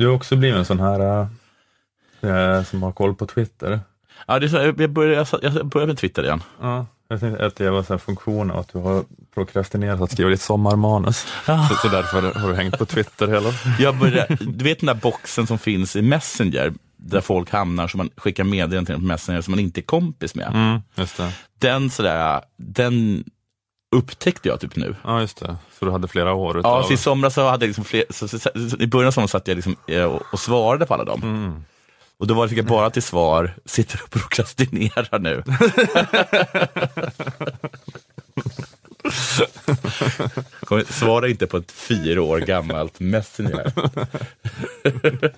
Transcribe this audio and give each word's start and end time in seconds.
Du 0.00 0.06
har 0.06 0.14
också 0.14 0.36
blivit 0.36 0.58
en 0.58 0.64
sån 0.64 0.80
här 0.80 1.28
äh, 2.20 2.62
som 2.64 2.82
har 2.82 2.92
koll 2.92 3.14
på 3.14 3.26
Twitter. 3.26 3.80
Ja, 4.26 4.38
det 4.38 4.46
är 4.46 4.48
så, 4.48 4.56
jag, 4.56 4.90
börjar, 4.90 5.28
jag 5.42 5.66
börjar 5.66 5.86
med 5.86 5.98
Twitter 5.98 6.22
igen. 6.22 6.42
Ja, 6.60 6.86
jag 7.08 7.20
tänkte 7.20 7.46
att 7.46 7.56
det 7.56 7.70
var 7.70 7.82
så 7.82 7.92
här 7.92 7.98
funktion 7.98 8.50
av 8.50 8.58
att 8.58 8.72
du 8.72 8.78
har 8.78 9.04
prokrastinerat 9.34 10.00
att 10.00 10.12
skriva 10.12 10.30
ditt 10.30 10.40
sommarmanus. 10.40 11.26
Ja. 11.46 11.68
Så, 11.68 11.74
så 11.74 11.88
därför 11.88 12.40
har 12.40 12.48
du 12.48 12.54
hängt 12.54 12.78
på 12.78 12.86
Twitter 12.86 13.28
hela 13.28 13.50
jag 13.78 13.98
börjar, 13.98 14.26
Du 14.52 14.64
vet 14.64 14.80
den 14.80 14.86
där 14.86 14.94
boxen 14.94 15.46
som 15.46 15.58
finns 15.58 15.96
i 15.96 16.02
Messenger, 16.02 16.72
där 16.96 17.20
folk 17.20 17.50
hamnar 17.50 17.88
som 17.88 17.98
man 17.98 18.10
skickar 18.16 18.44
meddelanden 18.44 18.86
till 18.86 18.94
på 18.94 19.00
Messenger 19.00 19.40
som 19.40 19.52
man 19.52 19.60
inte 19.60 19.80
är 19.80 19.82
kompis 19.82 20.34
med. 20.34 20.50
Mm. 20.54 20.80
Den 21.58 21.90
sådär, 21.90 22.40
den 22.56 23.24
upptäckte 23.90 24.48
jag 24.48 24.60
typ 24.60 24.76
nu. 24.76 24.96
Ja, 25.04 25.20
just 25.20 25.40
det. 25.40 25.56
Så 25.78 25.84
du 25.84 25.90
hade 25.90 26.08
flera 26.08 26.34
år 26.34 26.58
utav... 26.58 26.72
Ja, 26.72 26.82
så 26.82 26.92
i 26.92 26.96
somras 26.96 27.34
så 27.34 27.48
hade 27.48 27.64
jag 27.64 27.68
liksom 27.68 27.84
fler, 27.84 28.04
så, 28.10 28.28
så, 28.28 28.38
så, 28.38 28.50
i 28.78 28.86
början 28.86 29.06
av 29.06 29.12
sommaren 29.12 29.28
satt 29.28 29.48
jag 29.48 29.54
liksom, 29.54 29.76
och, 29.82 29.90
eh, 29.90 30.20
och 30.32 30.40
svarade 30.40 30.86
på 30.86 30.94
alla 30.94 31.04
dem. 31.04 31.22
Mm. 31.22 31.64
Och 32.18 32.26
då 32.26 32.48
fick 32.48 32.58
jag 32.58 32.66
bara 32.66 32.90
till 32.90 33.02
svar, 33.02 33.54
sitter 33.64 34.00
och 34.02 34.10
prokrastinerar 34.10 35.18
nu. 35.18 35.42
Svara 40.88 41.28
inte 41.28 41.46
på 41.46 41.56
ett 41.56 41.72
fyra 41.72 42.22
år 42.22 42.38
gammalt 42.38 43.00
Messenger. 43.00 43.72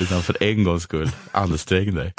Utan 0.00 0.22
för 0.22 0.42
en 0.42 0.64
gångs 0.64 0.82
skull, 0.82 1.10
ansträng 1.32 1.94
dig. 1.94 2.14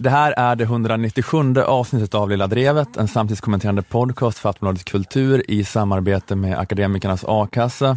Det 0.00 0.10
här 0.10 0.34
är 0.36 0.56
det 0.56 0.64
197 0.64 1.54
avsnittet 1.60 2.14
av 2.14 2.30
Lilla 2.30 2.46
Drevet, 2.46 2.96
en 2.96 3.08
samtidskommenterande 3.08 3.82
podcast 3.82 4.38
för 4.38 4.48
Aftonbladet 4.48 4.84
Kultur 4.84 5.50
i 5.50 5.64
samarbete 5.64 6.36
med 6.36 6.58
Akademikernas 6.58 7.24
A-kassa. 7.28 7.96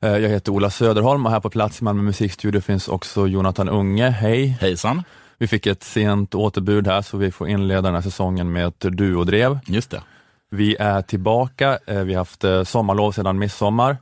Eh, 0.00 0.16
jag 0.16 0.28
heter 0.28 0.52
Ola 0.52 0.70
Söderholm 0.70 1.26
och 1.26 1.32
här 1.32 1.40
på 1.40 1.50
plats 1.50 1.80
i 1.80 1.84
Malmö 1.84 2.02
musikstudio 2.02 2.60
finns 2.60 2.88
också 2.88 3.26
Jonathan 3.26 3.68
Unge. 3.68 4.10
Hej! 4.10 4.58
Hejsan! 4.60 5.02
Vi 5.38 5.46
fick 5.46 5.66
ett 5.66 5.82
sent 5.82 6.34
återbud 6.34 6.86
här 6.86 7.02
så 7.02 7.16
vi 7.16 7.30
får 7.30 7.48
inleda 7.48 7.82
den 7.82 7.94
här 7.94 8.02
säsongen 8.02 8.52
med 8.52 8.66
ett 8.66 8.80
duodrev. 8.80 9.58
Just 9.66 9.90
det. 9.90 10.02
Vi 10.50 10.76
är 10.76 11.02
tillbaka, 11.02 11.78
eh, 11.86 12.00
vi 12.00 12.14
har 12.14 12.20
haft 12.20 12.44
eh, 12.44 12.64
sommarlov 12.64 13.12
sedan 13.12 13.38
midsommar. 13.38 13.96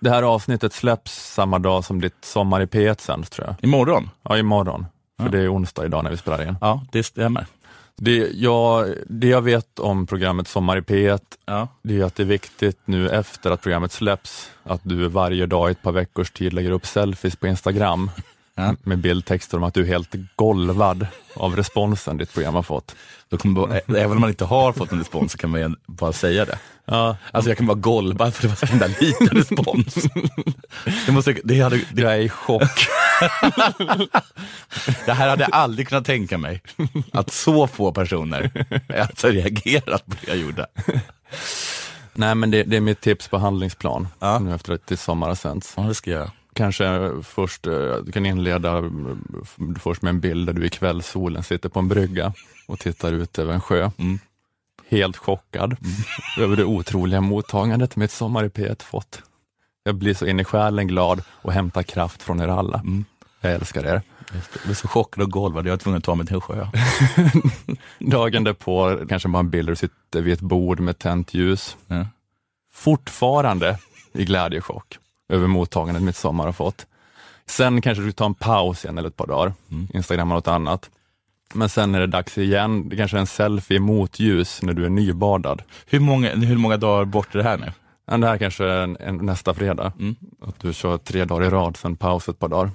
Det 0.00 0.10
här 0.10 0.22
avsnittet 0.22 0.72
släpps 0.72 1.32
samma 1.34 1.58
dag 1.58 1.84
som 1.84 2.00
ditt 2.00 2.24
Sommar 2.24 2.60
i 2.60 2.66
P1 2.66 3.00
sänds 3.00 3.30
tror 3.30 3.46
jag. 3.46 3.56
Imorgon? 3.60 4.10
Ja, 4.22 4.38
imorgon. 4.38 4.86
För 5.16 5.24
ja. 5.24 5.30
det 5.30 5.38
är 5.38 5.54
onsdag 5.54 5.84
idag 5.84 6.04
när 6.04 6.10
vi 6.10 6.16
spelar 6.16 6.48
in. 6.48 6.56
Ja, 6.60 6.84
det 6.92 7.02
stämmer. 7.02 7.46
Det 7.96 8.30
jag, 8.34 8.94
det 9.06 9.28
jag 9.28 9.42
vet 9.42 9.78
om 9.78 10.06
programmet 10.06 10.48
Sommar 10.48 10.76
i 10.76 10.80
P1, 10.80 11.20
ja. 11.46 11.68
det 11.82 12.00
är 12.00 12.04
att 12.04 12.14
det 12.14 12.22
är 12.22 12.24
viktigt 12.24 12.78
nu 12.84 13.08
efter 13.08 13.50
att 13.50 13.62
programmet 13.62 13.92
släpps, 13.92 14.50
att 14.62 14.80
du 14.82 15.08
varje 15.08 15.46
dag 15.46 15.68
i 15.68 15.72
ett 15.72 15.82
par 15.82 15.92
veckors 15.92 16.30
tid 16.30 16.52
lägger 16.52 16.70
upp 16.70 16.86
selfies 16.86 17.36
på 17.36 17.46
Instagram 17.46 18.10
ja. 18.54 18.74
med 18.82 18.98
bildtexter 18.98 19.56
om 19.56 19.64
att 19.64 19.74
du 19.74 19.82
är 19.82 19.86
helt 19.86 20.14
golvad 20.36 21.06
av 21.34 21.56
responsen 21.56 22.16
ditt 22.16 22.32
program 22.32 22.54
har 22.54 22.62
fått. 22.62 22.96
Då 23.28 23.36
kommer, 23.36 23.80
även 23.96 24.12
om 24.12 24.20
man 24.20 24.30
inte 24.30 24.44
har 24.44 24.72
fått 24.72 24.92
en 24.92 24.98
respons 24.98 25.32
så 25.32 25.38
kan 25.38 25.50
man 25.50 25.76
bara 25.86 26.12
säga 26.12 26.44
det. 26.44 26.58
Ja. 26.84 27.16
Alltså 27.32 27.50
jag 27.50 27.58
kan 27.58 27.66
bara 27.66 27.78
golva 27.78 28.30
för 28.30 28.42
det 28.42 28.48
var 28.48 28.56
så 28.56 28.66
himla 28.66 28.86
liten 28.86 29.28
respons. 29.28 29.94
Det 31.06 31.12
måste, 31.12 31.36
det 31.44 31.60
hade, 31.60 31.80
det... 31.92 32.02
Jag 32.02 32.14
är 32.14 32.20
i 32.20 32.28
chock. 32.28 32.88
Det 35.06 35.12
här 35.12 35.28
hade 35.28 35.42
jag 35.42 35.52
aldrig 35.52 35.88
kunnat 35.88 36.04
tänka 36.04 36.38
mig. 36.38 36.62
Att 37.12 37.32
så 37.32 37.66
få 37.66 37.92
personer 37.92 38.66
alltså 39.00 39.28
reagerat 39.28 40.06
på 40.06 40.14
det 40.20 40.28
jag 40.28 40.36
gjorde. 40.36 40.66
Nej 42.14 42.34
men 42.34 42.50
det, 42.50 42.62
det 42.62 42.76
är 42.76 42.80
mitt 42.80 43.00
tips 43.00 43.28
på 43.28 43.38
handlingsplan 43.38 44.08
ja. 44.18 44.38
nu 44.38 44.54
efter 44.54 44.72
att 44.72 44.86
det 44.86 44.96
sommar 44.96 45.28
har 45.28 45.34
sänts. 45.34 45.74
Ja, 45.76 45.82
det 45.82 45.94
ska 45.94 46.10
jag 46.10 46.30
Kanske 46.56 47.12
först, 47.22 47.66
eh, 47.66 47.96
du 48.04 48.12
kan 48.12 48.26
inleda 48.26 48.82
först 49.80 50.02
med 50.02 50.10
en 50.10 50.20
bild 50.20 50.46
där 50.46 50.52
du 50.52 50.66
i 50.66 50.68
kvällssolen 50.68 51.42
sitter 51.42 51.68
på 51.68 51.78
en 51.78 51.88
brygga 51.88 52.32
och 52.68 52.78
tittar 52.78 53.12
ut 53.12 53.38
över 53.38 53.54
en 53.54 53.60
sjö. 53.60 53.90
Mm. 53.98 54.18
Helt 54.88 55.16
chockad 55.16 55.76
mm. 55.80 55.94
över 56.38 56.56
det 56.56 56.64
otroliga 56.64 57.20
mottagandet 57.20 57.96
mitt 57.96 58.10
Sommar 58.10 58.44
i 58.44 58.48
P1 58.48 58.82
fått. 58.82 59.22
Jag 59.86 59.94
blir 59.94 60.14
så 60.14 60.26
in 60.26 60.40
i 60.40 60.44
själen 60.44 60.86
glad 60.86 61.22
och 61.28 61.52
hämtar 61.52 61.82
kraft 61.82 62.22
från 62.22 62.40
er 62.40 62.48
alla. 62.48 62.78
Mm. 62.78 63.04
Jag 63.40 63.52
älskar 63.52 63.84
er. 63.84 64.02
Jag 64.32 64.62
blev 64.64 64.74
så 64.74 64.88
chockad 64.88 65.22
och 65.22 65.30
golvad, 65.30 65.66
jag 65.66 65.70
var 65.70 65.78
tvungen 65.78 65.98
att 65.98 66.04
ta 66.04 66.14
mig 66.14 66.26
till 66.26 66.34
en 66.34 66.40
sjö. 66.40 66.66
Dagen 67.98 68.44
därpå 68.44 68.98
kanske 69.08 69.28
man 69.28 69.50
bilder 69.50 69.72
och 69.72 69.78
sitter 69.78 70.22
vid 70.22 70.32
ett 70.32 70.40
bord 70.40 70.80
med 70.80 70.98
tänt 70.98 71.34
ljus. 71.34 71.76
Ja. 71.86 72.06
Fortfarande 72.72 73.78
i 74.12 74.24
glädjechock 74.24 74.98
över 75.28 75.46
mottagandet 75.46 76.02
mitt 76.02 76.16
sommar 76.16 76.44
har 76.44 76.52
fått. 76.52 76.86
Sen 77.46 77.80
kanske 77.80 78.04
du 78.04 78.12
tar 78.12 78.26
en 78.26 78.34
paus 78.34 78.84
igen 78.84 78.98
eller 78.98 79.08
ett 79.08 79.16
par 79.16 79.26
dagar, 79.26 79.52
mm. 79.70 79.88
instagrammar 79.94 80.34
något 80.34 80.48
annat. 80.48 80.90
Men 81.54 81.68
sen 81.68 81.94
är 81.94 82.00
det 82.00 82.06
dags 82.06 82.38
igen, 82.38 82.88
det 82.88 82.96
kanske 82.96 83.16
är 83.16 83.20
en 83.20 83.26
selfie 83.26 83.80
mot 83.80 84.20
ljus 84.20 84.62
när 84.62 84.72
du 84.72 84.84
är 84.84 84.90
nybadad. 84.90 85.62
Hur 85.86 86.00
många, 86.00 86.34
hur 86.34 86.56
många 86.56 86.76
dagar 86.76 87.04
bort 87.04 87.34
är 87.34 87.38
det 87.38 87.44
här 87.44 87.58
nu? 87.58 87.72
Ja, 88.06 88.16
det 88.16 88.26
här 88.26 88.38
kanske 88.38 88.64
är 88.64 88.82
en, 88.82 88.96
en, 89.00 89.16
nästa 89.16 89.54
fredag. 89.54 89.92
Mm. 89.98 90.16
Att 90.40 90.60
du 90.60 90.72
kör 90.72 90.98
tre 90.98 91.24
dagar 91.24 91.46
i 91.46 91.50
rad, 91.50 91.76
sen 91.76 91.96
paus 91.96 92.28
ett 92.28 92.38
par 92.38 92.48
dagar. 92.48 92.70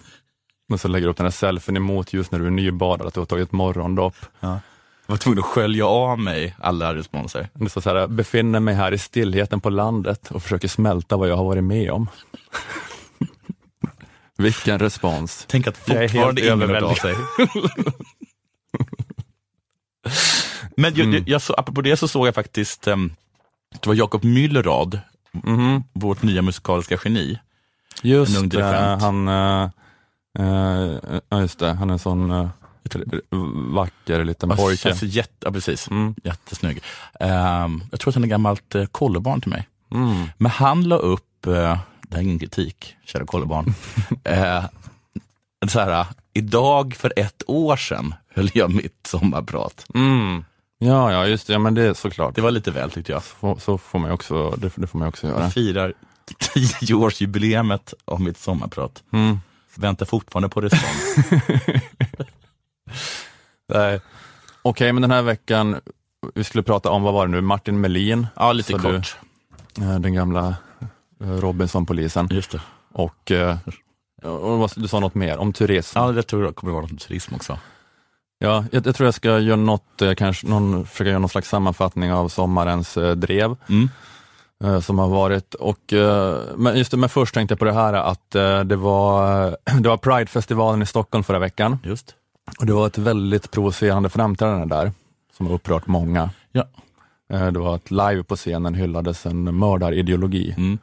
Men 0.69 0.78
så 0.78 0.88
lägger 0.88 1.08
du 1.08 1.12
upp 1.12 1.18
den 1.18 1.25
här 1.25 1.31
selfien 1.31 1.78
emot 1.78 2.14
ljus 2.14 2.31
när 2.31 2.40
du 2.40 2.47
är 2.47 2.52
nybadad, 2.52 3.08
att 3.08 3.14
du 3.14 3.19
har 3.19 3.25
tagit 3.25 3.52
morgondopp. 3.52 4.16
Ja. 4.40 4.59
Jag 5.06 5.14
var 5.14 5.18
tvungen 5.18 5.40
att 5.40 5.46
skölja 5.46 5.86
av 5.86 6.19
mig 6.19 6.56
alla 6.59 6.96
responser. 6.96 7.50
Det 7.53 7.69
står 7.69 7.81
så 7.81 7.90
här, 7.90 8.08
befinner 8.08 8.59
mig 8.59 8.75
här 8.75 8.92
i 8.92 8.97
stillheten 8.97 9.62
på 9.62 9.69
landet 9.69 10.31
och 10.31 10.44
försöker 10.44 10.68
smälta 10.68 11.18
vad 11.18 11.30
jag 11.30 11.38
har 11.38 11.44
varit 11.44 11.63
med 11.63 11.92
om. 11.92 12.08
Vilken 14.38 14.80
respons. 14.80 15.46
Tänk 15.48 15.68
att 15.68 15.78
fortfarande 15.78 16.42
ingen 16.42 16.62
hört 16.62 16.84
av 16.84 16.94
sig. 16.94 17.16
Men 20.78 20.96
jag, 20.96 21.08
mm. 21.08 21.24
jag, 21.28 21.42
så, 21.42 21.53
apropå 21.53 21.81
det 21.81 21.98
så 21.98 22.08
såg 22.08 22.28
jag 22.28 22.36
faktiskt, 22.36 22.88
um, 22.88 23.13
det 23.72 23.88
var 23.88 23.96
Jakob 23.96 24.24
Müllerad, 24.24 25.00
mm. 25.44 25.84
vårt 25.94 26.24
nya 26.24 26.42
musikaliska 26.42 26.97
geni. 27.03 27.40
Just 28.02 28.52
det, 28.52 28.97
han, 29.02 29.28
uh, 29.28 29.69
uh, 30.40 31.42
just 31.42 31.59
det, 31.59 31.74
han 31.74 31.90
är 31.90 31.94
en 31.94 32.00
sån 32.00 32.31
uh, 32.31 32.50
vacker 33.74 34.25
liten 34.25 34.50
pojke. 34.50 34.90
Alltså, 34.90 35.06
jätte, 35.06 35.34
ja, 35.40 35.52
precis. 35.52 35.90
Mm. 35.90 36.16
Jättesnygg. 36.24 36.84
Um, 37.19 37.84
jag 37.92 38.00
tror 38.00 38.09
att 38.09 38.16
han 38.16 38.24
är 38.24 38.28
gammalt 38.28 38.75
uh, 38.75 38.86
kollebarn 38.86 39.42
till 39.42 39.50
mig. 39.50 39.68
Mm. 39.92 40.28
Men 40.38 40.52
han 40.52 40.84
la 40.84 40.96
upp, 40.96 41.48
uh, 41.48 41.53
det 41.53 42.12
här 42.12 42.18
är 42.18 42.22
ingen 42.22 42.40
kritik, 42.40 42.96
kära 43.06 43.25
kollebarn. 43.25 43.74
uh, 44.30 44.66
så 45.68 45.80
här, 45.80 46.06
idag 46.34 46.96
för 46.96 47.13
ett 47.16 47.44
år 47.48 47.75
sedan 47.75 48.16
höll 48.34 48.50
jag 48.53 48.74
mitt 48.74 49.08
sommarprat. 49.08 49.86
Mm. 49.94 50.46
Ja, 50.84 51.12
ja, 51.12 51.28
just 51.28 51.47
det. 51.47 51.53
Ja, 51.53 51.59
men 51.59 51.74
det 51.74 51.84
är 51.84 51.94
såklart. 51.94 52.36
Det 52.36 52.42
var 52.42 52.52
lite 52.52 52.72
väl 52.72 52.92
tyckte 52.92 53.12
jag. 53.12 53.24
Så, 53.24 53.58
så 53.59 53.78
får 53.78 54.00
man 54.00 54.12
också, 54.12 54.50
det, 54.50 54.72
det, 54.75 54.88
får 54.88 55.00
man 55.00 55.08
också 55.08 55.28
göra. 55.28 55.42
Jag 55.42 55.53
firar 55.53 55.94
tioårsjubileet 56.80 57.94
av 58.06 58.22
mitt 58.22 58.38
sommarprat. 58.38 59.03
Mm. 59.14 59.40
Väntar 59.75 60.06
fortfarande 60.06 60.50
på 60.50 60.62
respons. 60.62 61.16
Okej, 63.69 64.00
okay, 64.64 64.94
men 64.94 65.02
den 65.02 65.12
här 65.12 65.22
veckan, 65.22 65.80
vi 66.36 66.44
skulle 66.44 66.64
prata 66.64 66.90
om, 66.90 67.03
vad 67.03 67.13
var 67.13 67.25
det 67.25 67.31
nu, 67.31 67.42
Martin 67.42 67.81
Melin? 67.81 68.28
Ja, 68.36 68.53
lite 68.53 68.74
kort. 68.74 69.16
Du, 69.74 69.84
eh, 69.84 70.00
den 70.00 70.13
gamla 70.13 70.56
eh, 71.22 71.27
Robinson-polisen. 71.27 72.27
Just 72.31 72.51
det. 72.51 72.62
Och, 72.94 73.31
eh, 73.31 73.57
och 74.24 74.69
du 74.75 74.88
sa 74.88 75.00
något 75.00 75.16
mer 75.16 75.38
om 75.38 75.54
turism? 75.54 76.00
Ja, 76.00 76.13
jag 76.13 76.27
tror 76.27 76.44
det 76.44 76.54
kommer 76.54 76.74
vara 76.74 76.81
något 76.81 76.92
om 76.92 76.98
turism 76.98 77.36
också. 77.36 77.57
Ja, 78.43 78.65
jag, 78.71 78.88
jag, 78.88 78.95
tror 78.95 79.07
jag 79.07 79.13
ska 79.13 79.39
göra 79.39 79.55
något, 79.55 80.01
kanske 80.17 80.47
någon, 80.47 80.85
försöka 80.85 81.09
göra 81.09 81.19
någon 81.19 81.29
slags 81.29 81.49
sammanfattning 81.49 82.13
av 82.13 82.29
sommarens 82.29 82.97
drev. 83.15 83.55
Mm 83.69 83.89
som 84.81 84.99
har 84.99 85.07
varit. 85.07 85.53
Och, 85.53 85.93
men, 86.55 86.77
just 86.77 86.91
det, 86.91 86.97
men 86.97 87.09
först 87.09 87.33
tänkte 87.33 87.51
jag 87.51 87.59
på 87.59 87.65
det 87.65 87.73
här 87.73 87.93
att 87.93 88.31
det 88.65 88.75
var, 88.75 89.57
det 89.81 89.89
var 89.89 89.97
Pridefestivalen 89.97 90.81
i 90.81 90.85
Stockholm 90.85 91.23
förra 91.23 91.39
veckan. 91.39 91.77
Just. 91.83 92.15
Och 92.59 92.65
det 92.65 92.73
var 92.73 92.88
ett 92.88 92.97
väldigt 92.97 93.51
provocerande 93.51 94.09
framträdande 94.09 94.75
där, 94.75 94.91
som 95.38 95.47
har 95.47 95.53
upprört 95.53 95.88
många. 95.88 96.29
Ja. 96.51 96.67
Det 97.27 97.59
var 97.59 97.75
att 97.75 97.91
live 97.91 98.23
på 98.23 98.35
scenen 98.35 98.75
hyllades 98.75 99.25
en 99.25 99.59
mördarideologi. 99.59 100.55
Mm. 100.57 100.77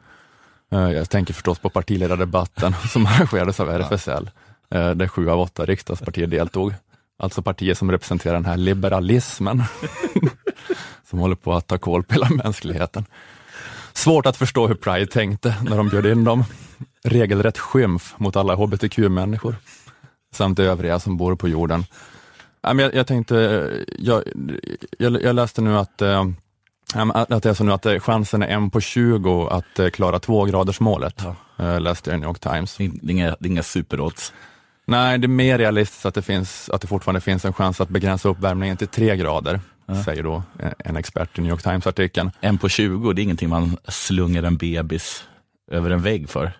Jag 0.69 1.09
tänker 1.09 1.33
förstås 1.33 1.59
på 1.59 1.69
partiledardebatten 1.69 2.75
som 2.89 3.05
arrangerades 3.05 3.59
av 3.59 3.69
RFSL, 3.69 4.29
där 4.69 5.07
sju 5.07 5.29
av 5.29 5.39
åtta 5.39 5.65
riksdagspartier 5.65 6.27
deltog. 6.27 6.73
Alltså 7.21 7.41
partier 7.41 7.73
som 7.73 7.91
representerar 7.91 8.33
den 8.33 8.45
här 8.45 8.57
liberalismen 8.57 9.63
som 11.09 11.19
håller 11.19 11.35
på 11.35 11.53
att 11.53 11.67
ta 11.67 11.77
koll 11.77 12.03
på 12.03 12.13
hela 12.13 12.29
mänskligheten. 12.29 13.05
Svårt 13.93 14.25
att 14.25 14.37
förstå 14.37 14.67
hur 14.67 14.75
Pride 14.75 15.07
tänkte 15.07 15.55
när 15.63 15.77
de 15.77 15.89
bjöd 15.89 16.05
in 16.05 16.23
dem. 16.23 16.43
Regelrätt 17.03 17.57
skymf 17.57 18.15
mot 18.17 18.35
alla 18.35 18.55
hbtq-människor 18.55 19.55
samt 20.33 20.59
övriga 20.59 20.99
som 20.99 21.17
bor 21.17 21.35
på 21.35 21.47
jorden. 21.47 21.85
Jag, 22.61 22.95
jag 22.95 23.07
tänkte, 23.07 23.35
jag, 23.97 24.23
jag, 24.97 25.35
läste 25.35 25.61
nu 25.61 25.77
att, 25.77 26.01
äh, 26.01 26.25
att 26.93 27.43
det 27.43 27.49
är 27.49 27.53
så 27.53 27.63
nu 27.63 27.71
att 27.71 27.85
eh, 27.85 27.99
chansen 27.99 28.43
är 28.43 28.47
en 28.47 28.69
på 28.69 28.81
20 28.81 29.47
att 29.47 29.79
äh, 29.79 29.89
klara 29.89 30.19
tvågradersmålet. 30.19 31.23
Ja. 31.57 31.79
Läste 31.79 32.09
jag 32.09 32.17
i 32.17 32.19
New 32.19 32.29
York 32.29 32.39
Times. 32.39 32.77
Det 32.77 32.83
är 32.83 33.11
inga, 33.11 33.35
det 33.39 33.47
är 33.47 33.51
inga 33.51 33.63
superodds. 33.63 34.33
Nej, 34.89 35.17
det 35.17 35.25
är 35.25 35.27
mer 35.29 35.57
realistiskt 35.57 36.05
att 36.05 36.13
det, 36.13 36.21
finns, 36.21 36.69
att 36.69 36.81
det 36.81 36.87
fortfarande 36.87 37.21
finns 37.21 37.45
en 37.45 37.53
chans 37.53 37.81
att 37.81 37.89
begränsa 37.89 38.29
uppvärmningen 38.29 38.77
till 38.77 38.87
tre 38.87 39.17
grader, 39.17 39.59
ja. 39.85 40.03
säger 40.03 40.23
då 40.23 40.43
en 40.77 40.95
expert 40.95 41.37
i 41.37 41.41
New 41.41 41.51
York 41.51 41.63
Times-artikeln. 41.63 42.31
En 42.41 42.57
på 42.57 42.69
20, 42.69 43.13
det 43.13 43.21
är 43.21 43.23
ingenting 43.23 43.49
man 43.49 43.77
slungar 43.87 44.43
en 44.43 44.57
bebis 44.57 45.23
över 45.71 45.89
en 45.89 46.01
vägg 46.01 46.29
för. 46.29 46.51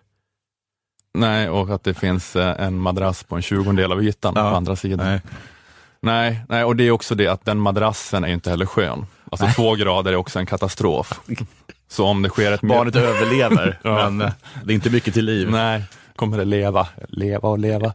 Nej, 1.14 1.50
och 1.50 1.70
att 1.70 1.84
det 1.84 1.94
finns 1.94 2.36
en 2.36 2.80
madrass 2.80 3.24
på 3.24 3.36
en 3.36 3.42
tjugondel 3.42 3.92
av 3.92 4.04
ytan 4.04 4.34
ja. 4.36 4.52
på 4.52 4.58
andra 4.58 4.76
sidan. 4.76 5.08
Nej. 5.08 5.22
Nej, 6.02 6.42
nej, 6.50 6.64
och 6.64 6.76
det 6.76 6.84
är 6.84 6.92
också 6.92 7.16
det 7.16 7.28
att 7.28 7.46
den 7.46 7.58
madrassen 7.58 8.24
är 8.24 8.28
inte 8.28 8.50
heller 8.50 8.66
skön. 8.66 9.06
Alltså 9.32 9.46
nej. 9.46 9.56
två 9.56 9.76
grader 9.76 10.12
är 10.12 10.16
också 10.16 10.40
en 10.40 10.46
katastrof. 10.46 11.20
Så 11.88 12.06
om 12.06 12.22
det 12.22 12.30
sker 12.30 12.52
ett... 12.52 12.62
Barnet 12.62 12.96
överlever, 12.96 13.80
ja. 13.84 14.10
men 14.10 14.22
eh, 14.22 14.32
det 14.64 14.74
är 14.74 14.76
inte 14.76 14.90
mycket 14.90 15.14
till 15.14 15.26
liv. 15.26 15.50
Nej, 15.52 15.84
kommer 16.20 16.38
det 16.38 16.46
leva, 16.46 16.88
leva 17.08 17.50
och 17.50 17.60
leva. 17.60 17.94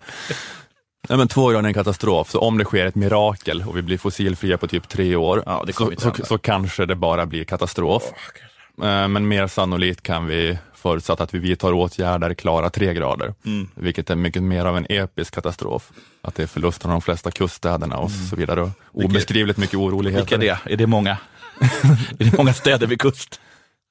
Nej, 1.08 1.18
men 1.18 1.28
två 1.28 1.48
grader 1.48 1.62
är 1.62 1.68
en 1.68 1.74
katastrof, 1.74 2.30
så 2.30 2.38
om 2.40 2.58
det 2.58 2.64
sker 2.64 2.86
ett 2.86 2.94
mirakel 2.94 3.64
och 3.66 3.76
vi 3.76 3.82
blir 3.82 3.98
fossilfria 3.98 4.58
på 4.58 4.66
typ 4.66 4.88
tre 4.88 5.16
år, 5.16 5.42
ja, 5.46 5.66
så, 5.74 5.92
så, 5.98 6.12
så, 6.24 6.38
kanske 6.38 6.86
det 6.86 6.94
bara 6.94 7.26
blir 7.26 7.44
katastrof. 7.44 8.02
Oh, 8.76 9.08
men 9.08 9.28
mer 9.28 9.46
sannolikt 9.46 10.02
kan 10.02 10.26
vi 10.26 10.58
förutsatt 10.74 11.20
att 11.20 11.34
vi 11.34 11.38
vidtar 11.38 11.72
åtgärder 11.72 12.34
klara 12.34 12.70
tre 12.70 12.94
grader, 12.94 13.34
mm. 13.44 13.68
vilket 13.74 14.10
är 14.10 14.16
mycket 14.16 14.42
mer 14.42 14.64
av 14.64 14.76
en 14.76 14.86
episk 14.88 15.34
katastrof. 15.34 15.90
Att 16.22 16.34
det 16.34 16.42
är 16.42 16.46
förlusten 16.46 16.90
av 16.90 16.94
de 16.94 17.02
flesta 17.02 17.30
kuststäderna 17.30 17.96
och 17.96 18.10
mm. 18.10 18.26
så 18.26 18.36
vidare. 18.36 18.70
Obeskrivligt 18.92 19.58
mycket 19.58 19.76
oroligheter. 19.76 20.38
Vilka 20.38 20.52
är 20.52 20.58
det? 20.64 20.72
Är 20.72 20.76
det 20.76 20.86
många? 20.86 21.18
är 22.18 22.24
det 22.24 22.36
många 22.38 22.52
städer 22.52 22.86
vid 22.86 23.00
kust? 23.00 23.40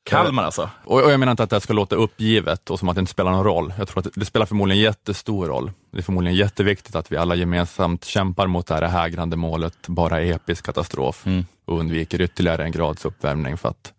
Kalmar 0.03 0.43
alltså? 0.43 0.69
Och, 0.83 1.03
och, 1.03 1.11
jag 1.11 1.19
menar 1.19 1.31
inte 1.31 1.43
att 1.43 1.49
det 1.49 1.61
ska 1.61 1.73
låta 1.73 1.95
uppgivet 1.95 2.69
och 2.69 2.79
som 2.79 2.89
att 2.89 2.95
det 2.95 2.99
inte 2.99 3.11
spelar 3.11 3.31
någon 3.31 3.43
roll. 3.43 3.73
Jag 3.77 3.87
tror 3.87 4.07
att 4.07 4.13
det 4.15 4.25
spelar 4.25 4.45
förmodligen 4.45 4.83
jättestor 4.83 5.47
roll. 5.47 5.71
Det 5.91 5.97
är 5.97 6.01
förmodligen 6.01 6.37
jätteviktigt 6.37 6.95
att 6.95 7.11
vi 7.11 7.17
alla 7.17 7.35
gemensamt 7.35 8.05
kämpar 8.05 8.47
mot 8.47 8.67
det 8.67 8.73
här 8.73 8.81
hägrande 8.81 9.35
målet, 9.35 9.87
bara 9.87 10.21
episk 10.21 10.65
katastrof 10.65 11.25
mm. 11.25 11.45
och 11.65 11.79
undviker 11.79 12.21
ytterligare 12.21 12.63
en 12.63 12.71
grads 12.71 13.05
uppvärmning 13.05 13.57
för 13.57 13.69
att 13.69 13.93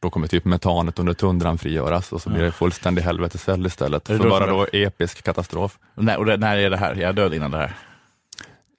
då 0.00 0.10
kommer 0.10 0.26
typ 0.26 0.44
metanet 0.44 0.98
under 0.98 1.14
tundran 1.14 1.58
frigöras 1.58 2.12
och 2.12 2.22
så 2.22 2.30
blir 2.30 2.42
det 2.42 2.52
fullständig 2.52 3.02
helveteseld 3.02 3.66
istället. 3.66 4.06
För 4.06 4.30
bara 4.30 4.46
då 4.46 4.66
episk 4.72 5.22
katastrof. 5.22 5.78
Och 5.94 6.04
när, 6.04 6.16
och 6.16 6.40
när 6.40 6.56
är 6.56 6.70
det 6.70 6.76
här? 6.76 6.94
Jag 6.94 7.08
är 7.08 7.12
död 7.12 7.34
innan 7.34 7.50
det 7.50 7.58
här. 7.58 7.74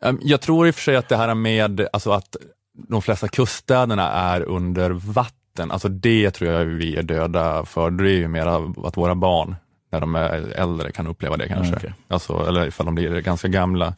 Ehm, 0.04 0.19
jag 0.22 0.42
tror 0.42 0.68
i 0.68 0.72
och 0.72 0.75
för 0.75 0.81
sig 0.81 0.95
att 0.95 1.10
det 1.10 1.18
här 1.18 1.36
med 1.36 1.88
alltså 1.94 2.12
att 2.12 2.36
de 2.74 3.01
flesta 3.01 3.27
kuststäderna 3.27 4.12
är 4.12 4.42
under 4.42 4.89
vatten, 4.89 5.38
alltså 5.59 5.89
det 5.89 6.31
tror 6.31 6.51
jag 6.51 6.65
vi 6.65 6.95
är 6.95 7.03
döda 7.03 7.65
för. 7.65 7.91
Det 7.91 8.11
är 8.11 8.17
ju 8.17 8.27
mer 8.27 8.45
att 8.85 8.97
våra 8.97 9.15
barn, 9.15 9.56
när 9.91 10.00
de 10.00 10.15
är 10.15 10.53
äldre, 10.56 10.91
kan 10.91 11.07
uppleva 11.07 11.38
det 11.38 11.47
kanske. 11.47 11.67
Mm, 11.67 11.77
okay. 11.77 11.91
alltså, 12.07 12.47
eller 12.47 12.67
ifall 12.67 12.85
de 12.85 12.95
blir 12.95 13.21
ganska 13.21 13.47
gamla. 13.47 13.94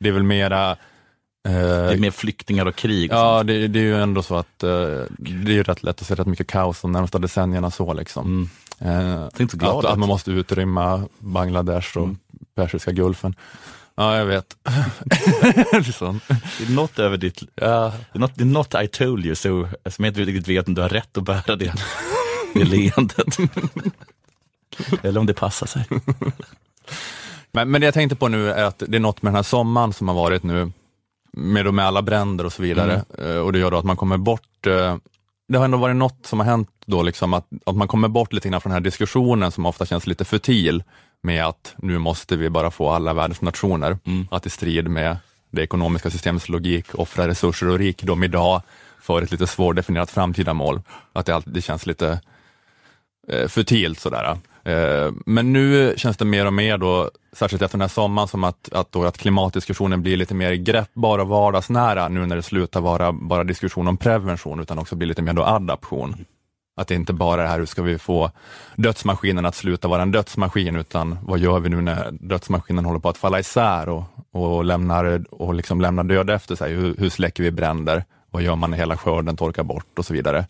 Det 0.00 0.08
är 0.08 0.12
väl 0.12 0.22
mera 0.22 0.76
det 1.44 1.50
är 1.92 1.98
mer 1.98 2.10
flyktingar 2.10 2.66
och 2.66 2.74
krig. 2.74 3.10
Och 3.10 3.16
ja, 3.16 3.42
det, 3.42 3.68
det, 3.68 3.78
är 3.78 3.82
ju 3.82 4.02
ändå 4.02 4.22
så 4.22 4.36
att 4.36 4.64
uh, 4.64 5.02
det 5.18 5.52
är 5.52 5.54
ju 5.54 5.62
rätt 5.62 5.82
lätt 5.82 6.00
att 6.00 6.06
se 6.06 6.14
rätt 6.14 6.26
mycket 6.26 6.46
kaos 6.46 6.80
de 6.80 6.92
närmsta 6.92 7.18
decennierna 7.18 7.70
så 7.70 7.92
liksom. 7.92 8.48
Mm. 8.80 9.16
Uh, 9.16 9.22
att, 9.24 9.84
att, 9.84 9.98
man 9.98 10.08
måste 10.08 10.30
utrymma 10.30 11.02
Bangladesh 11.18 11.98
och 11.98 12.04
mm. 12.04 12.18
Persiska 12.54 12.92
gulfen. 12.92 13.34
Ja, 13.96 14.16
jag 14.16 14.26
vet. 14.26 14.56
det 15.04 16.64
är 16.64 16.72
något 16.72 16.98
över 16.98 17.16
ditt, 17.16 17.42
ja. 17.54 17.92
det, 18.12 18.18
är 18.18 18.20
något, 18.20 18.34
det 18.34 18.42
är 18.42 18.46
något 18.46 18.74
I 18.74 18.88
told 18.88 19.26
you, 19.26 19.34
så, 19.34 19.68
som 19.86 20.04
jag 20.04 20.10
inte 20.10 20.20
riktigt 20.20 20.48
vet 20.48 20.68
om 20.68 20.74
du 20.74 20.82
har 20.82 20.88
rätt 20.88 21.18
att 21.18 21.24
bära 21.24 21.56
det, 21.56 21.74
det 22.54 22.64
leendet. 22.64 23.36
Eller 25.02 25.20
om 25.20 25.26
det 25.26 25.34
passar 25.34 25.66
sig. 25.66 25.84
Men, 27.52 27.70
men 27.70 27.80
det 27.80 27.84
jag 27.84 27.94
tänkte 27.94 28.16
på 28.16 28.28
nu 28.28 28.50
är 28.50 28.64
att 28.64 28.82
det 28.86 28.96
är 28.96 29.00
något 29.00 29.22
med 29.22 29.30
den 29.30 29.36
här 29.36 29.42
sommaren 29.42 29.92
som 29.92 30.08
har 30.08 30.14
varit 30.14 30.42
nu, 30.42 30.72
med, 31.32 31.74
med 31.74 31.86
alla 31.86 32.02
bränder 32.02 32.46
och 32.46 32.52
så 32.52 32.62
vidare. 32.62 33.04
Mm. 33.18 33.36
Eh, 33.36 33.42
och 33.42 33.52
det 33.52 33.58
gör 33.58 33.70
då 33.70 33.78
att 33.78 33.84
man 33.84 33.96
kommer 33.96 34.16
bort 34.16 34.66
eh, 34.66 34.96
det 35.48 35.58
har 35.58 35.64
ändå 35.64 35.78
varit 35.78 35.96
något 35.96 36.26
som 36.26 36.40
har 36.40 36.46
hänt 36.46 36.70
då, 36.86 37.02
liksom 37.02 37.34
att, 37.34 37.46
att 37.66 37.76
man 37.76 37.88
kommer 37.88 38.08
bort 38.08 38.32
lite 38.32 38.48
grann 38.48 38.60
från 38.60 38.70
den 38.70 38.76
här 38.76 38.84
diskussionen 38.84 39.52
som 39.52 39.66
ofta 39.66 39.86
känns 39.86 40.06
lite 40.06 40.24
futil 40.24 40.82
med 41.24 41.44
att 41.46 41.74
nu 41.76 41.98
måste 41.98 42.36
vi 42.36 42.50
bara 42.50 42.70
få 42.70 42.90
alla 42.90 43.14
världens 43.14 43.40
nationer 43.40 43.98
mm. 44.04 44.26
att 44.30 44.46
i 44.46 44.50
strid 44.50 44.88
med 44.88 45.16
det 45.50 45.62
ekonomiska 45.62 46.10
systemets 46.10 46.48
logik 46.48 46.86
offra 46.94 47.28
resurser 47.28 47.68
och 47.68 47.78
rikedom 47.78 48.24
idag 48.24 48.62
för 49.00 49.22
ett 49.22 49.30
lite 49.30 49.46
svårdefinierat 49.46 50.10
framtida 50.10 50.54
mål. 50.54 50.80
Att 51.12 51.26
det, 51.26 51.34
alltid, 51.34 51.52
det 51.52 51.62
känns 51.62 51.86
lite 51.86 52.20
eh, 53.28 53.48
futilt 53.48 54.00
sådär. 54.00 54.38
Eh, 54.64 55.12
men 55.26 55.52
nu 55.52 55.94
känns 55.96 56.16
det 56.16 56.24
mer 56.24 56.46
och 56.46 56.52
mer 56.52 56.78
då, 56.78 57.10
särskilt 57.32 57.62
efter 57.62 57.78
den 57.78 57.80
här 57.80 57.88
sommaren, 57.88 58.28
som 58.28 58.44
att, 58.44 58.72
att, 58.72 58.92
då, 58.92 59.04
att 59.04 59.18
klimatdiskussionen 59.18 60.02
blir 60.02 60.16
lite 60.16 60.34
mer 60.34 60.52
greppbar 60.52 61.18
och 61.18 61.28
vardagsnära 61.28 62.08
nu 62.08 62.26
när 62.26 62.36
det 62.36 62.42
slutar 62.42 62.80
vara 62.80 63.12
bara 63.12 63.44
diskussion 63.44 63.88
om 63.88 63.96
prevention 63.96 64.60
utan 64.60 64.78
också 64.78 64.96
blir 64.96 65.08
lite 65.08 65.22
mer 65.22 65.32
då 65.32 65.44
adaption. 65.44 66.24
Att 66.76 66.88
det 66.88 66.94
inte 66.94 67.12
bara 67.12 67.40
är 67.40 67.44
det 67.44 67.50
här, 67.50 67.58
hur 67.58 67.66
ska 67.66 67.82
vi 67.82 67.98
få 67.98 68.30
dödsmaskinen 68.76 69.46
att 69.46 69.54
sluta 69.54 69.88
vara 69.88 70.02
en 70.02 70.12
dödsmaskin, 70.12 70.76
utan 70.76 71.18
vad 71.22 71.38
gör 71.38 71.60
vi 71.60 71.68
nu 71.68 71.80
när 71.80 72.10
dödsmaskinen 72.10 72.84
håller 72.84 73.00
på 73.00 73.08
att 73.08 73.18
falla 73.18 73.40
isär 73.40 73.88
och, 73.88 74.04
och 74.32 74.64
lämnar, 74.64 75.24
och 75.30 75.54
liksom 75.54 75.80
lämnar 75.80 76.04
döda 76.04 76.34
efter 76.34 76.56
sig? 76.56 76.72
Hur, 76.72 76.94
hur 76.98 77.08
släcker 77.08 77.42
vi 77.42 77.50
bränder? 77.50 78.04
Vad 78.30 78.42
gör 78.42 78.56
man 78.56 78.70
när 78.70 78.78
hela 78.78 78.96
skörden 78.96 79.36
torkar 79.36 79.62
bort 79.62 79.98
och 79.98 80.06
så 80.06 80.14
vidare? 80.14 80.46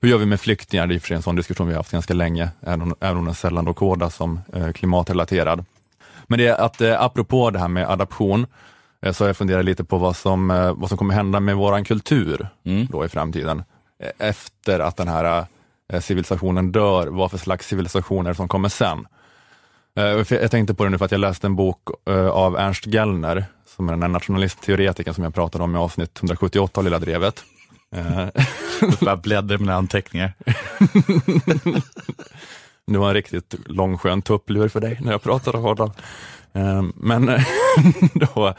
Hur 0.00 0.08
gör 0.08 0.18
vi 0.18 0.26
med 0.26 0.40
flyktingar? 0.40 0.86
Det 0.86 1.10
är 1.10 1.12
en 1.12 1.22
sån 1.22 1.36
diskussion 1.36 1.68
vi 1.68 1.74
haft 1.74 1.90
ganska 1.90 2.14
länge, 2.14 2.48
även 2.60 3.18
om 3.18 3.24
den 3.24 3.34
sällan 3.34 3.64
då 3.64 3.74
kodas 3.74 4.16
som 4.16 4.40
eh, 4.52 4.72
klimatrelaterad. 4.72 5.64
Men 6.26 6.38
det 6.38 6.46
är 6.46 6.60
att 6.60 6.80
eh, 6.80 7.02
apropå 7.02 7.50
det 7.50 7.58
här 7.58 7.68
med 7.68 7.90
adaption, 7.90 8.46
eh, 9.02 9.12
så 9.12 9.24
har 9.24 9.28
jag 9.28 9.36
funderat 9.36 9.64
lite 9.64 9.84
på 9.84 9.98
vad 9.98 10.16
som, 10.16 10.50
eh, 10.50 10.72
vad 10.74 10.88
som 10.88 10.98
kommer 10.98 11.14
hända 11.14 11.40
med 11.40 11.56
våran 11.56 11.84
kultur 11.84 12.48
mm. 12.64 12.86
då 12.90 13.04
i 13.04 13.08
framtiden. 13.08 13.62
Efter 14.18 14.80
att 14.80 14.96
den 14.96 15.08
här 15.08 15.46
civilisationen 16.00 16.72
dör, 16.72 17.06
vad 17.06 17.30
för 17.30 17.38
slags 17.38 17.66
civilisationer 17.66 18.34
som 18.34 18.48
kommer 18.48 18.68
sen. 18.68 19.06
Jag 20.28 20.50
tänkte 20.50 20.74
på 20.74 20.84
det 20.84 20.90
nu 20.90 20.98
för 20.98 21.04
att 21.04 21.10
jag 21.10 21.20
läste 21.20 21.46
en 21.46 21.56
bok 21.56 21.88
av 22.32 22.56
Ernst 22.56 22.86
Gellner, 22.86 23.44
som 23.76 23.88
är 23.88 23.92
den 23.92 24.02
här 24.02 24.08
nationalistteoretikern 24.08 25.14
som 25.14 25.24
jag 25.24 25.34
pratade 25.34 25.64
om 25.64 25.76
i 25.76 25.78
avsnitt 25.78 26.18
178 26.18 26.80
av 26.80 26.84
Lilla 26.84 26.98
Drevet. 26.98 27.44
Jag 29.00 29.20
bläddrar 29.20 29.56
i 29.56 29.58
mina 29.58 29.74
anteckningar. 29.74 30.32
det 32.86 32.98
var 32.98 33.08
en 33.08 33.14
riktigt 33.14 33.54
långskön 33.66 34.22
tupplur 34.22 34.68
för 34.68 34.80
dig 34.80 34.98
när 35.02 35.12
jag 35.12 35.22
pratade 35.22 35.58
om. 35.58 35.92
Ehm, 36.52 36.92
men 36.96 37.26
då, 38.14 38.54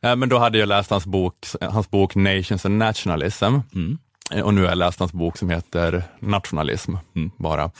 men 0.00 0.28
då 0.28 0.38
hade 0.38 0.58
jag 0.58 0.68
läst 0.68 0.90
hans 0.90 1.06
bok, 1.06 1.34
hans 1.60 1.90
bok 1.90 2.14
Nations 2.14 2.66
and 2.66 2.78
Nationalism. 2.78 3.44
Mm. 3.74 3.98
Och 4.44 4.54
nu 4.54 4.60
har 4.60 4.68
jag 4.68 4.78
läst 4.78 4.98
hans 4.98 5.12
bok 5.12 5.38
som 5.38 5.50
heter 5.50 6.02
Nationalism, 6.20 6.94
mm. 7.16 7.30
bara. 7.36 7.70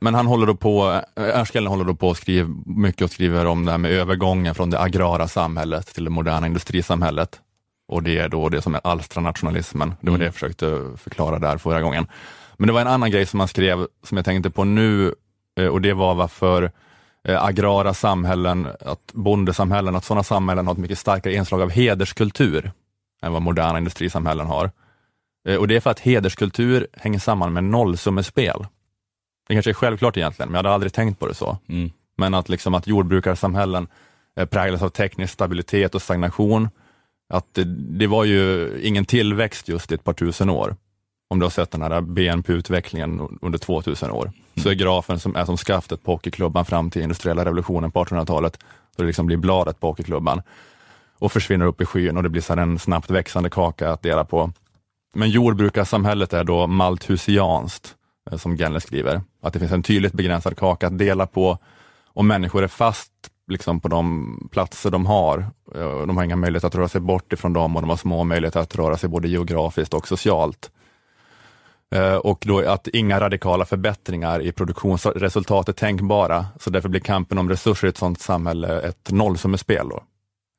Men 0.00 0.14
han 0.14 0.26
håller 0.26 0.46
då 0.46 0.54
på, 0.54 1.02
Erskellen 1.16 1.70
håller 1.70 1.84
då 1.84 1.94
på 1.94 2.08
och 2.08 2.16
skriver 2.16 2.50
mycket 2.66 3.02
och 3.02 3.10
skriver 3.10 3.46
om 3.46 3.64
det 3.64 3.70
här 3.70 3.78
med 3.78 3.90
övergången 3.90 4.54
från 4.54 4.70
det 4.70 4.80
agrara 4.80 5.28
samhället 5.28 5.94
till 5.94 6.04
det 6.04 6.10
moderna 6.10 6.46
industrisamhället. 6.46 7.40
Och 7.88 8.02
det 8.02 8.18
är 8.18 8.28
då 8.28 8.48
det 8.48 8.62
som 8.62 8.74
är 8.74 8.80
alstranationalismen. 8.84 9.88
Det 10.00 10.06
var 10.06 10.10
mm. 10.10 10.18
det 10.18 10.24
jag 10.24 10.34
försökte 10.34 10.92
förklara 10.96 11.38
där 11.38 11.58
förra 11.58 11.80
gången. 11.80 12.06
Men 12.56 12.66
det 12.66 12.72
var 12.72 12.80
en 12.80 12.86
annan 12.86 13.10
grej 13.10 13.26
som 13.26 13.40
han 13.40 13.48
skrev 13.48 13.86
som 14.02 14.16
jag 14.16 14.24
tänkte 14.24 14.50
på 14.50 14.64
nu 14.64 15.14
eh, 15.60 15.66
och 15.66 15.80
det 15.80 15.92
var 15.92 16.14
varför 16.14 16.70
eh, 17.28 17.44
agrara 17.44 17.94
samhällen, 17.94 18.68
att 18.80 19.12
bondesamhällen, 19.12 19.96
att 19.96 20.04
sådana 20.04 20.22
samhällen 20.22 20.66
har 20.66 20.74
ett 20.74 20.78
mycket 20.78 20.98
starkare 20.98 21.34
inslag 21.34 21.62
av 21.62 21.70
hederskultur 21.70 22.72
än 23.22 23.32
vad 23.32 23.42
moderna 23.42 23.78
industrisamhällen 23.78 24.46
har. 24.46 24.70
Eh, 25.46 25.56
och 25.56 25.68
det 25.68 25.76
är 25.76 25.80
för 25.80 25.90
att 25.90 26.00
hederskultur 26.00 26.86
hänger 26.92 27.18
samman 27.18 27.52
med 27.52 27.64
nollsummespel. 27.64 28.66
Det 29.48 29.54
kanske 29.54 29.70
är 29.70 29.74
självklart 29.74 30.16
egentligen, 30.16 30.48
men 30.48 30.54
jag 30.54 30.58
hade 30.58 30.74
aldrig 30.74 30.92
tänkt 30.92 31.20
på 31.20 31.26
det 31.26 31.34
så. 31.34 31.58
Mm. 31.68 31.90
Men 32.16 32.34
att, 32.34 32.48
liksom, 32.48 32.74
att 32.74 32.86
jordbrukarsamhällen 32.86 33.88
präglas 34.50 34.82
av 34.82 34.88
teknisk 34.88 35.32
stabilitet 35.32 35.94
och 35.94 36.02
stagnation 36.02 36.68
att 37.28 37.54
det, 37.54 37.64
det, 37.98 38.06
var 38.06 38.24
ju 38.24 38.70
ingen 38.82 39.04
tillväxt 39.04 39.68
just 39.68 39.92
i 39.92 39.94
ett 39.94 40.04
par 40.04 40.12
tusen 40.12 40.50
år. 40.50 40.76
Om 41.28 41.38
du 41.38 41.44
har 41.44 41.50
sett 41.50 41.70
den 41.70 41.82
här 41.82 42.00
BNP-utvecklingen 42.00 43.38
under 43.42 43.58
2000 43.58 44.10
år, 44.10 44.24
mm. 44.24 44.34
så 44.62 44.68
är 44.68 44.74
grafen 44.74 45.18
som 45.18 45.36
är 45.36 45.44
som 45.44 45.56
skaftet 45.56 46.02
på 46.02 46.12
hockeyklubban 46.12 46.64
fram 46.64 46.90
till 46.90 47.02
industriella 47.02 47.44
revolutionen 47.44 47.90
på 47.90 48.04
1800-talet, 48.04 48.58
då 48.96 49.02
det 49.02 49.06
liksom 49.06 49.26
blir 49.26 49.36
bladet 49.36 49.80
på 49.80 49.86
hockeyklubban. 49.86 50.42
och 51.18 51.32
försvinner 51.32 51.66
upp 51.66 51.80
i 51.80 51.84
skyn 51.84 52.16
och 52.16 52.22
det 52.22 52.28
blir 52.28 52.42
så 52.42 52.52
en 52.52 52.78
snabbt 52.78 53.10
växande 53.10 53.50
kaka 53.50 53.90
att 53.90 54.02
dela 54.02 54.24
på. 54.24 54.52
Men 55.14 55.30
jordbrukarsamhället 55.30 56.32
är 56.32 56.44
då 56.44 56.66
malthusianskt, 56.66 57.94
eh, 58.30 58.38
som 58.38 58.56
Genle 58.56 58.80
skriver, 58.80 59.22
att 59.42 59.52
det 59.52 59.58
finns 59.58 59.72
en 59.72 59.82
tydligt 59.82 60.12
begränsad 60.12 60.56
kaka 60.56 60.86
att 60.86 60.98
dela 60.98 61.26
på 61.26 61.58
och 62.06 62.24
människor 62.24 62.62
är 62.62 62.68
fast 62.68 63.12
liksom 63.48 63.80
på 63.80 63.88
de 63.88 64.48
platser 64.52 64.90
de 64.90 65.06
har. 65.06 65.38
Eh, 65.74 66.06
de 66.06 66.16
har 66.16 66.24
inga 66.24 66.36
möjligheter 66.36 66.68
att 66.68 66.74
röra 66.74 66.88
sig 66.88 67.00
bort 67.00 67.32
ifrån 67.32 67.52
dem 67.52 67.76
och 67.76 67.82
de 67.82 67.90
har 67.90 67.96
små 67.96 68.24
möjligheter 68.24 68.60
att 68.60 68.76
röra 68.76 68.96
sig 68.96 69.08
både 69.08 69.28
geografiskt 69.28 69.94
och 69.94 70.08
socialt. 70.08 70.70
Eh, 71.94 72.14
och 72.14 72.44
då 72.46 72.70
att 72.70 72.88
inga 72.88 73.20
radikala 73.20 73.64
förbättringar 73.64 74.40
i 74.40 74.52
produktionsresultat 74.52 75.68
är 75.68 75.72
tänkbara, 75.72 76.46
så 76.60 76.70
därför 76.70 76.88
blir 76.88 77.00
kampen 77.00 77.38
om 77.38 77.48
resurser 77.48 77.86
i 77.86 77.90
ett 77.90 77.96
sådant 77.96 78.20
samhälle 78.20 78.80
ett 78.80 79.10
nollsummespel. 79.10 79.90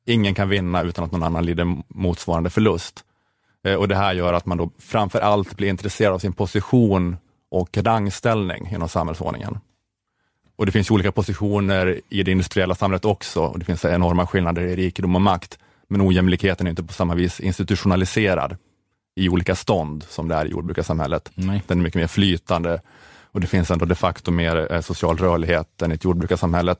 Ingen 0.06 0.34
kan 0.34 0.48
vinna 0.48 0.82
utan 0.82 1.04
att 1.04 1.12
någon 1.12 1.22
annan 1.22 1.46
lider 1.46 1.76
motsvarande 1.88 2.50
förlust. 2.50 3.04
Eh, 3.64 3.74
och 3.74 3.88
det 3.88 3.96
här 3.96 4.14
gör 4.14 4.32
att 4.32 4.46
man 4.46 4.58
då 4.58 4.70
framför 4.78 5.20
allt 5.20 5.56
blir 5.56 5.68
intresserad 5.68 6.14
av 6.14 6.18
sin 6.18 6.32
position 6.32 7.16
och 7.50 7.76
rangställning 7.76 8.68
inom 8.72 8.88
samhällsordningen. 8.88 9.58
Och 10.56 10.66
det 10.66 10.72
finns 10.72 10.90
olika 10.90 11.12
positioner 11.12 12.00
i 12.08 12.22
det 12.22 12.30
industriella 12.30 12.74
samhället 12.74 13.04
också 13.04 13.40
och 13.40 13.58
det 13.58 13.64
finns 13.64 13.84
enorma 13.84 14.26
skillnader 14.26 14.62
i 14.62 14.76
rikedom 14.76 15.14
och 15.14 15.22
makt. 15.22 15.58
Men 15.88 16.08
ojämlikheten 16.08 16.66
är 16.66 16.70
inte 16.70 16.82
på 16.82 16.92
samma 16.92 17.14
vis 17.14 17.40
institutionaliserad 17.40 18.56
i 19.16 19.28
olika 19.28 19.54
stånd 19.54 20.02
som 20.08 20.28
det 20.28 20.34
är 20.34 20.46
i 20.46 20.48
jordbrukarsamhället. 20.48 21.30
Nej. 21.34 21.62
Den 21.66 21.78
är 21.78 21.82
mycket 21.82 22.00
mer 22.00 22.06
flytande 22.06 22.80
och 23.32 23.40
det 23.40 23.46
finns 23.46 23.70
ändå 23.70 23.84
de 23.84 23.94
facto 23.94 24.30
mer 24.30 24.72
eh, 24.72 24.80
social 24.80 25.16
rörlighet 25.16 25.82
än 25.82 25.92
i 25.92 25.94
ett 25.94 26.04
jordbrukarsamhället. 26.04 26.78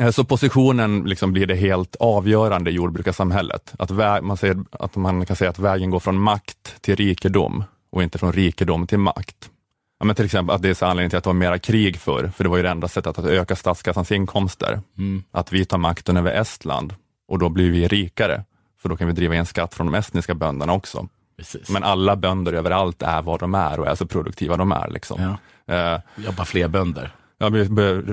Eh, 0.00 0.10
så 0.10 0.24
positionen 0.24 1.02
liksom 1.02 1.32
blir 1.32 1.46
det 1.46 1.54
helt 1.54 1.96
avgörande 1.96 2.70
i 2.70 2.74
jordbrukarsamhället. 2.74 3.74
Att, 3.78 3.90
man 4.24 4.36
säger, 4.36 4.56
att 4.70 4.96
man 4.96 5.26
kan 5.26 5.36
säga 5.36 5.50
att 5.50 5.58
vägen 5.58 5.90
går 5.90 6.00
från 6.00 6.18
makt 6.20 6.82
till 6.82 6.96
rikedom 6.96 7.64
och 7.92 8.02
inte 8.02 8.18
från 8.18 8.32
rikedom 8.32 8.86
till 8.86 8.98
makt. 8.98 9.50
Ja, 9.98 10.04
men 10.04 10.16
till 10.16 10.24
exempel 10.24 10.56
att 10.56 10.62
det 10.62 10.68
är 10.68 10.74
så 10.74 10.86
anledningen 10.86 11.10
till 11.10 11.18
att 11.18 11.24
det 11.24 11.28
var 11.28 11.34
mera 11.34 11.58
krig 11.58 11.96
förr, 11.96 12.32
för 12.36 12.44
det 12.44 12.50
var 12.50 12.56
ju 12.56 12.62
det 12.62 12.68
enda 12.68 12.88
sättet 12.88 13.18
att 13.18 13.24
öka 13.24 13.56
statskassans 13.56 14.12
inkomster. 14.12 14.80
Mm. 14.98 15.22
Att 15.30 15.52
vi 15.52 15.64
tar 15.64 15.78
makten 15.78 16.16
över 16.16 16.40
Estland 16.40 16.94
och 17.28 17.38
då 17.38 17.48
blir 17.48 17.70
vi 17.70 17.88
rikare, 17.88 18.44
för 18.78 18.88
då 18.88 18.96
kan 18.96 19.06
vi 19.06 19.12
driva 19.12 19.34
in 19.34 19.46
skatt 19.46 19.74
från 19.74 19.86
de 19.86 19.98
estniska 19.98 20.34
bönderna 20.34 20.72
också. 20.72 21.08
Precis. 21.36 21.70
Men 21.70 21.84
alla 21.84 22.16
bönder 22.16 22.52
överallt 22.52 23.02
är 23.02 23.22
vad 23.22 23.40
de 23.40 23.54
är 23.54 23.80
och 23.80 23.86
är 23.86 23.94
så 23.94 24.06
produktiva 24.06 24.56
de 24.56 24.72
är. 24.72 24.90
Liksom. 24.90 25.38
Ja. 25.66 25.94
Uh, 25.94 26.00
Jobba 26.24 26.44
fler 26.44 26.68
bönder. 26.68 27.14
Ja, 27.38 27.50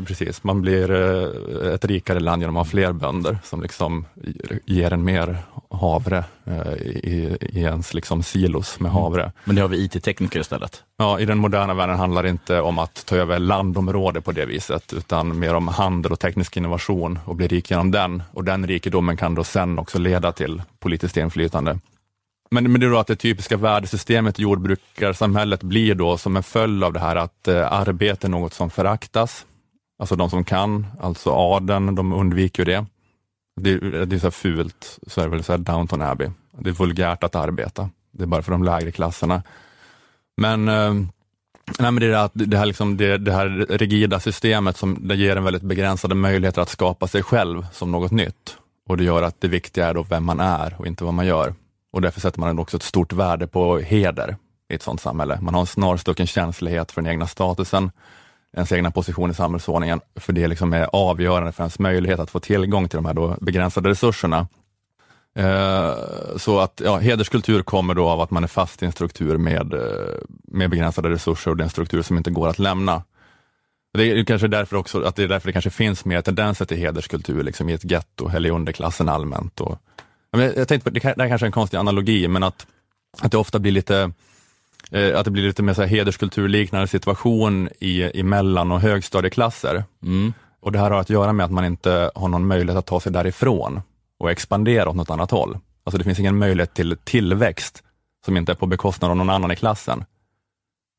precis. 0.08 0.44
Man 0.44 0.62
blir 0.62 0.92
eh, 0.92 1.74
ett 1.74 1.86
rikare 1.86 2.20
land 2.20 2.42
genom 2.42 2.58
att 2.58 2.68
ha 2.68 2.72
fler 2.72 2.94
bönder 2.94 3.38
som 3.44 3.62
liksom 3.62 4.06
ger 4.65 4.94
en 4.94 5.03
mer 5.03 5.38
havre 5.70 6.24
eh, 6.46 6.74
i, 6.74 7.38
i 7.42 7.60
ens 7.62 7.94
liksom 7.94 8.24
silos 8.24 8.80
med 8.80 8.89
mm. 8.89 9.01
havre. 9.01 9.32
Men 9.44 9.56
det 9.56 9.62
har 9.62 9.70
vi 9.70 9.84
IT-tekniker 9.84 10.39
istället? 10.39 10.84
Ja, 10.98 11.20
i 11.20 11.25
den 11.25 11.38
moderna 11.38 11.74
världen 11.74 11.98
handlar 11.98 12.24
det 12.24 12.30
inte 12.30 12.62
om 12.62 12.80
att 12.80 13.06
ta 13.06 13.15
över 13.15 13.39
landområde 13.39 14.22
på 14.22 14.32
det 14.32 14.46
viset, 14.46 14.94
utan 14.94 15.39
mer 15.39 15.56
om 15.56 15.68
handel 15.68 16.12
och 16.12 16.20
teknisk 16.20 16.58
innovation 16.58 17.20
och 17.25 17.36
bli 17.36 17.48
rik 17.48 17.72
genom 17.72 17.92
den. 17.92 18.24
Och 18.32 18.44
den 18.44 18.68
rikedomen 18.68 19.18
kan 19.18 19.36
då 19.36 19.44
sen 19.44 19.80
också 19.80 20.00
leda 20.00 20.32
till 20.32 20.62
politiskt 20.80 21.18
inflytande. 21.18 21.80
Men, 22.54 22.72
men 22.72 22.82
det 22.82 22.88
är 22.88 22.92
då 22.92 22.98
att 22.98 23.08
det 23.08 23.16
typiska 23.16 23.58
värdesystemet 23.58 24.40
i 24.40 24.42
jordbrukarsamhället 24.42 25.64
blir 25.64 25.96
då 25.96 26.18
som 26.18 26.38
en 26.38 26.44
följd 26.44 26.84
av 26.84 26.94
det 26.94 27.00
här 27.00 27.16
att 27.16 27.48
eh, 27.48 27.74
arbete 27.74 28.28
är 28.28 28.30
något 28.30 28.54
som 28.54 28.70
föraktas. 28.70 29.46
Alltså 30.00 30.16
de 30.16 30.30
som 30.30 30.44
kan, 30.44 30.88
alltså 31.02 31.32
adeln, 31.32 31.96
de 31.96 32.14
undviker 32.14 32.66
det. 32.66 32.86
Det, 33.62 34.06
det 34.06 34.16
är 34.16 34.20
så 34.20 34.32
fult, 34.32 35.00
så 35.08 35.22
är 35.22 35.26
det 35.26 35.32
väl 35.32 35.44
så 35.44 35.54
här 35.54 35.58
Downton 35.58 36.02
Abbey. 36.02 36.30
Det 36.60 36.70
är 36.70 36.74
vulgärt 36.74 37.24
att 37.24 37.36
arbeta. 37.36 37.90
Det 38.12 38.24
är 38.24 38.28
bara 38.28 38.42
för 38.42 38.52
de 38.52 38.64
lägre 38.64 38.92
klasserna. 38.92 39.44
Men, 40.38 40.68
eh, 40.68 40.94
nej, 41.80 41.92
men 41.92 41.96
det, 41.96 42.06
är 42.06 42.26
att 42.26 42.32
det, 42.34 42.58
här 42.58 42.66
liksom, 42.66 42.98
det, 42.98 43.18
det 43.18 43.32
här 43.34 43.66
rigida 43.70 44.20
systemet 44.20 44.78
som 44.78 45.08
det 45.08 45.16
ger 45.16 45.36
en 45.36 45.44
väldigt 45.44 45.64
begränsade 45.64 46.16
möjligheter 46.16 46.62
att 46.62 46.70
skapa 46.70 47.08
sig 47.08 47.24
själv 47.24 47.66
som 47.72 47.92
något 47.92 48.12
nytt. 48.12 48.58
Och 48.90 48.98
det 48.98 49.04
gör 49.04 49.22
att 49.22 49.42
det 49.42 49.48
viktiga 49.48 49.88
är 49.88 49.94
då 49.94 50.04
vem 50.04 50.24
man 50.24 50.40
är 50.40 50.76
och 50.80 50.88
inte 50.88 51.04
vad 51.04 51.14
man 51.14 51.26
gör. 51.26 51.54
Och 51.94 52.02
därför 52.02 52.22
sätter 52.22 52.40
man 52.40 52.60
också 52.60 52.78
ett 52.78 52.84
stort 52.84 53.14
värde 53.14 53.48
på 53.48 53.78
heder 53.78 54.38
i 54.70 54.76
ett 54.76 54.82
sådant 54.82 55.02
samhälle. 55.02 55.40
Man 55.42 55.54
har 55.54 55.62
en 55.62 55.68
snarstucken 55.68 56.28
känslighet 56.28 56.92
för 56.92 57.02
den 57.02 57.12
egna 57.12 57.28
statusen, 57.28 57.92
ens 58.56 58.72
egna 58.72 58.92
position 58.92 59.32
i 59.32 59.34
samhällsordningen, 59.34 60.02
för 60.16 60.34
det 60.34 60.48
liksom 60.48 60.74
är 60.74 60.90
avgörande 60.94 61.52
för 61.52 61.64
ens 61.64 61.80
möjlighet 61.80 62.20
att 62.20 62.30
få 62.30 62.40
tillgång 62.40 62.90
till 62.90 62.98
de 62.98 63.06
här 63.06 63.14
då 63.14 63.38
begränsade 63.42 63.90
resurserna. 63.90 64.48
Eh, 65.36 65.94
så 66.38 66.60
att 66.60 66.82
ja, 66.86 66.98
hederskultur 66.98 67.62
kommer 67.62 67.94
då 67.94 68.10
av 68.10 68.22
att 68.22 68.32
man 68.32 68.44
är 68.44 68.48
fast 68.48 68.84
i 68.84 68.86
en 68.86 68.92
struktur 68.92 69.38
med, 69.38 69.74
eh, 69.74 70.20
med 70.48 70.70
begränsade 70.70 71.10
resurser 71.10 71.52
och 71.52 71.58
det 71.58 71.62
är 71.62 71.66
en 71.66 71.70
struktur 71.70 72.02
som 72.02 72.18
inte 72.18 72.32
går 72.32 72.48
att 72.48 72.60
lämna. 72.60 73.04
Det 73.94 74.04
är 74.04 74.26
kanske 74.26 74.48
därför 74.48 74.76
också 74.76 75.04
att 75.04 75.16
det 75.16 75.24
är 75.24 75.28
därför 75.28 75.48
det 75.48 75.54
kanske 75.54 75.70
finns 75.70 76.06
mer 76.06 76.22
tendenser 76.22 76.66
till 76.66 76.78
hederskultur 76.78 77.44
liksom 77.44 77.70
i 77.70 77.74
ett 77.74 77.92
getto 77.92 78.30
eller 78.30 78.50
i 78.50 78.52
underklassen 78.52 79.10
allmänt. 79.10 79.62
Och, 79.62 79.80
jag 80.42 80.68
tänkte 80.68 80.92
på, 80.92 81.00
det 81.00 81.04
här 81.04 81.30
kanske 81.30 81.46
är 81.46 81.48
en 81.48 81.52
konstig 81.52 81.78
analogi, 81.78 82.28
men 82.28 82.44
att, 82.44 82.68
att 83.22 83.32
det 83.32 83.38
ofta 83.38 83.60
blir 83.60 83.72
lite 83.72 84.12
eh, 84.92 85.20
att 85.20 85.25
det 85.25 85.32
blir 85.32 85.44
lite 85.44 85.63
mer 85.63 85.74
så 85.74 85.82
här 85.82 85.90
hederskulturliknande 85.90 86.88
situation 86.88 87.70
i, 87.80 88.20
i 88.20 88.24
mellan 88.24 88.72
och 88.72 88.82
högstadieklasser. 88.82 89.84
Mm. 90.04 90.34
Och 90.62 90.72
det 90.72 90.80
här 90.80 90.92
har 90.92 91.00
att 91.00 91.10
göra 91.10 91.34
med 91.34 91.46
att 91.46 91.52
man 91.52 91.66
inte 91.66 92.12
har 92.16 92.28
någon 92.28 92.48
möjlighet 92.48 92.78
att 92.78 92.86
ta 92.86 93.00
sig 93.00 93.12
därifrån 93.12 93.82
och 94.20 94.32
expandera 94.32 94.90
åt 94.90 94.96
något 94.96 95.10
annat 95.10 95.32
håll. 95.32 95.58
Alltså 95.84 95.98
det 95.98 96.04
finns 96.04 96.20
ingen 96.20 96.38
möjlighet 96.38 96.74
till 96.74 96.98
tillväxt 97.04 97.84
som 98.25 98.38
inte 98.38 98.52
är 98.52 98.56
på 98.56 98.66
bekostnad 98.66 99.12
av 99.12 99.18
någon 99.18 99.30
annan 99.30 99.52
i 99.52 99.56
klassen. 99.56 100.06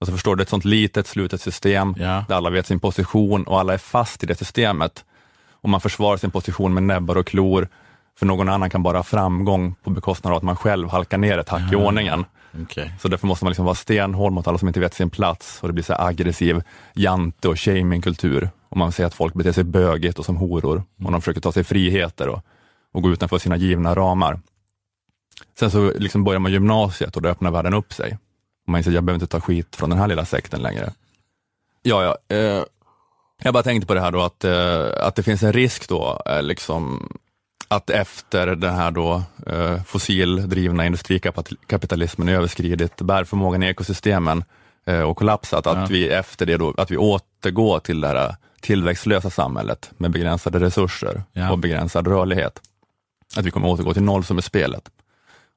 Alltså 0.00 0.12
förstår 0.12 0.36
du, 0.36 0.42
ett 0.42 0.48
sånt 0.48 0.64
litet 0.64 1.06
slutet 1.06 1.40
system 1.40 1.94
ja. 1.98 2.24
där 2.28 2.34
alla 2.34 2.50
vet 2.50 2.66
sin 2.66 2.80
position 2.80 3.44
och 3.44 3.60
alla 3.60 3.74
är 3.74 3.78
fast 3.78 4.22
i 4.22 4.26
det 4.26 4.34
systemet. 4.34 5.04
Och 5.50 5.68
man 5.68 5.80
försvarar 5.80 6.16
sin 6.16 6.30
position 6.30 6.74
med 6.74 6.82
näbbar 6.82 7.16
och 7.16 7.26
klor 7.26 7.68
för 8.18 8.26
någon 8.26 8.48
annan 8.48 8.70
kan 8.70 8.82
bara 8.82 8.98
ha 8.98 9.02
framgång 9.02 9.74
på 9.82 9.90
bekostnad 9.90 10.32
av 10.32 10.36
att 10.36 10.42
man 10.42 10.56
själv 10.56 10.88
halkar 10.88 11.18
ner 11.18 11.38
ett 11.38 11.48
hack 11.48 11.72
i 11.72 11.76
ordningen. 11.76 12.24
Okay. 12.62 12.90
Så 13.00 13.08
därför 13.08 13.26
måste 13.26 13.44
man 13.44 13.50
liksom 13.50 13.64
vara 13.64 13.74
stenhård 13.74 14.32
mot 14.32 14.46
alla 14.46 14.58
som 14.58 14.68
inte 14.68 14.80
vet 14.80 14.94
sin 14.94 15.10
plats 15.10 15.58
och 15.62 15.68
det 15.68 15.72
blir 15.72 15.84
så 15.84 15.94
aggressiv 15.94 16.62
jante 16.94 17.48
och 17.48 17.60
shamingkultur. 17.60 18.50
Och 18.68 18.76
man 18.76 18.92
ser 18.92 19.04
att 19.04 19.14
folk 19.14 19.34
beter 19.34 19.52
sig 19.52 19.64
bögigt 19.64 20.18
och 20.18 20.24
som 20.24 20.36
horor 20.36 20.82
och 21.04 21.12
de 21.12 21.20
försöker 21.20 21.40
ta 21.40 21.52
sig 21.52 21.64
friheter 21.64 22.28
och, 22.28 22.42
och 22.92 23.02
gå 23.02 23.10
utanför 23.10 23.38
sina 23.38 23.56
givna 23.56 23.94
ramar. 23.94 24.40
Sen 25.58 25.70
så 25.70 25.92
liksom 25.98 26.24
börjar 26.24 26.40
man 26.40 26.52
gymnasiet 26.52 27.16
och 27.16 27.22
då 27.22 27.28
öppnar 27.28 27.50
världen 27.50 27.74
upp 27.74 27.92
sig. 27.92 28.18
Och 28.66 28.68
man 28.68 28.78
inser 28.78 28.90
att 28.90 28.94
jag 28.94 29.04
behöver 29.04 29.22
inte 29.22 29.32
ta 29.32 29.40
skit 29.40 29.76
från 29.76 29.90
den 29.90 29.98
här 29.98 30.08
lilla 30.08 30.24
sekten 30.24 30.62
längre. 30.62 30.92
Ja, 31.82 32.02
ja. 32.28 32.36
Eh, 32.36 32.64
jag 33.42 33.54
bara 33.54 33.62
tänkte 33.62 33.86
på 33.86 33.94
det 33.94 34.00
här 34.00 34.10
då 34.10 34.22
att, 34.22 34.44
eh, 34.44 35.06
att 35.06 35.14
det 35.14 35.22
finns 35.22 35.42
en 35.42 35.52
risk 35.52 35.88
då, 35.88 36.22
eh, 36.26 36.42
liksom, 36.42 37.12
att 37.68 37.90
efter 37.90 38.46
den 38.46 38.74
här 38.74 38.90
då 38.90 39.22
eh, 39.46 39.82
fossildrivna 39.82 40.86
industrikapitalismen 40.86 42.28
överskridit 42.28 42.96
bärförmågan 42.96 43.62
i 43.62 43.66
ekosystemen 43.66 44.44
eh, 44.86 45.00
och 45.00 45.16
kollapsat, 45.16 45.66
att 45.66 45.78
ja. 45.78 45.86
vi 45.90 46.08
efter 46.08 46.46
det 46.46 46.56
då, 46.56 46.74
att 46.76 46.90
vi 46.90 46.96
återgår 46.96 47.78
till 47.78 48.00
det 48.00 48.08
här 48.08 48.36
tillväxtlösa 48.60 49.30
samhället 49.30 49.90
med 49.96 50.10
begränsade 50.10 50.60
resurser 50.60 51.22
ja. 51.32 51.52
och 51.52 51.58
begränsad 51.58 52.08
rörlighet. 52.08 52.60
Att 53.36 53.44
vi 53.44 53.50
kommer 53.50 53.68
återgå 53.68 53.94
till 53.94 54.02
nollsummespelet. 54.02 54.90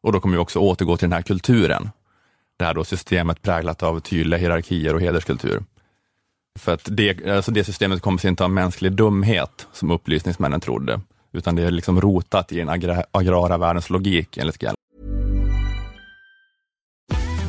Och 0.01 0.11
då 0.11 0.19
kommer 0.19 0.37
vi 0.37 0.43
också 0.43 0.59
återgå 0.59 0.97
till 0.97 1.09
den 1.09 1.13
här 1.13 1.21
kulturen. 1.21 1.89
Det 2.57 2.65
här 2.65 2.73
då 2.73 2.83
systemet 2.83 3.41
präglat 3.41 3.83
av 3.83 3.99
tydliga 3.99 4.39
hierarkier 4.39 4.93
och 4.93 5.01
hederskultur. 5.01 5.63
För 6.59 6.73
att 6.73 6.81
det, 6.83 7.27
alltså 7.27 7.51
det 7.51 7.63
systemet 7.63 8.01
kommer 8.01 8.17
sig 8.17 8.29
inte 8.29 8.43
av 8.43 8.51
mänsklig 8.51 8.91
dumhet, 8.91 9.67
som 9.73 9.91
upplysningsmännen 9.91 10.59
trodde, 10.59 11.01
utan 11.37 11.55
det 11.55 11.63
är 11.63 11.71
liksom 11.71 12.01
rotat 12.01 12.51
i 12.51 12.57
den 12.57 12.69
agra 12.69 13.03
agrara 13.11 13.57
världens 13.57 13.89
logik 13.89 14.37
enligt 14.37 14.63
Gell. 14.63 14.75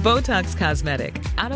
Botox 0.03 0.55
Cosmetic, 0.55 1.15
out 1.37 1.53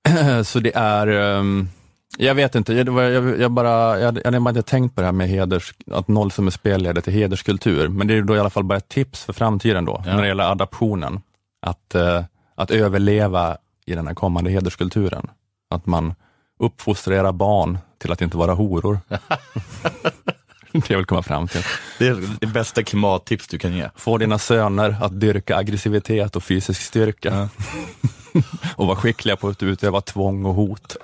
Så 0.43 0.59
det 0.59 0.75
är, 0.75 1.07
ehm, 1.07 1.69
jag 2.17 2.35
vet 2.35 2.55
inte, 2.55 2.73
jag, 2.73 2.87
jag, 2.87 3.39
jag, 3.39 3.51
bara, 3.51 3.99
jag, 3.99 4.19
jag 4.25 4.41
hade 4.41 4.61
tänkt 4.61 4.95
på 4.95 5.01
det 5.01 5.07
här 5.07 5.11
med 5.11 5.29
heders, 5.29 5.73
att 5.91 6.07
nollsummespel 6.07 6.81
leder 6.83 7.01
till 7.01 7.13
hederskultur, 7.13 7.87
men 7.87 8.07
det 8.07 8.13
är 8.13 8.21
då 8.21 8.35
i 8.35 8.39
alla 8.39 8.49
fall 8.49 8.63
bara 8.63 8.77
ett 8.77 8.89
tips 8.89 9.23
för 9.25 9.33
framtiden 9.33 9.85
då, 9.85 10.03
Ja. 10.05 10.13
när 10.15 10.21
det 10.21 10.27
gäller 10.27 10.51
adaptionen. 10.51 11.21
Att, 11.61 11.95
eh, 11.95 12.23
att 12.55 12.71
överleva 12.71 13.57
i 13.85 13.95
den 13.95 14.07
här 14.07 14.13
kommande 14.13 14.51
hederskulturen. 14.51 15.27
Att 15.69 15.85
man 15.85 16.13
uppfostrar 16.59 17.15
era 17.15 17.33
barn 17.33 17.77
till 18.01 18.11
att 18.11 18.21
inte 18.21 18.37
vara 18.37 18.53
horor. 18.53 18.99
det 20.71 20.89
jag 20.89 20.97
vill 20.97 21.05
komma 21.05 21.23
fram 21.23 21.47
till. 21.47 21.61
Det 21.99 22.07
är 22.07 22.17
det 22.39 22.47
bästa 22.47 22.83
klimattips 22.83 23.47
du 23.47 23.57
kan 23.57 23.73
ge. 23.73 23.89
Få 23.95 24.17
dina 24.17 24.39
söner 24.39 24.95
att 25.01 25.19
dyrka 25.19 25.55
aggressivitet 25.57 26.35
och 26.35 26.43
fysisk 26.43 26.81
styrka. 26.81 27.49
och 28.75 28.87
vara 28.87 28.97
skickliga 28.97 29.35
på 29.35 29.47
att 29.47 29.63
utöva 29.63 30.01
tvång 30.01 30.45
och 30.45 30.53
hot. 30.53 30.97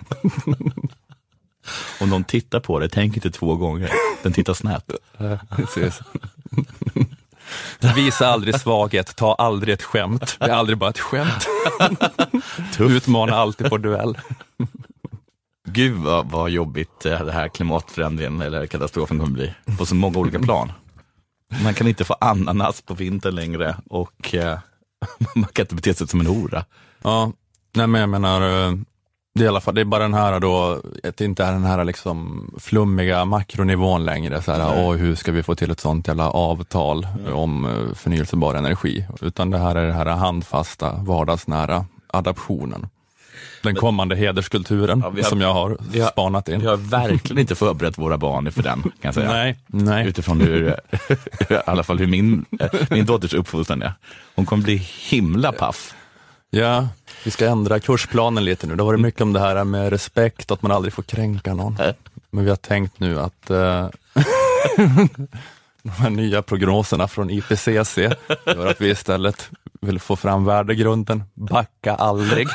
Om 1.99 2.09
någon 2.09 2.23
tittar 2.23 2.59
på 2.59 2.79
det, 2.79 2.89
tänk 2.89 3.15
inte 3.15 3.31
två 3.31 3.55
gånger. 3.55 3.91
Den 4.23 4.33
tittar 4.33 4.53
snett. 4.53 4.91
Visa 7.95 8.27
aldrig 8.27 8.59
svaghet, 8.59 9.15
ta 9.15 9.33
aldrig 9.33 9.73
ett 9.73 9.83
skämt. 9.83 10.37
Det 10.39 10.45
är 10.45 10.53
aldrig 10.53 10.77
bara 10.77 10.89
ett 10.89 10.99
skämt. 10.99 11.47
Utmana 12.79 13.35
alltid 13.35 13.69
på 13.69 13.77
duell. 13.77 14.17
Gud 15.67 15.97
vad, 15.97 16.31
vad 16.31 16.49
jobbigt 16.49 17.05
eh, 17.05 17.25
det 17.25 17.31
här 17.31 17.47
klimatförändringen 17.47 18.41
eller 18.41 18.65
katastrofen 18.65 19.19
kommer 19.19 19.31
bli 19.31 19.53
på 19.77 19.85
så 19.85 19.95
många 19.95 20.19
olika 20.19 20.39
plan. 20.39 20.71
Man 21.63 21.73
kan 21.73 21.87
inte 21.87 22.03
få 22.03 22.13
ananas 22.13 22.81
på 22.81 22.93
vintern 22.93 23.35
längre 23.35 23.75
och 23.89 24.35
eh, 24.35 24.59
man 25.35 25.49
kan 25.53 25.63
inte 25.63 25.75
bete 25.75 25.93
sig 25.93 26.07
som 26.07 26.19
en 26.19 26.25
hora. 26.25 26.65
Ja, 27.03 27.31
nej 27.73 27.87
men 27.87 28.01
jag 28.01 28.09
menar, 28.09 28.41
eh, 28.67 28.73
det 29.35 29.41
är 29.41 29.45
i 29.45 29.47
alla 29.47 29.61
fall, 29.61 29.75
det 29.75 29.81
är 29.81 29.85
bara 29.85 30.03
den 30.03 30.13
här 30.13 30.39
då, 30.39 30.81
att 31.03 31.17
det 31.17 31.25
inte 31.25 31.43
är 31.43 31.51
den 31.51 31.63
här 31.63 31.85
liksom 31.85 32.49
flummiga 32.59 33.25
makronivån 33.25 34.05
längre, 34.05 34.41
så 34.41 34.51
här, 34.51 34.85
åh, 34.85 34.93
hur 34.95 35.15
ska 35.15 35.31
vi 35.31 35.43
få 35.43 35.55
till 35.55 35.71
ett 35.71 35.79
sånt 35.79 36.07
jävla 36.07 36.29
avtal 36.29 37.07
om 37.33 37.65
eh, 37.65 37.93
förnyelsebar 37.95 38.55
energi, 38.55 39.05
utan 39.21 39.49
det 39.49 39.57
här 39.57 39.75
är 39.75 39.87
det 39.87 39.93
här 39.93 40.05
handfasta, 40.05 40.93
vardagsnära 40.93 41.85
adaptionen. 42.07 42.87
Den 43.63 43.75
kommande 43.75 44.15
hederskulturen 44.15 44.99
Ja, 44.99 45.09
har- 45.09 45.21
som 45.29 45.41
jag 45.41 45.53
har 45.53 45.77
vi 45.91 45.99
har- 45.99 46.09
spanat 46.09 46.49
in. 46.49 46.59
Vi 46.59 46.67
har 46.67 46.77
verkligen 46.77 47.39
inte 47.39 47.55
förberett 47.55 47.97
våra 47.97 48.17
barn 48.17 48.51
för 48.51 48.63
den, 48.63 48.81
kan 48.81 48.91
jag 49.01 49.13
säga. 49.13 49.31
Nej, 49.31 49.59
nej. 49.67 50.07
Utifrån 50.07 50.41
hur, 50.41 50.67
i 51.49 51.57
alla 51.65 51.83
fall 51.83 51.99
hur 51.99 52.07
min, 52.07 52.45
eh, 52.59 52.67
min 52.89 53.05
dotters 53.05 53.33
uppfostran 53.33 53.81
är. 53.81 53.93
Hon 54.35 54.45
kommer 54.45 54.63
bli 54.63 54.75
himla 55.09 55.51
paff. 55.51 55.95
Ja, 56.53 56.87
vi 57.23 57.31
ska 57.31 57.49
ändra 57.49 57.79
kursplanen 57.79 58.45
lite 58.45 58.67
nu. 58.67 58.75
Det 58.75 58.83
har 58.83 58.85
varit 58.85 58.99
mycket 58.99 59.21
om 59.21 59.33
det 59.33 59.39
här 59.39 59.63
med 59.63 59.89
respekt, 59.89 60.51
att 60.51 60.61
man 60.61 60.71
aldrig 60.71 60.93
får 60.93 61.03
kränka 61.03 61.53
någon. 61.53 61.77
Men 62.31 62.43
vi 62.43 62.49
har 62.49 62.57
tänkt 62.57 62.99
nu 62.99 63.19
att 63.19 63.49
eh, 63.49 63.55
de 65.83 65.89
här 65.89 66.09
nya 66.09 66.41
prognoserna 66.41 67.07
från 67.07 67.29
IPCC 67.29 67.97
gör 68.45 68.67
att 68.67 68.81
vi 68.81 68.89
istället 68.89 69.49
vill 69.81 69.99
få 69.99 70.15
fram 70.15 70.45
värdegrunden. 70.45 71.23
Backa 71.33 71.95
aldrig. 71.95 72.47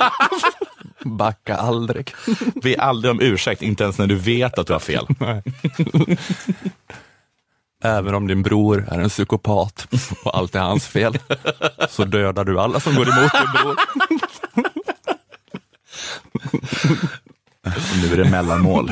Backa 1.04 1.56
aldrig. 1.56 2.14
Be 2.62 2.76
aldrig 2.78 3.10
om 3.10 3.20
ursäkt, 3.20 3.62
inte 3.62 3.84
ens 3.84 3.98
när 3.98 4.06
du 4.06 4.16
vet 4.16 4.58
att 4.58 4.66
du 4.66 4.72
har 4.72 4.80
fel. 4.80 5.06
Även 7.84 8.14
om 8.14 8.26
din 8.26 8.42
bror 8.42 8.88
är 8.90 8.98
en 8.98 9.08
psykopat 9.08 9.88
och 10.24 10.36
allt 10.36 10.54
är 10.54 10.60
hans 10.60 10.86
fel, 10.86 11.18
så 11.88 12.04
dödar 12.04 12.44
du 12.44 12.60
alla 12.60 12.80
som 12.80 12.94
går 12.94 13.08
emot 13.08 13.32
din 13.32 13.62
bror. 13.62 13.76
Nu 18.02 18.12
är 18.12 18.16
det 18.24 18.30
mellanmål. 18.30 18.90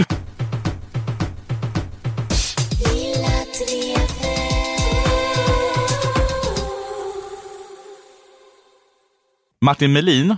Martin 9.61 9.93
Melin, 9.93 10.37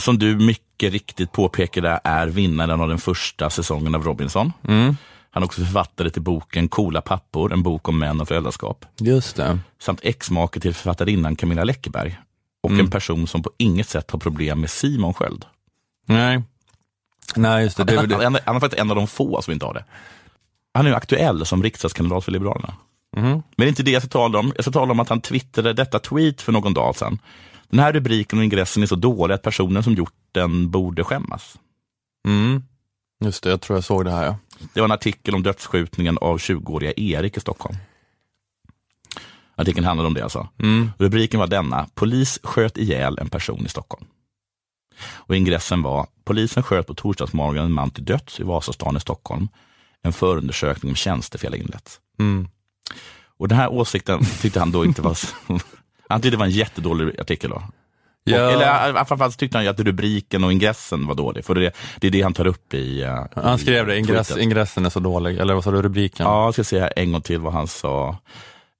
som 0.00 0.18
du 0.18 0.36
mycket 0.36 0.92
riktigt 0.92 1.32
påpekade 1.32 2.00
är 2.04 2.26
vinnaren 2.26 2.80
av 2.80 2.88
den 2.88 2.98
första 2.98 3.50
säsongen 3.50 3.94
av 3.94 4.04
Robinson. 4.04 4.52
Han 5.34 5.42
är 5.42 5.46
också 5.46 5.60
författare 5.60 6.10
till 6.10 6.22
boken 6.22 6.68
Coola 6.68 7.00
pappor, 7.00 7.52
en 7.52 7.62
bok 7.62 7.88
om 7.88 7.98
män 7.98 8.20
och 8.20 8.28
föräldraskap. 8.28 8.84
Just 9.00 9.36
det. 9.36 9.58
Samt 9.78 10.00
exmake 10.02 10.60
till 10.60 10.74
författarinnan 10.74 11.36
Camilla 11.36 11.64
Läckberg. 11.64 12.18
Och 12.62 12.70
en 12.70 12.90
person 12.90 13.26
som 13.26 13.42
på 13.42 13.50
inget 13.56 13.88
sätt 13.88 14.10
har 14.10 14.18
problem 14.18 14.60
med 14.60 14.70
Simon 14.70 15.14
Sköld. 15.14 15.44
Nej. 16.06 16.42
Nej, 17.36 17.64
just 17.64 17.76
det. 17.76 17.84
det. 17.84 18.24
Han, 18.24 18.38
han 18.44 18.56
är 18.56 18.60
faktiskt 18.60 18.80
en 18.80 18.90
av 18.90 18.96
de 18.96 19.06
få 19.06 19.42
som 19.42 19.52
inte 19.52 19.66
har 19.66 19.74
det. 19.74 19.84
Han 20.74 20.86
är 20.86 20.92
aktuell 20.92 21.46
som 21.46 21.62
riksdagskandidat 21.62 22.24
för 22.24 22.32
Liberalerna. 22.32 22.74
Mhm. 23.16 23.30
Men 23.30 23.42
det 23.56 23.64
är 23.64 23.68
inte 23.68 23.82
det 23.82 23.90
jag 23.90 24.02
ska 24.02 24.08
tala 24.08 24.38
om. 24.38 24.52
Jag 24.54 24.64
ska 24.64 24.72
tala 24.72 24.92
om 24.92 25.00
att 25.00 25.08
han 25.08 25.20
twittrade 25.20 25.72
detta 25.72 25.98
tweet 25.98 26.42
för 26.42 26.52
någon 26.52 26.74
dag 26.74 26.96
sedan. 26.96 27.18
Den 27.68 27.80
här 27.80 27.92
rubriken 27.92 28.38
och 28.38 28.44
ingressen 28.44 28.82
är 28.82 28.86
så 28.86 28.96
dålig 28.96 29.34
att 29.34 29.42
personen 29.42 29.82
som 29.82 29.94
gjort 29.94 30.14
den 30.32 30.70
borde 30.70 31.04
skämmas. 31.04 31.58
Mm. 32.28 32.62
Just 33.20 33.42
det, 33.42 33.50
jag 33.50 33.60
tror 33.60 33.76
jag 33.76 33.84
såg 33.84 34.04
det 34.04 34.10
här 34.10 34.24
ja. 34.24 34.36
Det 34.74 34.80
var 34.80 34.84
en 34.84 34.92
artikel 34.92 35.34
om 35.34 35.42
dödsskjutningen 35.42 36.18
av 36.18 36.38
20-åriga 36.38 36.92
Erik 36.96 37.36
i 37.36 37.40
Stockholm. 37.40 37.76
Artikeln 39.56 39.86
handlade 39.86 40.06
om 40.06 40.14
det 40.14 40.22
alltså. 40.22 40.48
Mm. 40.58 40.90
Rubriken 40.98 41.40
var 41.40 41.46
denna, 41.46 41.86
polis 41.94 42.40
sköt 42.42 42.78
ihjäl 42.78 43.18
en 43.18 43.28
person 43.28 43.66
i 43.66 43.68
Stockholm. 43.68 44.06
Och 45.04 45.36
ingressen 45.36 45.82
var, 45.82 46.06
polisen 46.24 46.62
sköt 46.62 46.86
på 46.86 46.94
torsdagsmorgonen 46.94 47.64
en 47.64 47.72
man 47.72 47.90
till 47.90 48.04
döds 48.04 48.40
i 48.40 48.42
Vasastan 48.42 48.96
i 48.96 49.00
Stockholm. 49.00 49.48
En 50.02 50.12
förundersökning 50.12 50.92
om 50.92 50.96
tjänstefel 50.96 51.52
har 51.52 51.58
inletts. 51.58 52.00
Mm. 52.18 52.48
Och 53.36 53.48
den 53.48 53.58
här 53.58 53.72
åsikten 53.72 54.24
tyckte 54.40 54.58
han 54.60 54.70
då 54.70 54.84
inte 54.84 55.02
var, 55.02 55.18
han 56.08 56.20
tyckte 56.20 56.30
det 56.30 56.36
var 56.36 56.46
en 56.46 56.50
jättedålig 56.50 57.20
artikel 57.20 57.50
då. 57.50 57.62
Ja. 58.24 58.46
Och, 58.46 58.52
eller 58.52 59.04
framförallt 59.04 59.38
tyckte 59.38 59.58
han 59.58 59.64
ju 59.64 59.70
att 59.70 59.80
rubriken 59.80 60.44
och 60.44 60.52
ingressen 60.52 61.06
var 61.06 61.14
dålig, 61.14 61.44
för 61.44 61.54
det, 61.54 61.72
det 62.00 62.06
är 62.06 62.10
det 62.10 62.22
han 62.22 62.32
tar 62.32 62.46
upp 62.46 62.74
i 62.74 63.04
uh, 63.04 63.42
Han 63.44 63.58
skrev 63.58 63.86
det, 63.86 63.98
ingress, 63.98 64.36
ingressen 64.36 64.86
är 64.86 64.90
så 64.90 65.00
dålig, 65.00 65.38
eller 65.38 65.54
vad 65.54 65.64
sa 65.64 65.70
du, 65.70 65.82
rubriken? 65.82 66.26
Ja, 66.26 66.44
jag 66.44 66.54
ska 66.54 66.64
säga 66.64 66.88
en 66.88 67.12
gång 67.12 67.22
till 67.22 67.40
vad 67.40 67.52
han 67.52 67.68
sa. 67.68 68.18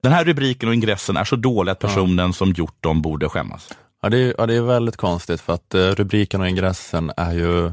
Den 0.03 0.13
här 0.13 0.25
rubriken 0.25 0.69
och 0.69 0.75
ingressen 0.75 1.17
är 1.17 1.25
så 1.25 1.37
dålig 1.37 1.73
att 1.73 1.79
personen 1.79 2.33
som 2.33 2.53
gjort 2.53 2.83
dem 2.83 3.03
borde 3.03 3.29
skämmas. 3.29 3.73
Ja, 4.03 4.09
det, 4.09 4.19
är, 4.19 4.35
ja, 4.39 4.47
det 4.47 4.55
är 4.55 4.61
väldigt 4.61 4.97
konstigt 4.97 5.41
för 5.41 5.53
att 5.53 5.75
eh, 5.75 5.81
rubriken 5.81 6.41
och 6.41 6.49
ingressen 6.49 7.13
är 7.17 7.33
ju, 7.33 7.73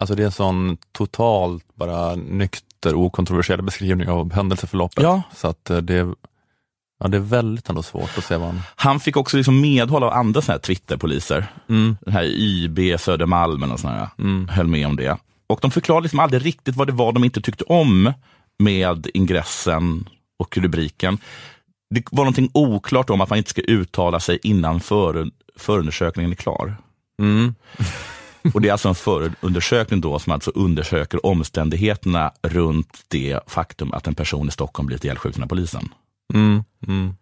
alltså 0.00 0.14
det 0.14 0.22
är 0.22 0.26
en 0.26 0.32
sån 0.32 0.76
totalt 0.92 1.64
bara 1.74 2.14
nykter, 2.14 2.94
okontroversiell 2.94 3.62
beskrivning 3.62 4.08
av 4.08 4.32
händelseförloppet. 4.32 5.04
Ja. 5.04 5.22
Så 5.34 5.48
att 5.48 5.70
eh, 5.70 5.76
det, 5.76 6.14
ja, 7.00 7.08
det 7.08 7.16
är 7.16 7.20
väldigt 7.20 7.68
ändå 7.68 7.82
svårt 7.82 8.18
att 8.18 8.24
se 8.24 8.36
vad 8.36 8.46
han... 8.46 8.60
Han 8.76 9.00
fick 9.00 9.16
också 9.16 9.36
liksom 9.36 9.60
medhåll 9.60 10.02
av 10.02 10.12
andra 10.12 10.40
såna 10.42 10.54
här 10.54 10.60
Twitterpoliser. 10.60 11.46
Mm. 11.68 11.96
Den 12.00 12.14
här 12.14 12.24
YB 12.24 13.00
Södermalm 13.00 13.72
och 13.72 13.80
såna 13.80 13.92
här, 13.92 14.08
Mm. 14.18 14.48
höll 14.48 14.66
med 14.66 14.86
om 14.86 14.96
det. 14.96 15.18
Och 15.46 15.58
de 15.62 15.70
förklarade 15.70 16.02
liksom 16.02 16.20
aldrig 16.20 16.46
riktigt 16.46 16.76
vad 16.76 16.86
det 16.86 16.92
var 16.92 17.12
de 17.12 17.24
inte 17.24 17.40
tyckte 17.40 17.64
om 17.64 18.12
med 18.58 19.06
ingressen 19.14 20.08
och 20.38 20.58
rubriken. 20.58 21.18
Det 21.94 22.04
var 22.10 22.24
någonting 22.24 22.50
oklart 22.54 23.10
om 23.10 23.20
att 23.20 23.30
man 23.30 23.36
inte 23.36 23.50
ska 23.50 23.62
uttala 23.62 24.20
sig 24.20 24.38
innan 24.42 24.80
för, 24.80 25.30
förundersökningen 25.56 26.30
är 26.30 26.36
klar. 26.36 26.76
Mm. 27.22 27.54
Och 28.54 28.60
det 28.60 28.68
är 28.68 28.72
alltså 28.72 28.88
en 28.88 28.94
förundersökning 28.94 30.00
då 30.00 30.18
som 30.18 30.32
alltså 30.32 30.50
undersöker 30.54 31.26
omständigheterna 31.26 32.32
runt 32.42 33.04
det 33.08 33.40
faktum 33.46 33.92
att 33.92 34.06
en 34.06 34.14
person 34.14 34.48
i 34.48 34.50
Stockholm 34.50 34.86
blivit 34.86 35.04
ihjälskjuten 35.04 35.42
av 35.42 35.46
polisen. 35.46 35.88
Mm. 36.34 36.64
Mm. 36.86 37.14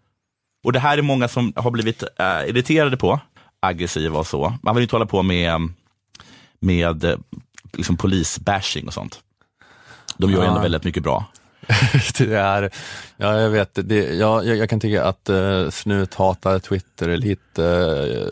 Och 0.65 0.73
det 0.73 0.79
här 0.79 0.99
är 0.99 1.03
många 1.03 1.29
som 1.29 1.53
har 1.57 1.71
blivit 1.71 2.03
äh, 2.19 2.49
irriterade 2.49 2.97
på, 2.97 3.21
aggressiva 3.61 4.19
och 4.19 4.27
så. 4.27 4.55
Man 4.63 4.75
vill 4.75 4.83
inte 4.83 4.95
hålla 4.97 5.07
på 5.07 5.23
med, 5.23 5.61
med 6.61 7.05
eh, 7.05 7.17
liksom 7.73 7.97
polisbashing 7.97 8.87
och 8.87 8.95
sånt. 8.95 9.21
De 10.17 10.31
gör 10.31 10.41
ju 10.41 10.47
ändå 10.47 10.59
Ja. 10.59 10.63
väldigt 10.63 10.85
mycket 10.85 11.03
bra. 11.03 11.25
det 12.19 12.35
är, 12.35 12.71
ja 13.17 13.41
jag 13.41 13.51
vet, 13.51 13.71
det, 13.75 13.95
ja, 14.15 14.43
jag, 14.43 14.57
jag 14.57 14.71
kan 14.71 14.81
tycka 14.81 15.05
att 15.05 15.31
uh, 15.31 15.71
snut 15.71 16.15
hatar 16.15 16.59
Twitter 16.59 17.09
är 17.09 17.17
lite 17.17 17.65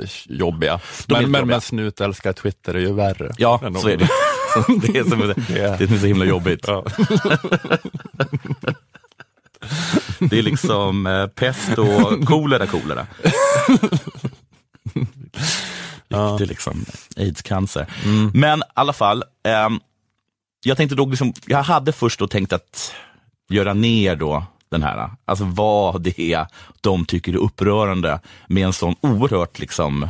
eh, 0.03 0.09
jobbiga. 0.37 0.81
De 1.07 1.15
är 1.15 1.21
Men, 1.21 1.23
jobbiga. 1.31 1.45
men 1.45 1.61
snut 1.61 2.01
älskar 2.01 2.33
Twitter 2.33 2.75
är 2.75 2.79
ju 2.81 2.93
värre. 2.93 3.33
Ja, 3.39 3.61
de- 3.63 3.75
så 3.75 3.89
är 3.89 3.97
det. 3.97 4.09
det, 4.93 4.99
är 4.99 5.05
som, 5.05 5.19
det 5.79 5.85
är 5.95 5.99
så 5.99 6.07
himla 6.07 6.25
jobbigt. 6.25 6.65
Ja. 6.69 6.85
Det 10.19 10.39
är 10.39 10.43
liksom 10.43 11.07
eh, 11.07 11.27
pest 11.27 11.79
och 11.79 12.25
kolera, 12.27 12.67
kolera. 12.67 13.07
Ja. 16.09 16.37
Det 16.39 16.45
är 16.45 16.49
liksom 16.49 16.85
aids-cancer. 17.17 17.87
Mm. 18.05 18.31
Men 18.35 18.59
i 18.59 18.63
alla 18.75 18.93
fall, 18.93 19.25
ehm, 19.45 19.81
jag 20.65 20.77
tänkte 20.77 20.97
då, 20.97 21.07
liksom, 21.07 21.33
jag 21.47 21.63
hade 21.63 21.93
först 21.93 22.19
då 22.19 22.29
tänkt 22.29 22.53
att 22.53 22.95
göra 23.49 23.75
ner 23.75 24.17
då 24.17 24.45
den 24.71 24.83
här, 24.83 25.11
alltså 25.25 25.45
vad 25.45 26.03
det 26.03 26.21
är 26.21 26.47
de 26.81 27.05
tycker 27.05 27.33
är 27.33 27.37
upprörande 27.37 28.21
med 28.49 28.65
en 28.67 28.73
sån 28.73 28.95
oerhört 29.01 29.59
liksom 29.59 30.09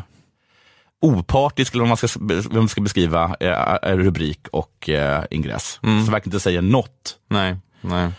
opartisk, 1.01 1.75
eller 1.75 1.85
vad 1.85 1.89
man 1.89 1.97
ska, 1.97 2.09
vad 2.21 2.55
man 2.55 2.69
ska 2.69 2.81
beskriva, 2.81 3.37
eh, 3.41 3.97
rubrik 3.97 4.49
och 4.53 4.89
eh, 4.89 5.25
ingress. 5.31 5.81
Mm. 5.83 6.07
Så 6.07 6.13
verkligen 6.13 6.35
inte 6.35 6.43
säger 6.43 6.63
något. 6.63 7.19
Nej, 7.29 7.57
nej. 7.81 8.13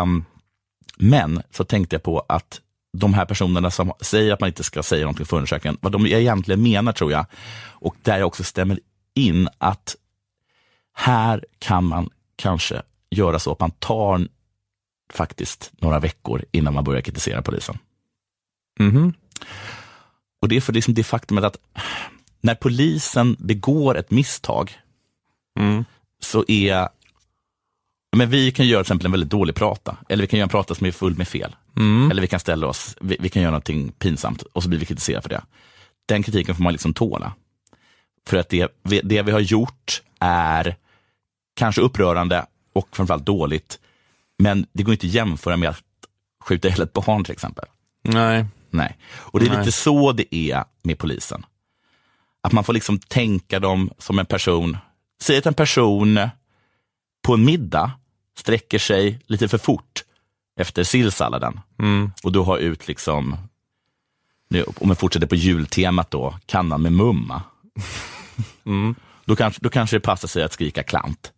Um, 0.00 0.24
men 1.00 1.42
så 1.50 1.64
tänkte 1.64 1.96
jag 1.96 2.02
på 2.02 2.24
att 2.28 2.60
de 2.92 3.14
här 3.14 3.24
personerna 3.24 3.70
som 3.70 3.92
säger 4.00 4.32
att 4.32 4.40
man 4.40 4.48
inte 4.48 4.64
ska 4.64 4.82
säga 4.82 5.02
någonting 5.02 5.26
för 5.26 5.36
undersökningen, 5.36 5.78
vad 5.80 5.92
de 5.92 6.06
egentligen 6.06 6.62
menar 6.62 6.92
tror 6.92 7.12
jag, 7.12 7.26
och 7.68 7.96
där 8.02 8.18
jag 8.18 8.26
också 8.26 8.44
stämmer 8.44 8.80
in 9.14 9.48
att 9.58 9.96
här 10.92 11.44
kan 11.58 11.84
man 11.84 12.10
kanske 12.36 12.82
göra 13.10 13.38
så 13.38 13.52
att 13.52 13.60
man 13.60 13.70
tar 13.70 14.28
faktiskt 15.12 15.72
några 15.78 15.98
veckor 15.98 16.44
innan 16.52 16.74
man 16.74 16.84
börjar 16.84 17.00
kritisera 17.00 17.42
polisen. 17.42 17.78
Mm. 18.80 19.12
Och 20.42 20.48
det 20.48 20.56
är 20.56 20.60
för 20.60 20.72
liksom 20.72 20.94
det 20.94 21.04
faktumet 21.04 21.44
att 21.44 21.56
när 22.40 22.54
polisen 22.54 23.36
begår 23.38 23.96
ett 23.96 24.10
misstag 24.10 24.78
mm. 25.58 25.84
så 26.20 26.44
är 26.48 26.88
men 28.16 28.30
vi 28.30 28.52
kan 28.52 28.66
göra 28.66 28.78
till 28.78 28.88
exempel 28.88 29.06
en 29.06 29.12
väldigt 29.12 29.30
dålig 29.30 29.54
prata, 29.54 29.96
eller 30.08 30.22
vi 30.22 30.26
kan 30.26 30.38
göra 30.38 30.44
en 30.44 30.50
prata 30.50 30.74
som 30.74 30.86
är 30.86 30.90
full 30.90 31.16
med 31.16 31.28
fel. 31.28 31.56
Mm. 31.76 32.10
Eller 32.10 32.22
vi 32.22 32.28
kan 32.28 32.40
ställa 32.40 32.66
oss, 32.66 32.96
vi, 33.00 33.16
vi, 33.20 33.28
kan 33.28 33.42
göra 33.42 33.50
någonting 33.50 33.92
pinsamt 33.92 34.42
och 34.42 34.62
så 34.62 34.68
blir 34.68 34.78
vi 34.78 34.86
kritiserade 34.86 35.22
för 35.22 35.28
det. 35.28 35.42
Den 36.06 36.22
kritiken 36.22 36.54
får 36.54 36.62
man 36.62 36.72
liksom 36.72 36.94
tåla. 36.94 37.32
För 38.26 38.36
att 38.36 38.48
det, 38.48 38.68
det 38.82 39.22
vi 39.22 39.32
har 39.32 39.40
gjort 39.40 40.02
är 40.20 40.76
kanske 41.56 41.80
upprörande 41.80 42.46
och 42.72 42.88
framförallt 42.92 43.26
dåligt. 43.26 43.78
Men 44.38 44.66
det 44.72 44.82
går 44.82 44.92
inte 44.92 45.06
att 45.06 45.12
jämföra 45.12 45.56
med 45.56 45.68
att 45.68 45.84
skjuta 46.44 46.68
ihjäl 46.68 46.80
ett 46.80 46.92
barn 46.92 47.24
till 47.24 47.32
exempel. 47.32 47.64
Nej. 48.02 48.46
Nej. 48.70 48.98
Och 49.12 49.40
det 49.40 49.46
är 49.46 49.50
Nej. 49.50 49.58
lite 49.58 49.72
så 49.72 50.12
det 50.12 50.34
är 50.34 50.64
med 50.82 50.98
polisen. 50.98 51.46
Att 52.42 52.52
man 52.52 52.64
får 52.64 52.72
liksom 52.72 52.98
tänka 52.98 53.58
dem 53.58 53.90
som 53.98 54.18
en 54.18 54.26
person, 54.26 54.76
säg 55.22 55.38
att 55.38 55.46
en 55.46 55.54
person 55.54 56.20
på 57.22 57.34
en 57.34 57.44
middag 57.44 57.90
sträcker 58.40 58.78
sig 58.78 59.20
lite 59.26 59.48
för 59.48 59.58
fort 59.58 60.04
efter 60.60 60.84
sillsalladen 60.84 61.60
mm. 61.78 62.12
och 62.22 62.32
då 62.32 62.44
har 62.44 62.58
ut 62.58 62.88
liksom, 62.88 63.36
nu, 64.48 64.64
om 64.76 64.88
vi 64.88 64.94
fortsätter 64.94 65.26
på 65.26 65.34
jultemat 65.36 66.10
då, 66.10 66.38
kannan 66.46 66.82
med 66.82 66.92
mumma. 66.92 67.42
Mm. 68.64 68.94
Då, 69.24 69.36
kanske, 69.36 69.60
då 69.62 69.68
kanske 69.68 69.96
det 69.96 70.00
passar 70.00 70.28
sig 70.28 70.42
att 70.42 70.52
skrika 70.52 70.82
klant. 70.82 71.32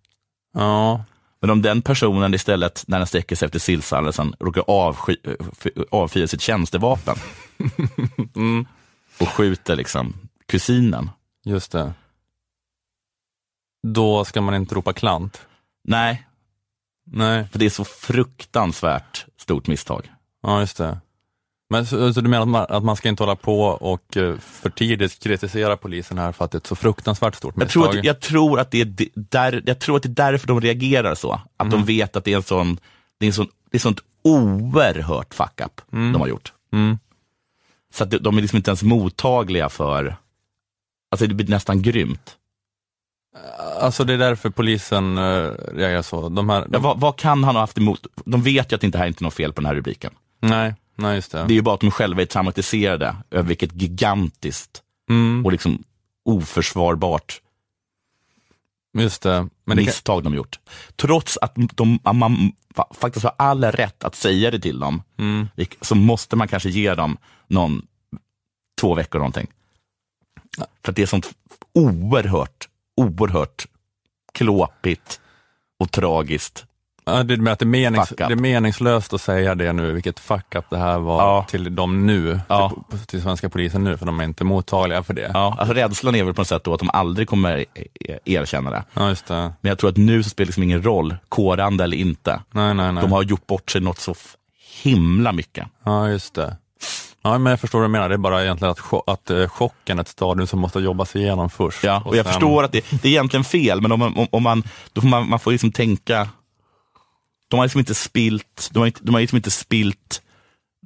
Ja. 0.55 1.05
Men 1.41 1.51
om 1.51 1.63
den 1.63 1.83
personen 1.83 2.35
istället, 2.35 2.85
när 2.87 2.99
den 2.99 3.07
sträcker 3.07 3.37
sig 3.37 3.47
efter 3.47 3.59
sillsalladen, 3.59 4.35
råkar 4.41 4.65
avsky, 4.67 5.17
avfyra 5.91 6.27
sitt 6.27 6.41
tjänstevapen 6.41 7.17
mm. 8.35 8.67
och 9.19 9.29
skjuter 9.29 9.77
liksom 9.77 10.15
kusinen. 10.49 11.11
Just 11.45 11.73
det. 11.73 11.93
Då 13.83 14.25
ska 14.25 14.41
man 14.41 14.55
inte 14.55 14.75
ropa 14.75 14.93
klant? 14.93 15.47
Nej, 15.85 16.27
Nej. 17.05 17.49
för 17.53 17.59
det 17.59 17.65
är 17.65 17.71
så 17.71 17.85
fruktansvärt 17.85 19.27
stort 19.37 19.67
misstag. 19.67 20.11
Ja, 20.43 20.61
just 20.61 20.77
det. 20.77 20.99
Men 21.71 21.87
så, 21.87 22.15
så 22.15 22.21
du 22.21 22.29
menar 22.29 22.43
att 22.43 22.49
man, 22.49 22.67
att 22.69 22.85
man 22.85 22.97
ska 22.97 23.09
inte 23.09 23.23
hålla 23.23 23.37
på 23.37 23.61
och 23.65 24.17
uh, 24.17 24.39
för 24.39 24.71
tidigt 24.71 25.23
kritisera 25.23 25.77
polisen 25.77 26.19
här 26.19 26.33
för 26.33 26.45
att 26.45 26.51
det 26.51 26.57
är 26.57 26.61
ett 26.61 26.67
så 26.67 26.77
fruktansvärt 26.77 27.35
stort 27.35 27.55
Jag 27.57 27.65
misstag? 27.65 27.83
tror, 27.83 27.99
att, 27.99 28.05
jag, 28.05 28.21
tror 28.21 28.61
att 28.61 28.71
det 28.71 28.81
är 28.81 29.09
där, 29.15 29.63
jag 29.67 29.79
tror 29.79 29.97
att 29.97 30.03
det 30.03 30.09
är 30.09 30.31
därför 30.31 30.47
de 30.47 30.61
reagerar 30.61 31.15
så. 31.15 31.41
Att 31.57 31.71
de 31.71 31.85
vet 31.85 32.17
att 32.17 32.25
det 32.25 32.33
är 32.33 32.37
en 32.37 32.43
sån, 32.43 32.79
det 33.19 33.27
är 33.27 33.29
en 33.29 33.33
sån, 33.33 33.49
det 33.71 33.77
är 33.77 33.81
sånt 33.81 34.01
oerhört 34.23 35.35
fuck 35.35 35.61
up 35.61 35.81
de 35.91 36.15
har 36.15 36.29
gjort. 36.29 36.53
Mm. 36.73 36.99
Så 37.95 38.05
att 38.05 38.11
de, 38.11 38.19
de 38.19 38.37
är 38.39 38.41
liksom 38.43 38.57
inte 38.57 38.71
ens 38.71 38.83
mottagliga 38.83 39.69
för, 39.69 40.17
alltså 41.11 41.27
det 41.27 41.35
blir 41.35 41.49
nästan 41.49 41.83
grymt. 41.83 42.37
Alltså 43.81 44.05
det 44.05 44.13
är 44.15 44.19
därför 44.19 44.51
polisen 44.51 45.19
uh, 45.19 45.53
reagerar 45.75 46.03
så? 46.03 46.29
De 46.29 46.49
här, 46.49 46.61
Ja, 46.61 46.67
de, 46.69 46.83
vad, 46.83 47.01
vad 47.01 47.17
kan 47.17 47.45
han 47.45 47.55
ha 47.55 47.63
haft 47.63 47.79
emot? 47.79 48.07
De 48.25 48.43
vet 48.43 48.73
ju 48.73 48.75
att 48.75 48.81
det 48.81 48.85
inte 48.87 48.99
här 48.99 49.05
är 49.05 49.09
inte 49.09 49.25
något 49.25 49.35
fel 49.35 49.53
på 49.53 49.61
den 49.61 49.67
här 49.67 49.75
rubriken. 49.75 50.13
nej, 50.41 50.75
nej 50.97 51.15
just 51.15 51.33
det. 51.33 51.39
Det 51.39 51.53
är 51.53 51.57
ju 51.57 51.63
bara 51.63 51.75
att 51.75 51.81
de 51.81 51.91
själva 51.91 52.23
är 52.23 52.27
traumatiserade 52.27 53.17
över 53.31 53.49
vilket 53.49 53.73
gigantiskt 53.83 54.83
Mm, 55.11 55.47
och 55.47 55.53
liksom 55.53 55.85
oförsvarbart 56.25 57.41
just 58.99 59.23
det. 59.23 59.49
Men 59.65 59.77
det 59.77 59.83
kan, 59.83 59.87
misstag 59.87 60.23
de 60.25 60.35
gjort. 60.35 60.59
Trots 60.97 61.39
att 61.43 61.53
de, 61.57 61.99
man 62.13 62.53
fa- 62.75 62.95
faktiskt 62.95 63.25
har 63.25 63.35
all 63.39 63.65
rätt 63.65 64.05
att 64.05 64.15
säga 64.15 64.51
det 64.51 64.59
till 64.61 64.81
dem, 64.81 65.03
mm, 65.19 65.49
så 65.81 65.95
måste 65.95 66.37
man 66.37 66.49
kanske 66.49 66.69
ge 66.71 66.95
dem 66.95 67.17
någon, 67.47 67.83
två 68.81 68.95
veckor 68.95 69.19
någonting. 69.19 69.47
För 70.85 70.93
att 70.93 70.97
det 70.97 71.03
är 71.03 71.07
sånt 71.07 71.31
oerhört, 71.75 72.69
oerhört 72.97 73.67
klåpigt 74.35 75.21
och 75.81 75.91
tragiskt. 75.93 76.65
ja, 77.05 77.23
det, 77.23 77.37
med 77.37 77.53
att 77.53 77.59
det, 77.59 77.65
är 77.65 77.67
menings, 77.67 78.09
det 78.17 78.23
är 78.25 78.37
meningslöst 78.37 79.13
att 79.13 79.21
säga 79.21 79.55
det 79.55 79.73
nu, 79.73 79.93
vilket 79.93 80.21
fuck 80.21 80.55
up 80.55 80.65
det 80.71 80.77
här 80.79 80.99
var 80.99 81.19
Ja. 81.23 81.47
till 81.49 81.75
dem 81.75 82.07
nu, 82.07 82.41
Ja. 82.49 82.73
till, 82.91 82.99
till 82.99 83.23
svenska 83.23 83.49
polisen 83.49 83.85
nu, 83.85 83.97
för 83.97 84.07
de 84.07 84.21
är 84.21 84.25
inte 84.25 84.45
mottagliga 84.45 85.03
för 85.03 85.15
det. 85.15 85.31
Ja, 85.35 85.57
alltså 85.59 85.75
rädslan 85.75 86.15
är 86.15 86.25
väl 86.25 86.35
på 86.35 86.41
något 86.41 86.49
sätt 86.49 86.65
då 86.65 86.73
att 86.75 86.81
de 86.81 86.91
aldrig 86.91 87.29
kommer 87.29 87.59
e- 87.59 88.19
erkänna 88.25 88.71
det. 88.71 88.85
Ja, 88.95 89.09
just 89.09 89.27
det. 89.27 89.35
Men 89.61 89.69
jag 89.69 89.79
tror 89.79 89.91
att 89.91 89.97
nu 89.97 90.23
så 90.23 90.31
spelar 90.31 90.45
det 90.45 90.49
liksom 90.49 90.63
ingen 90.63 90.83
roll, 90.83 91.17
kårande 91.29 91.85
eller 91.85 91.97
inte. 91.97 92.41
Nej, 92.51 92.75
nej, 92.75 92.93
nej. 92.93 93.03
De 93.03 93.13
har 93.13 93.23
gjort 93.23 93.47
bort 93.47 93.71
sig 93.71 93.81
något 93.81 93.99
så 93.99 94.15
himla 94.83 95.33
mycket. 95.33 95.67
Ja, 95.85 96.09
just 96.09 96.35
det. 96.35 96.57
Ja, 97.23 97.39
men 97.39 97.51
jag 97.51 97.61
förstår 97.61 97.79
vad 97.79 97.89
du 97.89 97.93
menar. 97.93 98.09
Det 98.09 98.15
är 98.15 98.19
bara 98.19 98.43
egentligen 98.45 98.73
att, 98.73 99.09
att 99.09 99.31
eh, 99.31 99.49
chocken 99.49 99.99
är 99.99 100.03
ett 100.03 100.09
stadium 100.09 100.47
som 100.47 100.61
måste 100.61 100.79
jobbas 100.81 101.17
igenom 101.17 101.51
först. 101.51 101.85
Ja, 101.85 102.03
och 102.07 102.17
jag 102.17 102.25
sen- 102.25 102.33
förstår 102.33 102.65
att 102.65 102.73
det, 102.73 102.85
det 103.03 103.09
är 103.09 103.13
egentligen 103.13 103.45
fel, 103.45 103.81
men 103.81 103.93
om 103.93 103.99
man, 104.01 104.17
om, 104.17 104.27
om 104.31 104.43
man, 104.43 104.63
då 104.93 105.01
får 105.01 105.09
man, 105.09 105.29
man 105.29 105.39
får 105.39 105.53
liksom 105.53 105.73
tänka, 105.73 106.29
de 107.49 107.57
har 107.59 107.65
liksom 107.67 107.79
inte 107.79 107.95
spilt, 107.95 108.69
de 108.73 108.79
har, 108.79 108.87
inte, 108.87 109.01
de 109.03 109.15
har 109.15 109.21
liksom 109.21 109.37
inte 109.37 109.51
spilt, 109.51 110.23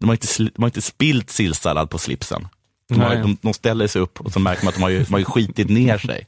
de 0.01 0.09
har 0.09 0.15
inte, 0.15 0.27
de 0.55 0.63
har 0.63 0.67
inte 0.69 0.83
spilt 0.83 1.31
sillsallad 1.31 1.91
på 1.91 1.99
slipsen. 1.99 2.49
De, 2.89 3.01
har, 3.01 3.17
de, 3.17 3.37
de 3.43 3.55
ställer 3.55 3.87
sig 3.87 4.03
upp 4.03 4.21
och 4.21 4.33
så 4.33 4.39
märker 4.41 4.65
man 4.65 4.69
att 4.69 4.75
de 4.75 4.83
har 4.83 4.91
ju, 4.91 5.05
de 5.05 5.13
har 5.13 5.19
ju 5.19 5.25
skitit 5.25 5.71
ner 5.71 5.99
sig. 5.99 6.27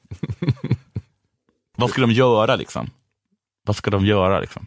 Vad 1.77 1.91
skulle 1.91 2.07
de 2.07 2.13
göra 2.13 2.57
liksom? 2.57 2.91
Vad 3.67 3.77
ska 3.77 3.91
de 3.91 4.07
göra 4.07 4.41
liksom? 4.41 4.67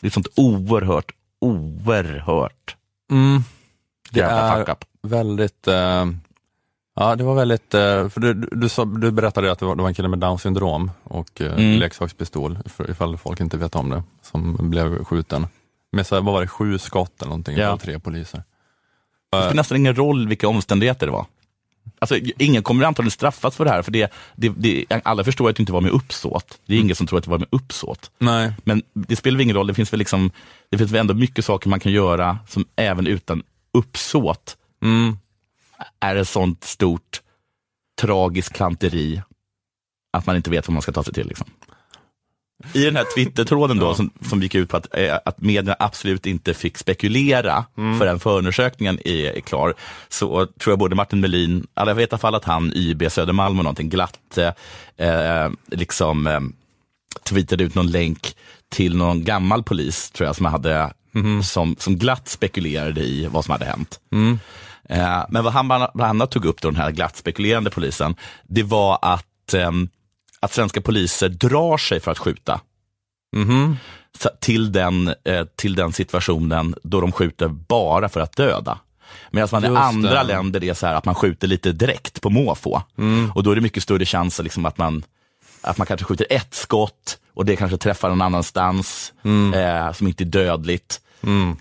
Det 0.00 0.06
är 0.06 0.10
sånt 0.10 0.28
oerhört, 0.36 1.12
oerhört 1.40 2.76
Mm. 3.10 3.42
Det 4.10 4.20
jävla 4.20 4.56
är 4.72 4.76
väldigt, 5.02 5.68
eh, 5.68 6.06
ja 6.96 7.16
det 7.16 7.24
var 7.24 7.34
väldigt, 7.34 7.74
eh, 7.74 8.08
för 8.08 8.20
du, 8.20 8.34
du, 8.34 8.48
du, 8.52 8.68
sa, 8.68 8.84
du 8.84 9.10
berättade 9.10 9.52
att 9.52 9.58
det 9.58 9.64
var, 9.66 9.76
det 9.76 9.82
var 9.82 9.88
en 9.88 9.94
kille 9.94 10.08
med 10.08 10.18
down 10.18 10.38
syndrom 10.38 10.90
och 11.04 11.40
eh, 11.40 11.52
Mm. 11.52 11.78
leksakspistol, 11.78 12.58
för, 12.66 12.90
ifall 12.90 13.16
folk 13.18 13.40
inte 13.40 13.56
vet 13.56 13.74
om 13.74 13.90
det, 13.90 14.02
som 14.22 14.56
blev 14.70 15.04
skjuten. 15.04 15.46
Med 15.92 16.06
så 16.06 16.14
här, 16.14 16.22
vad 16.22 16.34
var 16.34 16.40
det, 16.40 16.48
sju 16.48 16.78
skott 16.78 17.22
eller 17.22 17.28
någonting, 17.28 17.56
Ja. 17.56 17.78
tre 17.82 17.98
poliser. 17.98 18.42
Det 19.30 19.36
spelar 19.38 19.54
nästan 19.54 19.76
ingen 19.78 19.94
roll 19.94 20.28
vilka 20.28 20.48
omständigheter 20.48 21.06
det 21.06 21.12
var. 21.12 21.26
Alltså, 21.98 22.16
ingen 22.38 22.62
kommer 22.62 22.84
antagligen 22.84 23.10
straffas 23.10 23.56
för 23.56 23.64
det 23.64 23.70
här, 23.70 23.82
för 23.82 23.90
det, 23.92 24.12
det, 24.34 24.48
det, 24.56 24.84
alla 25.04 25.24
förstår 25.24 25.50
att 25.50 25.56
det 25.56 25.60
inte 25.62 25.72
var 25.72 25.80
med 25.80 25.90
uppsåt. 25.90 26.58
Det 26.66 26.74
är 26.74 26.78
ingen 26.80 26.96
som 26.96 27.06
tror 27.06 27.18
att 27.18 27.24
det 27.24 27.30
var 27.30 27.38
med 27.38 27.48
uppsåt. 27.50 28.10
Nej, 28.18 28.52
Men 28.64 28.82
det 28.92 29.16
spelar 29.16 29.40
ingen 29.40 29.56
roll, 29.56 29.66
det 29.66 29.74
finns 29.74 29.92
väl 29.92 29.98
liksom, 29.98 30.30
det 30.70 30.78
finns 30.78 30.90
väl 30.90 31.00
ändå 31.00 31.14
mycket 31.14 31.44
saker 31.44 31.68
man 31.68 31.80
kan 31.80 31.92
göra 31.92 32.38
som 32.48 32.64
även 32.76 33.06
utan 33.06 33.42
uppsåt 33.76 34.56
mm. 34.82 35.16
är 36.00 36.16
ett 36.16 36.28
sånt 36.28 36.64
stort 36.64 37.22
tragiskt 38.00 38.52
klanteri 38.52 39.22
att 40.12 40.26
man 40.26 40.36
inte 40.36 40.50
vet 40.50 40.68
vad 40.68 40.72
man 40.72 40.82
ska 40.82 40.92
ta 40.92 41.04
sig 41.04 41.14
till. 41.14 41.28
Liksom. 41.28 41.46
I 42.72 42.84
den 42.84 42.96
här 42.96 43.14
Twitter-tråden 43.14 43.78
då, 43.78 43.94
som, 43.94 44.10
som 44.28 44.42
gick 44.42 44.54
ut 44.54 44.68
på 44.68 44.76
att, 44.76 44.94
eh, 44.94 45.18
att 45.24 45.40
medierna 45.40 45.76
absolut 45.78 46.26
inte 46.26 46.54
fick 46.54 46.78
spekulera 46.78 47.64
förrän 47.98 48.20
förundersökningen 48.20 48.98
är, 49.04 49.36
är 49.36 49.40
klar, 49.40 49.74
så 50.08 50.46
tror 50.46 50.72
jag 50.72 50.78
både 50.78 50.96
Martin 50.96 51.20
Melin, 51.20 51.66
eller 51.74 51.90
jag 51.90 51.96
vet 51.96 52.10
i 52.10 52.12
alla 52.12 52.18
fall 52.18 52.34
att 52.34 52.44
han, 52.44 52.72
YB 52.74 53.10
Södermalm 53.10 53.58
och 53.58 53.64
någonting 53.64 53.88
glatt, 53.88 54.38
eh, 54.38 55.06
eh, 55.08 55.50
liksom 55.66 56.26
eh, 56.26 56.40
tweetade 57.28 57.64
ut 57.64 57.74
någon 57.74 57.90
länk 57.90 58.36
till 58.68 58.96
någon 58.96 59.24
gammal 59.24 59.62
polis, 59.62 60.10
tror 60.10 60.26
jag, 60.26 60.36
som, 60.36 60.46
hade, 60.46 60.92
som, 61.44 61.76
som 61.78 61.96
glatt 61.98 62.28
spekulerade 62.28 63.00
i 63.00 63.26
vad 63.26 63.44
som 63.44 63.52
hade 63.52 63.64
hänt. 63.64 64.00
Eh, 64.88 65.24
men 65.28 65.44
vad 65.44 65.52
han 65.52 65.68
bland 65.68 65.90
annat 66.02 66.30
tog 66.30 66.44
upp, 66.44 66.60
då, 66.60 66.70
den 66.70 66.80
här 66.80 66.90
glatt 66.90 67.16
spekulerande 67.16 67.70
polisen, 67.70 68.16
det 68.46 68.62
var 68.62 68.98
att, 69.02 69.54
ehm, 69.54 69.88
att 70.40 70.52
svenska 70.52 70.80
poliser 70.80 71.28
drar 71.28 71.76
sig 71.78 72.00
för 72.00 72.10
att 72.10 72.18
skjuta 72.18 72.60
så- 74.18 74.30
till 74.40 74.72
den, 74.72 75.14
eh, 75.24 75.44
till 75.56 75.74
den 75.74 75.92
situationen 75.92 76.74
då 76.82 77.00
de 77.00 77.12
skjuter 77.12 77.48
bara 77.48 78.08
för 78.08 78.20
att 78.20 78.36
döda. 78.36 78.78
Medan 79.30 79.48
man 79.52 79.64
i 79.64 79.68
Just 79.68 79.78
andra 79.80 80.14
det. 80.14 80.22
länder 80.22 80.64
är 80.64 80.74
så 80.74 80.86
här 80.86 80.94
att 80.94 81.04
man 81.04 81.14
skjuter 81.14 81.48
lite 81.48 81.72
direkt 81.72 82.20
på 82.20 82.30
måfå. 82.30 82.82
Och 83.34 83.42
då 83.42 83.50
är 83.50 83.54
det 83.54 83.60
mycket 83.60 83.82
större 83.82 84.04
chans 84.06 84.40
liksom 84.42 84.66
att 84.66 84.78
man 84.78 85.02
att 85.60 85.78
man 85.78 85.86
kanske 85.86 86.04
skjuter 86.06 86.26
ett 86.30 86.54
skott 86.54 87.18
och 87.34 87.44
det 87.44 87.56
kanske 87.56 87.76
träffar 87.78 88.08
någon 88.08 88.22
annanstans 88.22 89.12
eh, 89.54 89.92
som 89.92 90.06
inte 90.06 90.24
är 90.24 90.26
dödligt. 90.26 91.00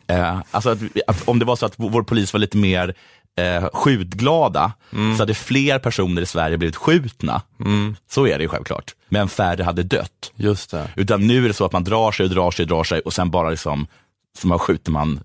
Eh, 0.07 0.41
alltså 0.51 0.69
att, 0.69 0.79
att, 1.07 1.27
om 1.27 1.39
det 1.39 1.45
var 1.45 1.55
så 1.55 1.65
att 1.65 1.73
vår 1.77 2.03
polis 2.03 2.33
var 2.33 2.39
lite 2.39 2.57
mer 2.57 2.93
eh, 3.37 3.69
skjutglada 3.73 4.73
så 4.91 5.21
hade 5.21 5.33
fler 5.33 5.79
personer 5.79 6.21
i 6.21 6.25
Sverige 6.25 6.57
blivit 6.57 6.75
skjutna. 6.75 7.41
Så 8.09 8.27
är 8.27 8.37
det 8.37 8.41
ju 8.43 8.49
självklart. 8.49 8.95
Men 9.09 9.29
färre 9.29 9.63
hade 9.63 9.83
dött. 9.83 10.31
Just 10.35 10.71
det. 10.71 10.89
Utan 10.95 11.27
nu 11.27 11.43
är 11.43 11.47
det 11.47 11.53
så 11.53 11.65
att 11.65 11.71
man 11.71 11.83
drar 11.83 12.11
sig 12.11 12.23
och 12.23 12.29
drar 12.29 12.51
sig 12.51 12.63
och 12.63 12.69
drar 12.69 12.83
sig 12.83 12.99
och 12.99 13.13
sen 13.13 13.31
bara 13.31 13.49
liksom, 13.49 13.87
så 14.37 14.47
man 14.47 14.59
skjuter 14.59 14.91
man 14.91 15.19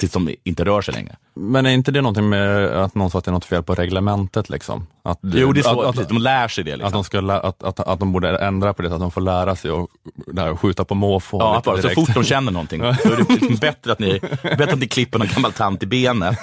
tills 0.00 0.12
de 0.12 0.34
inte 0.44 0.64
rör 0.64 0.82
sig 0.82 0.94
längre. 0.94 1.16
Men 1.34 1.66
är 1.66 1.70
inte 1.70 1.90
det 1.92 2.00
någonting 2.00 2.28
med 2.28 2.64
att 2.66 2.94
någon 2.94 3.10
sa 3.10 3.18
att 3.18 3.24
det 3.24 3.30
är 3.30 3.32
något 3.32 3.44
fel 3.44 3.62
på 3.62 3.74
reglementet? 3.74 4.50
Liksom? 4.50 4.86
Att, 5.02 5.18
Jo, 5.22 5.52
det 5.52 5.60
är 5.60 5.62
så, 5.62 5.80
att, 5.80 5.94
precis, 5.94 6.08
de 6.08 6.18
lär 6.18 6.48
sig 6.48 6.64
det. 6.64 6.72
att, 6.72 6.78
Liksom. 6.78 6.92
de 6.92 7.04
ska, 7.04 7.18
att, 7.32 7.62
att, 7.62 7.80
att 7.80 7.98
de 8.00 8.12
borde 8.12 8.38
ändra 8.38 8.74
på 8.74 8.82
det, 8.82 8.88
så 8.88 8.94
att 8.94 9.00
de 9.00 9.10
får 9.10 9.20
lära 9.20 9.56
sig 9.56 9.70
att 9.70 9.86
det 10.26 10.40
här, 10.42 10.56
skjuta 10.56 10.84
på 10.84 10.94
måfå. 10.94 11.38
Ja, 11.40 11.62
bara, 11.64 11.82
så 11.82 11.88
fort 11.88 12.14
de 12.14 12.24
känner 12.24 12.52
någonting 12.52 12.80
så 12.80 13.12
är 13.12 13.16
det 13.16 13.28
liksom 13.34 13.56
bättre, 13.56 13.92
att 13.92 13.98
ni, 13.98 14.20
bättre 14.42 14.72
att 14.72 14.78
ni 14.78 14.88
klipper 14.88 15.18
någon 15.18 15.28
gammal 15.28 15.52
tant 15.52 15.82
i 15.82 15.86
benet 15.86 16.38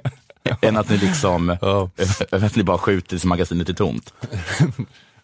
än 0.60 0.76
att 0.76 0.88
ni 0.90 0.96
liksom 0.96 1.56
Ja. 1.60 1.90
att 2.30 2.56
ni 2.56 2.62
bara 2.62 2.78
skjuter 2.78 3.08
tills 3.08 3.24
magasinet 3.24 3.68
är 3.68 3.72
tomt. 3.74 4.14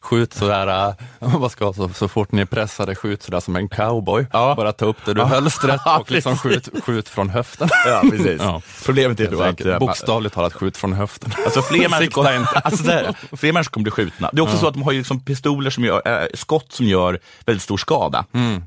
Skjut 0.03 0.35
sådär, 0.35 0.89
äh, 0.89 0.95
vad 1.39 1.53
ska, 1.53 1.73
så, 1.73 1.89
så 1.89 2.09
fort 2.09 2.33
ni 2.33 2.43
är 2.43 2.47
pressade, 2.47 2.95
skjut 2.95 3.23
sådär 3.23 3.41
som 3.41 3.57
en 3.57 3.69
cowboy. 3.69 4.27
Ja. 4.33 4.55
Bara 4.57 4.73
ta 4.73 4.85
upp 4.85 4.97
det 5.05 5.15
du 5.15 5.23
hölstret 5.23 5.81
och 6.01 6.11
liksom 6.11 6.39
skjut, 6.39 6.69
skjut 6.85 7.09
från 7.09 7.31
höften. 7.31 7.69
Ja, 7.87 8.03
precis. 8.11 8.41
Ja. 8.51 8.63
Problemet 8.85 9.21
är 9.21 9.31
då 9.31 9.43
att 9.43 9.65
eh, 9.65 9.79
Bokstavligt 9.79 10.35
talat, 10.35 10.53
skjut 10.53 10.77
från 10.77 10.93
höften. 10.93 11.33
Alltså 11.45 11.63
fler 11.63 11.89
människor, 11.89 12.11
kommer, 12.11 12.37
inte. 12.37 12.59
alltså 12.59 12.85
så 12.85 12.91
här, 12.91 13.15
fler 13.37 13.53
människor 13.53 13.71
kommer 13.71 13.83
bli 13.83 13.91
skjutna. 13.91 14.31
Det 14.33 14.39
är 14.39 14.43
också 14.43 14.59
så 14.59 14.67
att 14.67 14.75
de 14.75 14.83
har 14.83 14.93
ju 14.93 14.99
liksom 14.99 15.21
pistoler 15.21 15.71
som 15.71 15.85
gör, 15.85 16.23
äh, 16.23 16.27
skott 16.35 16.73
som 16.73 16.87
gör 16.87 17.19
väldigt 17.47 17.63
stor 17.63 17.77
skada. 17.77 18.25
Mm. 18.33 18.63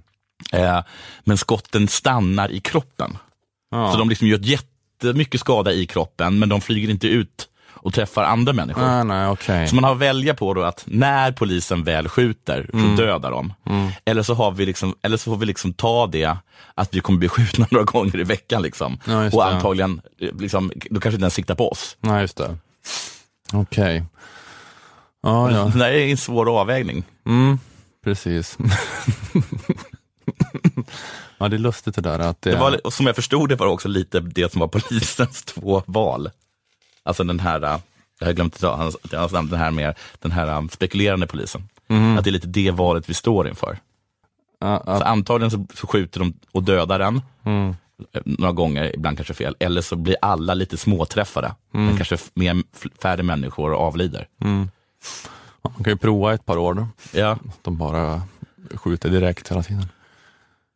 Eh, 0.51 0.79
men 1.23 1.37
skotten 1.37 1.87
stannar 1.87 2.51
i 2.51 2.59
kroppen. 2.59 3.17
Ja. 3.71 3.91
Så 3.91 3.97
de 3.97 4.09
liksom 4.09 4.27
gör 4.27 4.39
jättemycket 4.39 5.39
skada 5.39 5.71
i 5.71 5.85
kroppen, 5.85 6.39
men 6.39 6.49
de 6.49 6.61
flyger 6.61 6.89
inte 6.89 7.07
ut 7.07 7.47
och 7.83 7.93
träffar 7.93 8.23
andra 8.23 8.53
människor. 8.53 8.81
Nej, 8.81 9.03
nej, 9.03 9.27
okej. 9.27 9.67
Så 9.67 9.75
man 9.75 9.83
har 9.83 9.91
att 9.91 9.97
välja 9.97 10.33
på 10.33 10.53
då 10.53 10.63
att 10.63 10.83
när 10.87 11.31
polisen 11.31 11.83
väl 11.83 12.07
skjuter 12.07 12.69
så 12.71 12.77
Mm. 12.77 12.95
dödar 12.95 13.31
de. 13.31 13.53
Eller, 14.05 14.23
så 14.23 14.33
har 14.33 14.51
vi 14.51 14.65
liksom, 14.65 14.95
eller 15.01 15.17
så 15.17 15.23
får 15.31 15.37
vi 15.37 15.45
liksom 15.45 15.73
ta 15.73 16.07
det 16.07 16.37
att 16.75 16.95
vi 16.95 16.99
kommer 16.99 17.19
bli 17.19 17.29
skjutna 17.29 17.67
några 17.71 17.85
gånger 17.85 18.19
i 18.19 18.23
veckan. 18.23 18.61
Liksom. 18.61 18.97
Ja, 19.05 19.29
och 19.33 19.45
antagligen, 19.47 20.01
eh, 20.21 20.29
liksom, 20.39 20.71
då 20.89 20.99
kanske 20.99 21.15
inte 21.15 21.23
ens 21.23 21.33
siktar 21.33 21.55
på 21.55 21.69
oss. 21.69 21.97
Nej, 21.99 22.21
just 22.21 22.37
det. 22.37 22.57
Okej. 23.53 24.03
Ja, 25.23 25.51
ja. 25.51 25.63
Det 25.73 25.79
där 25.79 25.91
är 25.91 26.07
en 26.11 26.17
svår 26.17 26.59
avvägning. 26.59 27.03
Mm, 27.25 27.59
precis. 28.03 28.57
ja, 31.37 31.47
det 31.49 31.55
är 31.55 31.59
lustigt 31.59 31.95
det 31.95 32.01
där 32.01 32.19
att 32.19 32.41
det, 32.41 32.49
Det 32.51 32.57
var, 32.57 32.89
som 32.91 33.05
jag 33.05 33.15
förstod 33.15 33.49
det 33.49 33.55
var 33.55 33.67
också 33.67 33.87
lite 33.87 34.19
det 34.19 34.51
som 34.51 34.59
var 34.59 34.67
polisens 34.67 35.43
två 35.43 35.83
val. 35.85 36.29
Alltså 37.03 37.23
den 37.23 37.39
här, 37.39 37.61
äh, 37.63 37.77
jag 38.19 38.27
har 38.27 38.33
glömt 38.33 38.55
att 38.55 38.61
ta 38.61 38.75
hans, 38.75 38.97
hans 39.11 39.31
namn, 39.31 39.49
den 39.49 39.59
här 39.59 39.71
med 39.71 39.95
den 40.19 40.31
här 40.31 40.47
äh, 40.47 40.67
spekulerande 40.67 41.27
polisen. 41.27 41.69
Att 42.17 42.23
det 42.23 42.29
är 42.29 42.31
lite 42.31 42.47
det 42.47 42.71
valet 42.71 43.09
vi 43.09 43.13
står 43.13 43.47
inför. 43.47 43.77
ja, 44.59 44.77
Så 44.85 44.91
ja, 44.91 45.03
antagligen 45.03 45.51
så, 45.51 45.65
så 45.73 45.87
skjuter 45.87 46.19
de 46.19 46.33
och 46.51 46.63
dödar 46.63 46.99
den, 46.99 47.21
mm, 47.45 47.75
eh, 48.13 48.21
några 48.25 48.51
gånger, 48.53 48.95
ibland 48.95 49.17
kanske 49.17 49.33
fel. 49.33 49.55
Eller 49.59 49.81
så 49.81 49.95
blir 49.95 50.15
alla 50.21 50.53
lite 50.53 50.77
småträffade, 50.77 51.55
Mm. 51.73 51.85
men 51.85 51.97
kanske 51.97 52.17
mer, 52.33 52.63
färre 53.01 53.23
människor 53.23 53.73
avlider. 53.75 54.27
Ja, 55.61 55.69
man 55.75 55.83
kan 55.83 55.93
ju 55.93 55.97
prova 55.97 56.33
ett 56.33 56.45
par 56.45 56.57
år 56.57 56.73
då. 56.73 56.87
Ja. 57.11 57.37
De 57.61 57.77
bara 57.77 58.21
skjuter 58.75 59.09
direkt 59.09 59.51
hela 59.51 59.63
tiden. 59.63 59.87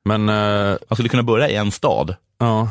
Men, 0.06 0.30
eh, 0.30 0.78
Man 0.90 0.96
skulle 0.96 1.10
kunna 1.10 1.24
börja 1.24 1.50
i 1.50 1.56
en 1.56 1.72
stad, 1.72 2.16
ja. 2.38 2.70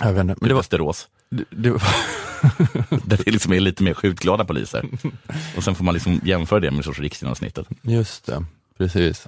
Jag 0.00 0.12
vet 0.12 0.20
inte. 0.20 0.36
Men 0.40 0.48
det 0.48 0.54
var, 0.54 0.60
Västerås, 0.62 1.08
det, 1.30 1.44
det 1.50 1.70
var, 1.70 1.82
där 3.04 3.20
det 3.24 3.30
liksom 3.30 3.52
är 3.52 3.60
lite 3.60 3.82
mer 3.82 3.94
skjutglada 3.94 4.44
poliser. 4.44 4.84
Och 5.56 5.64
sen 5.64 5.74
får 5.74 5.84
man 5.84 5.94
liksom 5.94 6.20
jämföra 6.24 6.60
det 6.60 6.70
med 6.70 6.84
sorts 6.84 7.00
riksgenomsnittet. 7.00 7.66
just 7.82 8.26
det, 8.26 8.44
precis. 8.78 9.26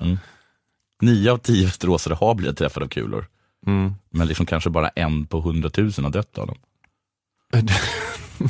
Nio 1.02 1.32
av 1.32 1.38
tio 1.38 1.66
västeråsare 1.66 2.14
har 2.14 2.34
blivit 2.34 2.58
träffade 2.58 2.86
av 2.86 2.88
kulor. 2.88 3.26
Mm. 3.66 3.94
Men 4.10 4.28
liksom 4.28 4.46
kanske 4.46 4.70
bara 4.70 4.88
en 4.88 5.26
på 5.26 5.40
hundratusen 5.40 6.04
har 6.04 6.10
dött 6.10 6.38
av 6.38 6.46
dem. 6.46 6.56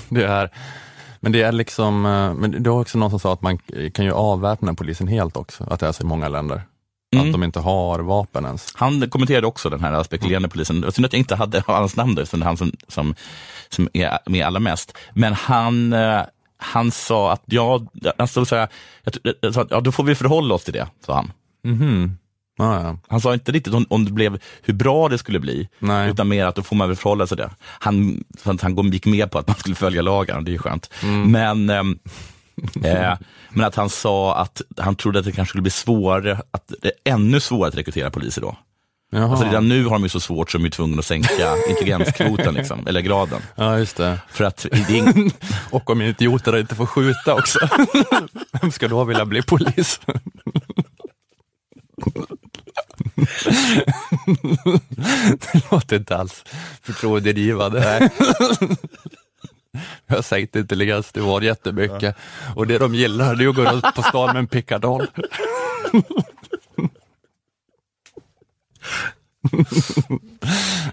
Det 0.08 0.24
är, 0.24 0.50
men 1.20 1.32
det 1.32 1.42
är 1.42 1.52
liksom, 1.52 2.06
eh, 2.06 2.34
men 2.34 2.62
det 2.62 2.70
var 2.70 2.80
också 2.80 2.98
någon 2.98 3.10
som 3.10 3.20
sa 3.20 3.32
att 3.32 3.42
man 3.42 3.58
kan 3.92 4.04
ju 4.04 4.12
avväpna 4.12 4.74
polisen 4.74 5.08
helt 5.08 5.36
också, 5.36 5.64
att 5.64 5.80
det 5.80 5.86
är 5.86 5.92
så 5.92 6.02
i 6.02 6.06
många 6.06 6.28
länder. 6.28 6.62
Mm. 7.14 7.26
Att 7.26 7.32
de 7.32 7.42
inte 7.42 7.60
har 7.60 7.98
vapen 7.98 8.44
ens. 8.44 8.72
Han 8.74 9.10
kommenterade 9.10 9.46
också 9.46 9.70
den 9.70 9.80
här 9.80 10.02
spekulerande 10.02 10.48
polisen. 10.48 10.80
Var 10.80 10.90
synd 10.90 11.06
att 11.06 11.12
jag 11.12 11.20
inte 11.20 11.36
hade 11.36 11.62
hans 11.66 11.96
namn 11.96 12.14
där, 12.14 12.22
är 12.22 12.44
han 12.44 12.56
som, 12.56 12.72
som, 12.88 13.14
som 13.68 13.88
är 13.92 14.18
med 14.26 14.46
allra 14.46 14.60
mest. 14.60 14.96
Men 15.14 15.32
han, 15.32 15.92
eh, 15.92 16.22
han 16.56 16.90
sa 16.90 17.32
att 17.32 17.42
ja, 17.44 17.80
han 18.18 18.28
stod 18.28 18.48
så 18.48 18.56
här, 18.56 18.68
jag, 19.04 19.34
jag 19.40 19.54
sa 19.54 19.66
ja, 19.70 19.80
då 19.80 19.92
får 19.92 20.04
vi 20.04 20.14
förhålla 20.14 20.54
oss 20.54 20.64
till 20.64 20.72
det, 20.72 20.88
sa 21.06 21.14
han. 21.14 21.32
Mhm. 21.64 22.18
Ja, 22.58 22.82
ja. 22.82 22.98
Han 23.08 23.20
sa 23.20 23.34
inte 23.34 23.52
riktigt 23.52 23.74
om, 23.74 23.86
om 23.88 24.04
det 24.04 24.12
blev 24.12 24.38
hur 24.62 24.74
bra 24.74 25.08
det 25.08 25.18
skulle 25.18 25.40
bli, 25.40 25.68
Nej. 25.78 26.10
utan 26.10 26.28
mer 26.28 26.46
att 26.46 26.54
då 26.54 26.62
får 26.62 26.76
man 26.76 26.88
väl 26.88 26.96
förhålla 26.96 27.26
sig 27.26 27.36
till 27.36 27.46
det. 27.46 27.50
Han, 27.60 28.24
han 28.62 28.90
gick 28.90 29.06
med 29.06 29.30
på 29.30 29.38
att 29.38 29.48
man 29.48 29.56
skulle 29.56 29.74
följa 29.74 30.02
lagen, 30.02 30.44
det 30.44 30.50
är 30.50 30.52
ju 30.52 30.58
skönt. 30.58 30.90
Men, 31.26 31.70
ehm, 31.70 31.98
eh, 32.84 33.14
men 33.50 33.64
att 33.64 33.74
han 33.74 33.90
sa 33.90 34.36
att 34.36 34.62
han 34.76 34.96
trodde 34.96 35.18
att 35.18 35.24
det 35.24 35.32
kanske 35.32 35.50
skulle 35.50 35.62
bli 35.62 35.70
svårare, 35.70 36.40
att 36.50 36.72
det 36.82 36.88
är 36.88 37.12
ännu 37.12 37.40
svårare 37.40 37.68
att 37.68 37.76
rekrytera 37.76 38.10
poliser 38.10 38.42
då. 38.42 38.56
Jaha. 39.10 39.30
Alltså 39.30 39.46
redan 39.46 39.68
nu 39.68 39.84
har 39.84 39.92
de 39.92 40.02
ju 40.02 40.08
så 40.08 40.20
svårt 40.20 40.50
så 40.50 40.58
de 40.58 40.64
är 40.64 40.70
tvungna 40.70 40.98
att 40.98 41.06
sänka 41.06 41.56
intelligenskvoten, 41.70 42.54
liksom, 42.54 42.86
eller 42.86 43.00
graden. 43.00 43.42
ja, 43.54 43.78
just 43.78 43.96
det. 43.96 44.18
För 44.28 44.44
att 44.44 44.66
det 44.88 45.30
Och 45.70 45.90
om 45.90 46.02
idioter 46.02 46.56
inte 46.56 46.74
får 46.74 46.86
skjuta 46.86 47.34
också. 47.34 47.58
Vem 48.60 48.72
ska 48.72 48.88
då 48.88 49.04
vilja 49.04 49.24
bli 49.24 49.42
polis? 49.42 50.00
Det 55.52 55.70
låter 55.70 55.96
inte 55.96 56.16
alls 56.16 56.44
förtroendeingivande. 56.82 58.10
Jag 60.06 60.16
har 60.16 60.22
sänkt 60.22 60.56
intelligensnivån 60.56 61.42
jättemycket 61.42 62.16
och 62.54 62.66
det 62.66 62.78
de 62.78 62.94
gillar 62.94 63.34
det 63.34 63.44
är 63.44 63.48
att 63.48 63.56
gå 63.56 63.62
runt 63.64 63.94
på 63.94 64.02
stan 64.02 64.26
med 64.26 64.36
en 64.36 64.46
pickadoll. 64.46 65.06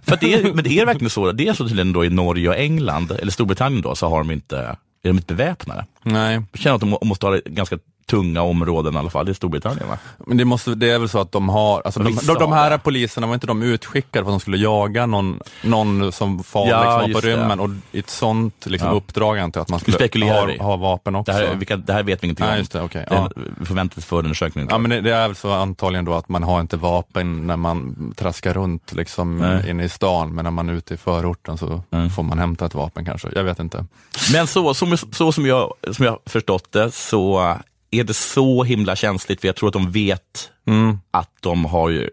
för 0.04 0.18
det 0.22 0.34
är, 0.34 0.54
men 0.54 0.64
det 0.64 0.80
är 0.80 0.86
verkligen 0.86 1.10
så, 1.10 1.32
det 1.32 1.48
är 1.48 1.54
så 1.54 1.68
tydligen 1.68 1.94
då 1.94 2.06
i 2.06 2.10
Norge 2.10 2.50
och 2.50 2.56
England, 2.58 3.12
eller 3.12 3.32
Storbritannien 3.32 3.82
då, 3.82 3.96
så 3.96 4.08
har 4.10 4.18
de 4.18 4.32
inte, 4.32 4.58
är 4.58 4.78
de 5.02 5.10
inte 5.10 5.34
beväpnade. 5.34 5.86
Nej, 6.04 6.42
Jag 6.52 6.62
känner 6.62 6.76
att 6.76 6.82
de 6.82 6.90
må- 6.90 7.00
måste 7.04 7.26
ha 7.26 7.40
ganska 7.46 7.78
tunga 8.06 8.42
områden 8.42 8.94
i 8.94 8.98
alla 8.98 9.10
fall, 9.10 9.26
det 9.26 9.32
är 9.32 9.34
Storbritannien 9.34 9.88
va? 9.90 9.98
men 10.18 10.38
det, 10.38 10.46
måste, 10.46 10.76
det 10.76 10.92
är 10.92 11.00
väl 11.00 11.10
så 11.10 11.20
att 11.20 11.32
de 11.32 11.50
har, 11.50 11.82
alltså 11.86 12.00
de, 12.00 12.16
de, 12.28 12.34
de 12.34 12.52
här 12.52 12.70
det. 12.70 12.78
poliserna 12.78 13.28
var 13.28 13.34
inte 13.34 13.48
de 13.48 13.62
utskickade 13.64 14.26
för 14.26 14.32
att 14.32 14.34
de 14.34 14.40
skulle 14.40 14.58
jaga 14.58 15.06
någon, 15.06 15.40
någon 15.64 16.12
som 16.12 16.44
far 16.44 16.68
Ja, 16.68 16.98
liksom, 17.06 17.14
på 17.22 17.28
det. 17.28 17.36
rymmen 17.36 17.60
och 17.60 17.70
i 17.92 18.00
ett 18.00 18.10
sånt 18.10 18.66
liksom, 18.66 18.90
Ja. 18.90 18.96
uppdrag 18.96 19.40
antar 19.40 19.60
jag 19.60 19.64
att 19.64 19.70
man 19.70 19.80
skulle 19.80 20.26
ha, 20.32 20.58
ha 20.64 20.76
vapen 20.76 21.16
också. 21.16 21.32
Det 21.32 21.38
här, 21.38 21.56
vilka, 21.56 21.78
det 21.78 21.94
här 21.94 22.04
vet 22.04 22.24
vi 22.24 22.28
ingenting 22.28 22.46
Nej, 22.46 22.60
om. 22.60 22.66
det, 22.72 22.88
Det 22.94 23.00
är 23.00 23.06
ja. 23.16 23.30
förväntar 23.66 23.98
oss 24.00 24.06
förundersökningen. 24.06 24.68
Ja 24.72 24.78
men 24.78 24.90
det, 24.92 25.02
det 25.02 25.14
är 25.14 25.28
väl 25.28 25.36
så 25.36 25.52
antagligen 25.52 26.06
då 26.06 26.14
att 26.14 26.30
man 26.30 26.44
har 26.44 26.62
inte 26.62 26.78
vapen 26.78 27.48
när 27.48 27.58
man 27.58 27.96
traskar 28.18 28.54
runt 28.54 28.94
liksom 28.94 29.38
Nej. 29.38 29.70
inne 29.70 29.84
i 29.84 29.90
stan, 29.90 30.36
men 30.36 30.44
när 30.44 30.52
man 30.52 30.70
är 30.70 30.74
ute 30.74 30.94
i 30.94 30.98
förorten 30.98 31.58
så 31.58 31.82
Mm. 31.92 32.10
får 32.10 32.24
man 32.24 32.40
hämta 32.40 32.66
ett 32.66 32.76
vapen 32.76 33.06
kanske. 33.06 33.28
Jag 33.36 33.44
vet 33.44 33.60
inte. 33.60 33.86
Men 34.34 34.48
så, 34.48 34.74
som, 34.74 34.98
så 34.98 35.32
som, 35.32 35.46
jag, 35.46 35.74
som 35.92 36.06
jag 36.06 36.20
förstått 36.26 36.72
det 36.72 36.92
så 36.92 37.56
är 37.94 38.04
det 38.04 38.14
så 38.14 38.64
himla 38.64 38.96
känsligt, 38.96 39.42
för 39.42 39.48
jag 39.48 39.56
tror 39.56 39.68
att 39.68 39.74
de 39.74 39.92
vet 39.92 40.50
Mm. 40.68 41.00
att 41.12 41.30
de 41.40 41.66
har 41.66 42.10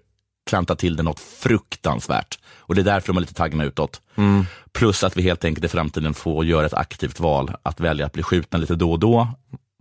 klantat 0.46 0.78
till 0.78 0.96
det 0.96 1.02
något 1.02 1.20
fruktansvärt. 1.20 2.38
Och 2.58 2.74
det 2.74 2.80
är 2.80 2.84
därför 2.84 3.06
de 3.06 3.16
är 3.16 3.20
lite 3.20 3.34
taggna 3.34 3.64
utåt. 3.64 4.00
Mm. 4.16 4.44
Plus 4.72 5.04
att 5.04 5.16
vi 5.16 5.22
helt 5.22 5.44
enkelt 5.44 5.64
i 5.64 5.68
framtiden 5.68 6.14
får 6.14 6.44
göra 6.44 6.66
ett 6.66 6.74
aktivt 6.74 7.20
val 7.20 7.52
att 7.62 7.80
välja 7.80 8.06
att 8.06 8.12
bli 8.12 8.22
skjutna 8.22 8.58
lite 8.58 8.74
då 8.74 8.92
och 8.92 8.98
då. 8.98 9.28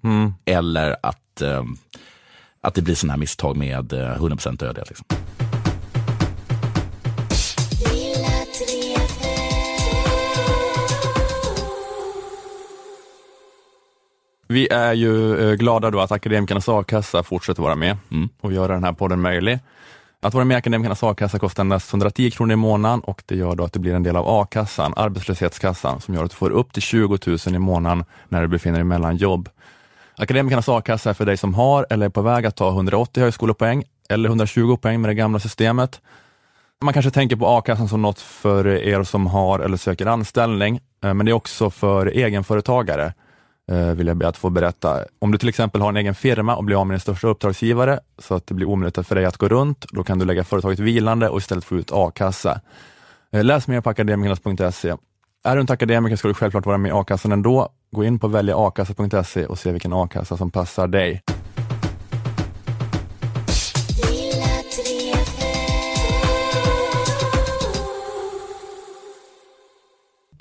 Mm. 0.03 0.33
Eller 0.45 0.95
att, 1.03 1.41
eh, 1.41 1.63
att 2.63 2.73
det 2.73 2.81
blir 2.81 2.95
sådana 2.95 3.13
här 3.13 3.19
misstag 3.19 3.57
med 3.57 3.93
eh, 3.93 4.15
100% 4.17 4.59
dödlighet. 4.59 4.89
Liksom. 4.89 5.05
Vi 14.51 14.67
är 14.71 14.93
ju 14.93 15.39
eh, 15.49 15.55
glada 15.55 15.91
då 15.91 15.99
att 15.99 16.11
Akademikernas 16.11 16.69
a-kassa 16.69 17.23
fortsätter 17.23 17.61
vara 17.61 17.75
med 17.75 17.97
Mm. 18.11 18.29
och 18.41 18.53
göra 18.53 18.73
den 18.73 18.83
här 18.83 18.93
podden 18.93 19.21
möjlig. 19.21 19.59
Att 20.21 20.33
vara 20.33 20.45
med 20.45 20.55
i 20.55 20.57
Akademikernas 20.57 21.03
a-kassa 21.03 21.39
kostar 21.39 21.61
endast 21.63 21.93
110 21.93 22.31
kronor 22.31 22.53
i 22.53 22.55
månaden 22.55 22.99
och 22.99 23.23
det 23.25 23.35
gör 23.35 23.55
då 23.55 23.63
att 23.63 23.73
det 23.73 23.79
blir 23.79 23.93
en 23.93 24.03
del 24.03 24.15
av 24.15 24.29
a-kassan, 24.29 24.93
arbetslöshetskassan, 24.95 26.01
som 26.01 26.13
gör 26.13 26.23
att 26.23 26.29
du 26.31 26.35
får 26.35 26.49
upp 26.49 26.73
till 26.73 26.81
20 26.81 27.17
000 27.27 27.37
i 27.55 27.59
månaden 27.59 28.05
när 28.29 28.41
du 28.41 28.47
befinner 28.47 28.77
dig 28.77 28.83
mellan 28.83 29.17
jobb. 29.17 29.49
Akademikernas 30.17 30.69
a-kassa 30.69 31.09
är 31.09 31.13
för 31.13 31.25
dig 31.25 31.37
som 31.37 31.53
har 31.53 31.85
eller 31.89 32.05
är 32.05 32.09
på 32.09 32.21
väg 32.21 32.45
att 32.45 32.55
ta 32.55 32.69
180 32.69 33.23
högskolepoäng 33.23 33.83
eller 34.09 34.29
120 34.29 34.77
poäng 34.81 35.01
med 35.01 35.09
det 35.09 35.13
gamla 35.15 35.39
systemet. 35.39 36.01
Man 36.81 36.93
kanske 36.93 37.11
tänker 37.11 37.35
på 37.35 37.47
a-kassan 37.47 37.87
som 37.89 38.01
något 38.01 38.19
för 38.19 38.67
er 38.67 39.03
som 39.03 39.27
har 39.27 39.59
eller 39.59 39.77
söker 39.77 40.05
anställning, 40.05 40.79
eh, 41.03 41.13
men 41.13 41.25
det 41.25 41.31
är 41.31 41.33
också 41.33 41.69
för 41.69 42.05
egenföretagare, 42.05 43.13
Eh, 43.71 43.91
vill 43.91 44.07
jag 44.07 44.17
be 44.17 44.27
att 44.27 44.37
få 44.37 44.49
berätta. 44.49 45.05
Om 45.19 45.31
du 45.31 45.37
till 45.37 45.49
exempel 45.49 45.81
har 45.81 45.89
en 45.89 45.97
egen 45.97 46.15
firma 46.15 46.55
och 46.55 46.63
blir 46.63 46.81
av 46.81 46.87
med 46.87 46.93
din 46.93 46.99
största 46.99 47.27
uppdragsgivare, 47.27 47.99
så 48.17 48.35
att 48.35 48.47
det 48.47 48.53
blir 48.53 48.67
omöjligt 48.67 49.07
för 49.07 49.15
dig 49.15 49.25
att 49.25 49.37
gå 49.37 49.47
runt, 49.47 49.85
då 49.91 50.03
kan 50.03 50.19
du 50.19 50.25
lägga 50.25 50.43
företaget 50.43 50.79
vilande 50.79 51.29
och 51.29 51.37
istället 51.37 51.63
få 51.63 51.75
ut 51.75 51.91
a-kassa. 51.91 52.61
Eh, 53.31 53.43
läs 53.43 53.67
mer 53.67 53.81
på 53.81 53.89
akademikernas.se. 53.89 54.95
Är 55.43 55.55
du 55.55 55.61
inte 55.61 55.73
akademiker 55.73 56.15
ska 56.15 56.27
du 56.27 56.33
självklart 56.33 56.65
vara 56.65 56.77
med 56.77 56.89
i 56.89 56.93
a-kassan 56.93 57.31
ändå. 57.31 57.69
Gå 57.91 58.03
in 58.03 58.19
på 58.19 58.27
väljaakassa.se 58.27 59.45
och 59.45 59.59
se 59.59 59.71
vilken 59.71 59.93
a-kassa 59.93 60.37
som 60.37 60.51
passar 60.51 60.87
dig. 60.87 61.21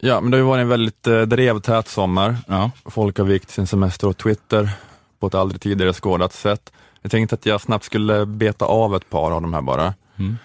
Ja, 0.00 0.20
men 0.20 0.30
det 0.30 0.36
har 0.36 0.42
ju 0.42 0.48
varit 0.48 0.62
en 0.62 0.68
väldigt 0.68 1.06
eh, 1.06 1.20
drevtät 1.20 1.88
sommar. 1.88 2.36
Ja. 2.46 2.70
Folk 2.84 3.18
har 3.18 3.24
vikt 3.24 3.50
sin 3.50 3.66
semester 3.66 4.06
åt 4.06 4.18
Twitter 4.18 4.70
på 5.18 5.26
ett 5.26 5.34
aldrig 5.34 5.60
tidigare 5.60 5.92
skådat 5.92 6.32
sätt. 6.32 6.72
Jag 7.02 7.10
tänkte 7.10 7.34
att 7.34 7.46
jag 7.46 7.60
snabbt 7.60 7.84
skulle 7.84 8.26
beta 8.26 8.64
av 8.64 8.96
ett 8.96 9.10
par 9.10 9.30
av 9.30 9.42
de 9.42 9.54
här 9.54 9.62
bara. 9.62 9.94
Mm. 10.16 10.36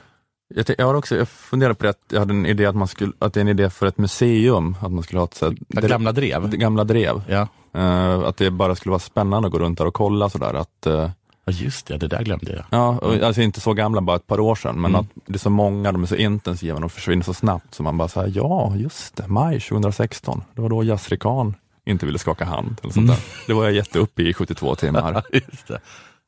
Jag, 0.55 0.65
jag 0.77 0.85
har 0.85 0.93
också 0.93 1.15
jag 1.15 1.27
funderade 1.29 1.75
på 1.75 1.83
det, 1.83 1.89
att 1.89 2.03
jag 2.11 2.19
hade 2.19 2.33
en 2.33 2.45
idé 2.45 2.65
att, 2.65 2.75
man 2.75 2.87
skulle, 2.87 3.11
att 3.19 3.33
det 3.33 3.39
är 3.39 3.41
en 3.41 3.47
idé 3.47 3.69
för 3.69 3.85
ett 3.85 3.97
museum, 3.97 4.75
att 4.81 4.91
man 4.91 5.03
skulle 5.03 5.19
ha 5.19 5.25
ett 5.25 5.33
så 5.33 5.45
här, 5.45 5.87
gamla 5.87 6.11
drev. 6.11 6.49
gamla 6.49 6.83
drev. 6.83 7.21
Ja. 7.27 7.47
Eh, 7.73 8.19
att 8.19 8.37
det 8.37 8.51
bara 8.51 8.75
skulle 8.75 8.91
vara 8.91 8.99
spännande 8.99 9.47
att 9.47 9.51
gå 9.51 9.59
runt 9.59 9.77
där 9.77 9.87
och 9.87 9.93
kolla 9.93 10.29
sådär. 10.29 10.53
Att, 10.53 10.85
eh, 10.85 11.09
ja, 11.45 11.53
just 11.53 11.87
det, 11.87 11.97
det 11.97 12.07
där 12.07 12.23
glömde 12.23 12.51
jag. 12.53 12.65
ja, 12.69 12.87
och, 12.97 13.13
alltså 13.15 13.41
inte 13.41 13.61
så 13.61 13.73
gamla, 13.73 14.01
bara 14.01 14.15
ett 14.15 14.27
par 14.27 14.39
år 14.39 14.55
sedan, 14.55 14.81
men 14.81 14.91
Mm. 14.91 15.01
att 15.01 15.07
det 15.25 15.33
är 15.33 15.37
så 15.39 15.49
många, 15.49 15.91
de 15.91 16.03
är 16.03 16.07
så 16.07 16.15
intensiva, 16.15 16.79
de 16.79 16.89
försvinner 16.89 17.23
så 17.23 17.33
snabbt, 17.33 17.73
så 17.75 17.83
man 17.83 17.97
bara 17.97 18.07
säger 18.07 18.31
ja, 18.35 18.73
just 18.75 19.15
det, 19.15 19.27
maj 19.27 19.59
2016, 19.59 20.43
det 20.55 20.61
var 20.61 20.69
då 20.69 20.83
Yasri 20.83 21.17
Khan 21.17 21.55
inte 21.85 22.05
ville 22.05 22.19
skaka 22.19 22.45
hand. 22.45 22.79
Eller 22.83 22.93
sånt 22.93 23.09
Mm. 23.09 23.21
Det 23.47 23.53
var 23.53 23.63
jag 23.63 23.73
jätteuppe 23.73 24.21
i 24.23 24.33
72 24.33 24.75
timmar. 24.75 25.23
just 25.31 25.67
det. 25.67 25.79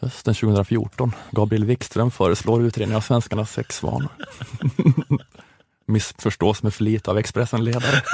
Hösten 0.02 0.34
2014, 0.34 1.12
Gabriel 1.32 1.66
Wikström 1.66 2.12
föreslår 2.12 2.64
utredning 2.64 2.96
av 2.98 3.02
svenskarnas 3.02 3.52
sexvanor. 3.52 4.08
Missförstås 5.88 6.64
med 6.64 6.74
flit 6.74 7.08
av 7.08 7.18
Expressen-ledare. 7.18 8.02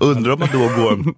Undrar 0.00 0.32
om 0.32 0.38
man 0.38 0.48
då 0.52 0.58
går, 0.58 1.14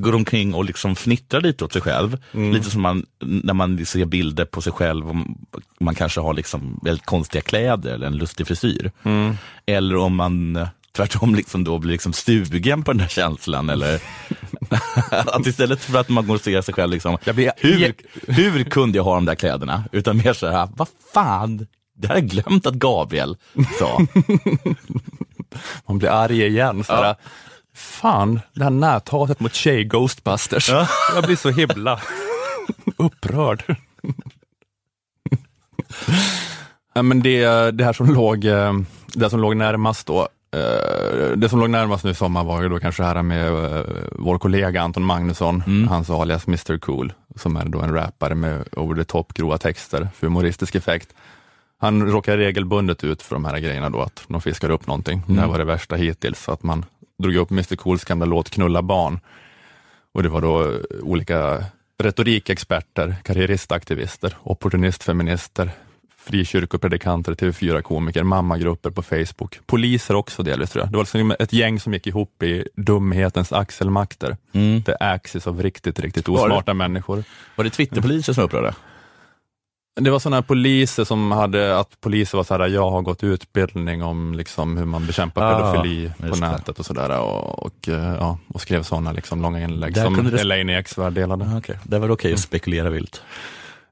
går 0.00 0.14
omkring 0.14 0.54
och 0.54 0.64
liksom 0.64 0.96
fnittrar 0.96 1.40
lite 1.40 1.64
åt 1.64 1.72
sig 1.72 1.82
själv. 1.82 2.18
Mm. 2.34 2.52
Lite 2.52 2.70
som 2.70 2.82
man, 2.82 3.06
när 3.24 3.54
man 3.54 3.86
ser 3.86 4.04
bilder 4.04 4.44
på 4.44 4.62
sig 4.62 4.72
själv, 4.72 5.10
om 5.10 5.38
man 5.80 5.94
kanske 5.94 6.20
har 6.20 6.34
liksom 6.34 6.80
väldigt 6.82 7.06
konstiga 7.06 7.42
kläder 7.42 7.94
eller 7.94 8.06
en 8.06 8.16
lustig 8.16 8.46
frisyr. 8.46 8.92
Mm. 9.02 9.36
Eller 9.66 9.96
om 9.96 10.14
man 10.16 10.58
tvärtom 10.96 11.34
liksom 11.34 11.64
då 11.64 11.78
blir 11.78 11.92
liksom 11.92 12.12
stugen 12.12 12.82
på 12.82 12.92
den 12.92 12.98
där 12.98 13.08
känslan. 13.08 13.70
Eller 13.70 14.00
att 15.10 15.46
istället 15.46 15.80
för 15.84 15.98
att 15.98 16.08
man 16.08 16.26
går 16.26 16.34
och 16.34 16.40
ser 16.40 16.60
sig 16.62 16.74
själv, 16.74 16.92
liksom, 16.92 17.18
blir- 17.24 17.52
hur, 17.56 17.94
hur 18.28 18.64
kunde 18.64 18.98
jag 18.98 19.04
ha 19.04 19.14
de 19.14 19.24
där 19.24 19.34
kläderna? 19.34 19.84
Utan 19.92 20.16
mer 20.16 20.32
så 20.32 20.46
här, 20.46 20.68
vad 20.76 20.88
fan, 21.14 21.66
det 21.96 22.06
här 22.08 22.14
har 22.14 22.20
jag 22.22 22.30
glömt 22.30 22.66
att 22.66 22.74
Gabriel 22.74 23.36
sa. 23.78 24.00
Man 25.88 25.98
blir 25.98 26.08
arg 26.10 26.46
igen. 26.46 26.84
Sådär. 26.84 27.04
Ja. 27.04 27.16
Fan, 27.74 28.40
det 28.52 28.62
här 28.62 28.70
näthatet 28.70 29.40
mot 29.40 29.54
tjej 29.54 29.84
Ghostbusters. 29.84 30.68
Jag 31.14 31.24
blir 31.24 31.36
så 31.36 31.50
himla 31.50 32.00
upprörd. 32.96 33.76
ja, 36.94 37.02
men 37.02 37.22
det, 37.22 37.70
det 37.70 37.84
här 37.84 37.92
som 37.92 38.14
låg, 38.14 38.44
eh, 38.44 38.72
det 39.14 39.30
som 39.30 39.40
låg 39.40 39.56
närmast 39.56 40.06
då, 40.06 40.28
eh, 40.56 41.30
det 41.36 41.48
som 41.48 41.60
låg 41.60 41.70
närmast 41.70 42.04
nu 42.04 42.10
i 42.10 42.14
sommar 42.14 42.44
var 42.44 42.62
ju 42.62 42.68
då 42.68 42.78
kanske 42.80 43.02
det 43.02 43.06
här 43.06 43.22
med 43.22 43.46
eh, 43.48 43.84
vår 44.12 44.38
kollega 44.38 44.82
Anton 44.82 45.02
Magnusson, 45.04 45.62
Mm. 45.66 45.88
hans 45.88 46.10
alias 46.10 46.46
Mr 46.48 46.78
Cool, 46.78 47.12
som 47.36 47.56
är 47.56 47.64
då 47.64 47.80
en 47.80 47.94
rappare 47.94 48.34
med 48.34 48.64
over 48.76 48.94
the 48.96 49.04
top 49.04 49.34
grova 49.34 49.58
texter 49.58 50.08
för 50.14 50.26
humoristisk 50.26 50.74
effekt. 50.74 51.14
Han 51.80 52.06
råkar 52.06 52.36
regelbundet 52.36 53.04
ut 53.04 53.22
för 53.22 53.34
de 53.36 53.44
här 53.44 53.58
grejerna 53.58 53.90
då, 53.90 54.00
att 54.02 54.24
de 54.28 54.40
fiskar 54.40 54.70
upp 54.70 54.86
någonting. 54.86 55.22
Det 55.26 55.40
här 55.40 55.46
var 55.46 55.58
det 55.58 55.64
värsta 55.64 55.96
hittills, 55.96 56.42
så 56.44 56.52
att 56.52 56.62
man 56.62 56.84
drog 57.22 57.36
upp 57.36 57.50
Mr 57.50 57.76
Cools 57.76 58.04
gamla 58.04 58.26
låt 58.26 58.50
Knulla 58.50 58.82
barn. 58.82 59.20
Och 60.12 60.22
det 60.22 60.28
var 60.28 60.40
då 60.40 60.62
eh, 60.62 60.78
olika 61.02 61.64
retorikexperter, 61.98 63.14
karriäristaktivister, 63.22 64.36
opportunistfeminister, 64.42 65.70
frikyrkopredikanter, 66.16 67.34
TV4-komiker, 67.34 68.22
mammagrupper 68.22 68.90
på 68.90 69.02
Facebook, 69.02 69.60
poliser 69.66 70.14
också 70.14 70.42
delvis 70.42 70.70
tror 70.70 70.84
jag. 70.84 70.92
Det 70.92 70.96
var 70.96 71.04
liksom 71.04 71.34
ett 71.38 71.52
gäng 71.52 71.80
som 71.80 71.92
gick 71.92 72.06
ihop 72.06 72.42
i 72.42 72.68
dumhetens 72.76 73.52
axelmakter. 73.52 74.36
Mm. 74.52 74.82
The 74.82 74.94
axis 75.00 75.46
av 75.46 75.62
riktigt, 75.62 76.00
riktigt 76.00 76.28
Var 76.28 76.46
osmarta 76.46 76.74
människor. 76.74 77.24
Var 77.56 77.64
det 77.64 77.70
Twitterpoliser 77.70 78.32
som 78.32 78.42
var 78.42 78.46
upprörda? 78.46 78.74
Det 80.00 80.10
var 80.10 80.18
sådana 80.18 80.36
här 80.36 80.42
poliser 80.42 81.04
som 81.04 81.32
hade, 81.32 81.78
att 81.78 82.00
poliser 82.00 82.36
var 82.38 82.44
så 82.44 82.54
här, 82.58 82.68
jag 82.68 82.90
har 82.90 83.02
gått 83.02 83.24
utbildning 83.24 84.02
om 84.02 84.34
liksom 84.34 84.76
hur 84.76 84.84
man 84.84 85.06
bekämpar 85.06 85.42
Ah, 85.42 85.72
pedofili 85.72 86.12
på 86.20 86.26
det. 86.26 86.40
nätet 86.40 86.78
och 86.78 86.86
sådär 86.86 87.20
och, 87.20 87.62
och, 87.66 87.88
eh, 87.88 88.14
ja, 88.20 88.38
och 88.48 88.60
skrev 88.60 88.82
sådana 88.82 89.12
liksom 89.12 89.42
långa 89.42 89.60
inlägg 89.64 89.94
Där 89.94 90.04
som 90.04 90.30
det- 90.30 90.40
Elaine 90.40 90.70
Eksvärd 90.70 91.12
delade. 91.12 91.44
Ah, 91.54 91.58
okay. 91.58 91.76
Det 91.84 91.98
var 91.98 92.08
okej 92.10 92.32
att 92.32 92.40
spekulera 92.40 92.90
vilt. 92.90 93.22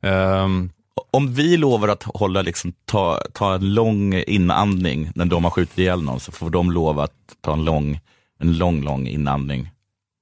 Ehm, 0.01 0.71
Om 1.11 1.35
vi 1.35 1.57
lovar 1.57 1.89
att 1.89 2.03
hålla, 2.03 2.43
liksom, 2.43 2.73
ta, 2.85 3.23
ta 3.33 3.55
en 3.55 3.75
lång 3.75 4.15
inandning 4.15 5.11
när 5.15 5.25
de 5.25 5.45
har 5.45 5.51
skjutit 5.51 5.79
ihjäl 5.79 6.03
någon, 6.03 6.21
så 6.21 6.33
får 6.33 6.51
de 6.51 6.71
lova 6.73 7.05
att 7.05 7.13
ta 7.41 7.53
en 7.53 7.65
lång, 7.65 8.01
en 8.41 8.59
lång, 8.59 8.83
lång 8.85 9.07
inandning 9.09 9.71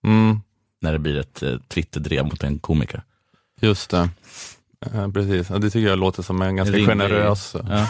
mm, 0.06 0.40
när 0.82 0.92
det 0.92 0.98
blir 0.98 1.16
ett 1.18 1.42
eh, 1.42 1.56
Twitterdrev 1.68 2.24
mot 2.24 2.42
en 2.44 2.58
komiker. 2.58 3.02
just 3.60 3.90
det. 3.90 4.08
Eh, 4.86 5.08
precis, 5.12 5.50
ja, 5.50 5.58
det 5.58 5.70
tycker 5.70 5.88
jag 5.88 5.98
låter 5.98 6.22
som 6.22 6.42
en 6.42 6.56
ganska 6.56 6.76
Rimlig- 6.76 6.86
generös, 6.86 7.56
Ja. 7.68 7.88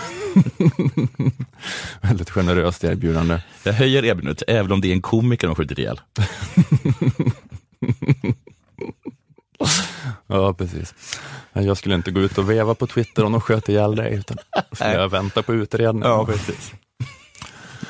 väldigt 2.08 2.30
generöst 2.30 2.84
erbjudande. 2.84 3.40
Jag 3.62 3.72
höjer 3.72 4.04
erbjudandet, 4.04 4.42
även 4.48 4.72
om 4.72 4.80
det 4.80 4.88
är 4.88 4.92
en 4.92 5.02
komiker 5.02 5.46
de 5.46 5.50
har 5.50 5.54
skjutit 5.54 5.78
ihjäl. 5.78 6.00
Ja, 10.26 10.54
precis. 10.54 10.94
Jag 11.52 11.76
skulle 11.76 11.94
inte 11.94 12.10
gå 12.10 12.20
ut 12.20 12.38
och 12.38 12.50
veva 12.50 12.74
på 12.74 12.86
Twitter 12.86 13.24
om 13.24 13.32
de 13.32 13.40
sköt 13.40 13.68
ihjäl 13.68 13.96
dig, 13.96 14.14
utan 14.14 14.36
skulle 14.72 14.92
jag 14.92 15.08
vänta 15.08 15.42
på 15.42 15.54
utredningen. 15.54 16.26
precis. 16.26 16.72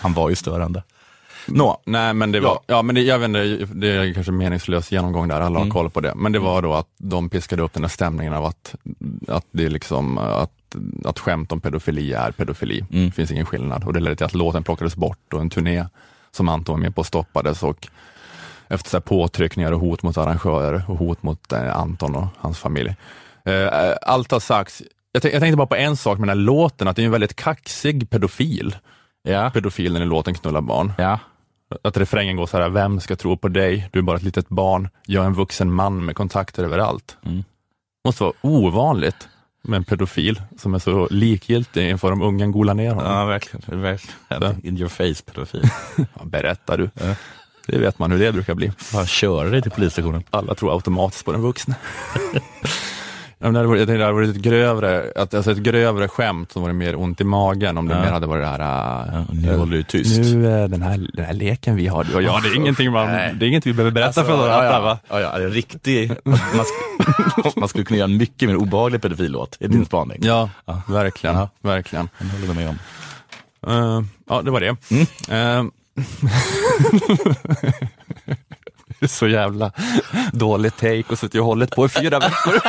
Han 0.00 0.14
var 0.14 0.28
ju 0.30 0.36
störande. 0.36 0.82
Nå, 1.46 1.80
Nej, 1.86 2.14
men 2.14 2.32
det 2.32 2.40
var, 2.40 2.48
Ja. 2.50 2.62
ja. 2.66 2.82
men 2.82 2.94
det, 2.94 3.00
jag 3.02 3.18
vet 3.18 3.28
inte, 3.28 3.66
det 3.74 3.88
är 3.88 4.14
kanske 4.14 4.32
en 4.32 4.36
meningslös 4.36 4.92
genomgång 4.92 5.28
där, 5.28 5.40
alla 5.40 5.58
har 5.58 5.64
Mm. 5.64 5.70
koll 5.70 5.90
på 5.90 6.00
det. 6.00 6.12
Men 6.16 6.32
det 6.32 6.38
var 6.38 6.62
då 6.62 6.74
att 6.74 6.88
de 6.98 7.28
piskade 7.30 7.62
upp 7.62 7.72
den 7.72 7.82
här 7.84 7.88
stämningen 7.88 8.32
av 8.34 8.44
att, 8.44 8.74
att 9.28 9.46
det 9.50 9.64
är 9.64 9.70
liksom, 9.70 10.18
att, 10.18 10.52
att 11.04 11.18
skämt 11.18 11.52
om 11.52 11.60
pedofili 11.60 12.12
är 12.12 12.30
pedofili. 12.32 12.84
Mm. 12.92 13.06
Det 13.06 13.12
finns 13.12 13.30
ingen 13.30 13.46
skillnad. 13.46 13.84
Och 13.84 13.92
det 13.92 14.00
ledde 14.00 14.16
till 14.16 14.26
att 14.26 14.34
låten 14.34 14.62
plockades 14.62 14.96
bort 14.96 15.32
och 15.34 15.40
en 15.40 15.50
turné 15.50 15.84
som 16.30 16.48
Anton 16.48 16.72
var 16.72 16.80
med 16.80 16.94
på 16.94 17.04
stoppades 17.04 17.62
och 17.62 17.88
efter 18.68 18.90
så 18.90 19.00
påtryckningar 19.00 19.72
och 19.72 19.80
hot 19.80 20.02
mot 20.02 20.18
arrangörer 20.18 20.84
och 20.88 20.96
hot 20.98 21.22
mot 21.22 21.52
eh, 21.52 21.76
Anton 21.76 22.14
och 22.16 22.26
hans 22.38 22.58
familj. 22.58 22.94
Eh, 23.44 23.68
allt 24.02 24.30
har 24.30 24.40
sagts. 24.40 24.82
Jag, 25.12 25.24
jag 25.24 25.40
tänkte 25.40 25.56
bara 25.56 25.66
på 25.66 25.76
en 25.76 25.96
sak 25.96 26.18
med 26.18 26.28
den 26.28 26.38
här 26.38 26.44
låten, 26.44 26.88
att 26.88 26.96
det 26.96 27.02
är 27.02 27.06
en 27.06 27.12
väldigt 27.12 27.36
kaxig 27.36 28.10
pedofil. 28.10 28.76
Ja, 29.22 29.50
Pedofilen 29.50 30.02
i 30.02 30.06
låten 30.06 30.34
Knulla 30.34 30.60
barn. 30.60 30.92
ja. 30.98 31.18
Att 31.82 31.96
refrängen 31.96 32.36
går 32.36 32.46
så 32.46 32.58
här, 32.58 32.68
vem 32.68 33.00
ska 33.00 33.16
tro 33.16 33.36
på 33.36 33.48
dig? 33.48 33.88
Du 33.92 33.98
är 33.98 34.02
bara 34.02 34.16
ett 34.16 34.22
litet 34.22 34.48
barn. 34.48 34.88
Jag 35.06 35.22
är 35.22 35.26
en 35.26 35.34
vuxen 35.34 35.72
man 35.72 36.04
med 36.04 36.16
kontakter 36.16 36.64
överallt. 36.64 37.16
Mm. 37.26 37.44
måste 38.04 38.22
vara 38.22 38.32
ovanligt 38.40 39.28
med 39.62 39.76
en 39.76 39.84
pedofil 39.84 40.42
som 40.58 40.74
är 40.74 40.78
så 40.78 41.08
likgiltig 41.10 41.88
inför 41.90 42.12
om 42.12 42.22
ungen 42.22 42.52
golar 42.52 42.74
ner 42.74 42.94
honom. 42.94 43.12
ja 43.12 43.24
verkligen. 43.24 43.80
verkligen. 43.82 44.66
In 44.66 44.78
your 44.78 44.88
face 44.88 45.22
pedofil. 45.24 45.62
Ja, 45.96 46.24
berättar 46.24 46.78
du. 46.78 46.90
Ja. 46.94 47.14
Det 47.66 47.78
vet 47.78 47.98
man 47.98 48.12
hur 48.12 48.18
det 48.18 48.32
brukar 48.32 48.54
bli. 48.54 48.72
Bara 48.92 49.06
köra 49.06 49.48
dig 49.48 49.62
till 49.62 49.70
polisstationen. 49.70 50.22
Alla 50.30 50.54
tror 50.54 50.72
automatiskt 50.74 51.24
på 51.24 51.32
den 51.32 51.42
vuxne. 51.42 51.74
Ja, 53.42 53.46
men 53.46 53.52
det 53.52 53.58
hade 53.58 53.68
varit, 53.68 53.78
jag 53.80 53.88
tänkte 53.88 53.98
det 53.98 54.04
hade 54.04 54.14
varit 54.14 54.36
ett 54.36 54.42
grövre, 54.42 55.12
att, 55.16 55.34
alltså 55.34 55.50
ett 55.52 55.58
grövre 55.58 56.08
skämt 56.08 56.52
som 56.52 56.62
var 56.62 56.72
mer 56.72 56.96
ont 57.00 57.20
i 57.20 57.24
magen 57.24 57.78
om 57.78 57.88
det 57.88 57.94
Ja. 57.94 58.00
mer 58.00 58.10
hade 58.10 58.26
varit 58.26 58.42
det 58.44 58.48
här, 58.48 58.60
äh, 59.08 59.14
Ja, 59.14 59.24
nu 59.32 59.56
håller 59.56 59.76
du 59.76 59.82
tyst. 59.82 60.20
nu 60.20 60.62
äh, 60.62 60.68
den 60.68 60.82
här, 60.82 61.10
den 61.14 61.24
här 61.24 61.32
leken 61.32 61.76
vi 61.76 61.86
har, 61.86 62.04
du 62.04 62.14
och 62.14 62.22
jag, 62.22 62.42
det 62.42 62.48
är 62.48 62.56
ingenting 62.56 62.92
man, 62.92 63.06
Nej. 63.06 63.34
det 63.34 63.44
är 63.46 63.48
inget 63.48 63.66
vi 63.66 63.72
behöver 63.72 63.90
berätta 63.90 64.24
för 64.24 64.36
varandra. 64.36 64.64
ja, 64.72 64.80
va? 64.80 64.98
ja, 65.08 65.20
ja, 65.20 65.38
det 65.38 65.44
är 65.44 65.48
riktig, 65.50 66.12
man, 66.24 66.38
sk- 66.38 67.52
man 67.60 67.68
skulle 67.68 67.84
kunna 67.84 67.98
göra 67.98 68.10
en 68.10 68.16
mycket 68.16 68.48
mer 68.48 68.56
obehaglig 68.56 69.02
pedofillåt, 69.02 69.56
är 69.60 69.68
din 69.68 69.84
spaning. 69.84 70.18
Ja, 70.22 70.50
Ja. 70.64 70.82
verkligen. 70.88 71.36
Ja. 71.36 71.48
verkligen. 71.62 72.08
Jag 72.18 72.26
håller 72.26 72.54
med 72.54 72.68
om. 72.68 72.78
Eh, 73.66 74.04
ja, 74.28 74.42
det 74.42 74.50
var 74.50 74.60
det. 74.60 74.76
Mm. 74.90 75.66
Eh, 75.66 75.72
så 79.08 79.28
jävla 79.28 79.72
dålig 80.32 80.76
take 80.76 81.04
och 81.08 81.18
suttit 81.18 81.40
och 81.40 81.46
hållit 81.46 81.70
på 81.70 81.86
i 81.86 81.88
fyra 81.88 82.18
veckor. 82.18 82.60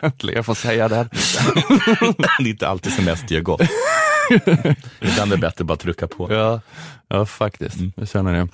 Äntligen 0.00 0.44
får 0.44 0.54
säga 0.54 0.88
det. 0.88 1.08
det 2.18 2.28
är 2.38 2.46
inte 2.48 2.68
alltid 2.68 2.92
semester 2.92 3.34
gör 3.34 3.42
gott. 3.42 3.60
Ibland 5.00 5.32
är 5.32 5.36
det 5.36 5.40
bättre 5.40 5.62
att 5.62 5.66
bara 5.66 5.76
trycka 5.76 6.06
på. 6.06 6.32
Ja, 6.32 6.60
ja 7.08 7.26
faktiskt. 7.26 7.76
Jag 7.96 8.08
känner 8.08 8.32
det. 8.32 8.48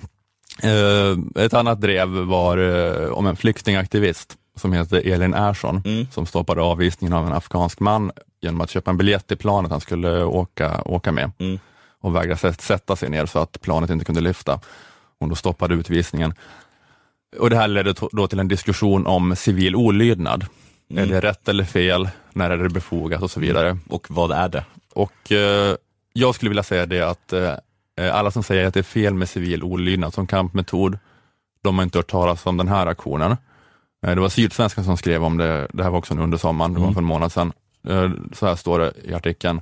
Eh, 0.62 1.44
ett 1.44 1.54
annat 1.54 1.80
drev 1.80 2.08
var 2.08 2.58
eh, 2.58 3.08
om 3.10 3.26
en 3.26 3.36
flyktingaktivist 3.36 4.36
som 4.56 4.72
heter 4.72 5.12
Elin 5.12 5.34
Ersson 5.34 5.82
Mm. 5.84 6.06
som 6.12 6.26
stoppade 6.26 6.62
avvisningen 6.62 7.12
av 7.16 7.26
en 7.26 7.32
afghansk 7.32 7.80
man 7.80 8.12
genom 8.40 8.60
att 8.60 8.70
köpa 8.70 8.90
en 8.90 8.96
biljett 8.98 9.26
till 9.26 9.36
planet 9.36 9.70
han 9.70 9.80
skulle 9.80 10.24
åka, 10.24 10.82
åka 10.84 11.12
med 11.12 11.30
Mm. 11.38 11.58
och 12.00 12.16
vägra 12.16 12.36
sätt- 12.36 12.60
sätta 12.60 12.96
sig 12.96 13.08
ner 13.10 13.26
så 13.26 13.38
att 13.38 13.60
planet 13.60 13.90
inte 13.90 14.04
kunde 14.04 14.20
lyfta. 14.20 14.60
Hon 15.20 15.28
då 15.28 15.34
stoppade 15.34 15.74
utvisningen. 15.74 16.34
Och 17.38 17.50
Det 17.50 17.56
här 17.56 17.68
ledde 17.68 17.94
då 18.12 18.26
till 18.26 18.38
en 18.38 18.48
diskussion 18.48 19.06
om 19.06 19.36
civil 19.36 19.76
olydnad. 19.76 20.46
Är 20.94 21.06
det 21.06 21.20
rätt 21.20 21.48
eller 21.48 21.64
fel? 21.64 22.08
När 22.32 22.50
är 22.50 22.56
det 22.56 22.68
befogat 22.68 23.22
och 23.22 23.30
så 23.30 23.40
vidare. 23.40 23.78
Och 23.88 24.06
vad 24.10 24.32
är 24.32 24.48
det? 24.48 24.64
Och 24.94 25.32
eh, 25.32 25.76
jag 26.12 26.34
skulle 26.34 26.48
vilja 26.48 26.62
säga 26.62 26.86
det 26.86 27.02
att 27.02 27.32
eh, 27.32 27.54
alla 28.12 28.30
som 28.30 28.42
säger 28.42 28.66
att 28.66 28.74
det 28.74 28.80
är 28.80 28.82
fel 28.82 29.14
med 29.14 29.28
civil 29.28 29.62
olydnad 29.62 30.14
som 30.14 30.26
kampmetod, 30.26 30.98
de 31.62 31.78
har 31.78 31.82
inte 31.82 31.98
hört 31.98 32.10
talas 32.10 32.46
om 32.46 32.56
den 32.56 32.68
här 32.68 32.86
aktionen. 32.86 33.36
Eh, 34.06 34.14
det 34.14 34.20
var 34.20 34.28
Sydsvenskan 34.28 34.84
som 34.84 34.96
skrev 34.96 35.24
om 35.24 35.36
det, 35.36 35.66
det 35.72 35.82
här 35.82 35.90
var 35.90 35.98
också 35.98 36.14
under 36.14 36.38
sommaren, 36.38 36.74
det 36.74 36.80
var 36.80 36.92
för 36.92 37.00
en 37.00 37.04
månad 37.04 37.32
sedan. 37.32 37.52
Eh, 37.88 38.10
så 38.32 38.46
här 38.46 38.56
står 38.56 38.78
det 38.78 38.92
i 39.04 39.14
artikeln. 39.14 39.60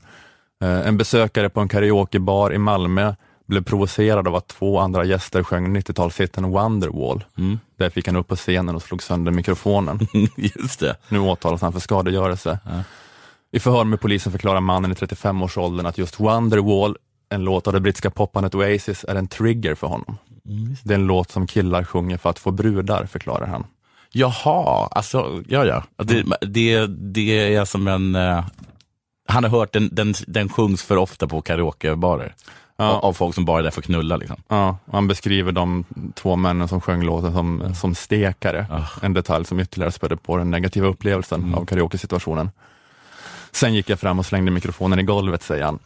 Eh, 0.63 0.89
en 0.89 0.97
besökare 0.97 1.49
på 1.49 1.61
en 1.61 1.69
karaokebar 1.69 2.53
i 2.53 2.59
Malmö 2.59 3.15
blev 3.47 3.65
provocerad 3.65 4.29
av 4.29 4.35
att 4.35 4.49
två 4.49 4.79
andra 4.79 5.05
gäster 5.05 5.43
sjöng 5.43 5.77
90-talshitten 5.77 6.51
Wonderwall. 6.51 7.25
Mm. 7.39 7.59
Där 7.79 7.91
fick 7.91 8.07
han 8.07 8.17
upp 8.17 8.29
på 8.29 8.37
scenen 8.37 8.75
och 8.75 8.83
slog 8.83 9.03
sönder 9.03 9.33
mikrofonen. 9.33 9.99
Just 10.37 10.81
det. 10.81 10.97
Nu 11.09 11.19
åtalas 11.19 11.63
han 11.63 11.73
för 11.73 11.81
skadegörelse. 11.81 12.59
I 13.53 13.61
förhör 13.61 13.85
med 13.85 14.01
polisen 14.01 14.33
förklarar 14.33 14.61
mannen 14.61 14.93
i 14.93 14.95
35-årsåldern 14.95 15.87
att 15.87 15.99
just 15.99 16.21
Wonderwall, 16.21 16.97
en 17.29 17.45
låt 17.45 17.67
av 17.67 17.73
det 17.73 17.81
brittiska 17.81 18.11
popbandet 18.11 18.55
Oasis, 18.55 19.05
är 19.09 19.15
en 19.15 19.29
trigger 19.29 19.75
för 19.75 19.87
honom. 19.87 20.19
Det 20.85 20.95
är 20.95 20.99
en 20.99 21.07
låt 21.07 21.31
som 21.31 21.47
killar 21.47 21.85
sjunger 21.85 22.17
för 22.17 22.31
att 22.31 22.39
få 22.39 22.51
brudar, 22.51 23.07
förklarar 23.07 23.47
han. 23.47 23.67
Jaha, 24.13 24.89
alltså, 24.91 25.43
ja 25.49 25.65
ja. 25.65 25.85
Det, 26.05 26.25
det, 26.41 26.87
det 26.87 27.55
är 27.55 27.65
som 27.65 27.89
en... 27.89 28.15
eh, 28.15 28.45
han 29.29 29.45
har 29.45 29.51
hört 29.51 29.73
den, 29.73 29.89
den, 29.93 30.15
den 30.27 30.49
sjungs 30.49 30.83
för 30.83 30.97
ofta 30.97 31.27
på 31.27 31.41
karaokebarer. 31.41 32.35
Ja. 32.79 32.99
Av, 32.99 33.13
folk 33.13 33.35
som 33.35 33.45
bara 33.45 33.59
är 33.59 33.63
där 33.63 33.71
för 33.71 33.81
att 33.81 33.85
knulla. 33.87 34.17
Liksom. 34.17 34.37
Ja, 34.49 34.79
han 34.93 35.09
beskriver 35.09 35.53
de 35.53 35.85
två 36.15 36.37
männen 36.37 36.69
som 36.69 36.81
sjöng 36.81 37.03
låten 37.03 37.33
som, 37.33 37.75
som 37.75 37.95
stekare. 37.95 38.67
En 39.03 39.13
detalj 39.13 39.45
som 39.45 39.61
ytterligare 39.61 39.93
spädde 39.93 40.17
på 40.17 40.37
den 40.37 40.51
negativa 40.51 40.87
upplevelsen 40.87 41.55
av 41.55 41.65
karaoke-situationen. 41.67 42.51
Sen 43.53 43.75
gick 43.75 43.91
jag 43.91 44.01
fram 44.01 44.19
och 44.19 44.27
slängde 44.27 44.51
mikrofonen 44.51 44.99
i 44.99 45.03
golvet, 45.03 45.43
säger 45.43 45.65
han. 45.65 45.79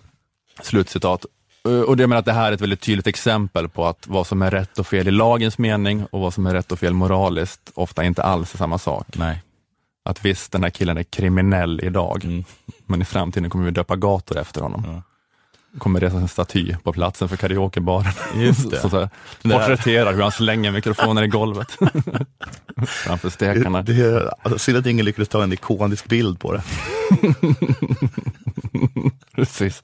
Slutcitat. 0.63 1.25
Eh, 1.69 1.81
Och 1.81 1.97
det 1.97 2.07
menar 2.07 2.19
att 2.19 2.25
det 2.25 2.33
här 2.33 2.49
är 2.49 2.53
ett 2.53 2.61
väldigt 2.61 2.81
tydligt 2.81 3.07
exempel 3.07 3.69
på 3.69 3.87
att 3.87 4.07
vad 4.09 4.27
som 4.27 4.43
är 4.43 4.51
rätt 4.51 4.79
och 4.79 4.87
fel 4.87 5.09
i 5.09 5.11
lagens 5.11 5.59
mening 5.59 6.05
och 6.11 6.21
vad 6.21 6.35
som 6.35 6.47
är 6.47 6.55
rätt 6.55 6.73
och 6.73 6.79
fel 6.79 6.95
moraliskt 6.95 7.71
ofta 7.75 8.05
inte 8.05 8.23
alls 8.23 8.55
är 8.55 8.59
samma 8.59 8.79
sak. 8.79 9.07
Nej. 9.17 9.43
Att 10.05 10.25
visst, 10.25 10.53
den 10.53 10.63
här 10.63 10.71
killen 10.71 10.99
är 10.99 11.03
kriminell 11.03 11.81
idag, 11.85 12.25
Mm. 12.25 12.45
men 12.87 13.03
i 13.03 13.05
framtiden 13.05 13.51
kommer 13.51 13.65
vi 13.65 13.71
döpa 13.71 13.97
gator 13.97 14.39
efter 14.39 14.61
honom. 14.61 15.03
Kommer 15.79 16.01
resa 16.01 16.17
en 16.17 16.29
staty 16.29 16.75
på 16.83 16.93
platsen 16.93 17.29
för 17.29 17.37
karaokebaren. 17.37 18.13
Just 18.37 18.71
det. 18.71 18.81
Så, 18.81 18.91
så 18.91 18.99
här, 18.99 19.09
porträtterar 19.43 20.13
hur 20.13 20.23
han 20.23 20.33
slänger 20.33 20.71
mikrofoner 20.73 21.23
i 21.23 21.29
golvet 21.29 21.69
framför 22.87 23.31
stekarna. 23.31 23.83
Det 23.83 23.93
är, 23.93 24.33
alltså, 24.43 24.59
synd 24.59 24.79
att 24.79 24.87
ingen 24.87 25.05
lyckades 25.05 25.29
ta 25.29 25.43
en 25.43 25.53
ikonisk 25.53 26.09
bild 26.09 26.41
på 26.41 26.53
det. 26.53 26.63
Precis. 29.35 29.83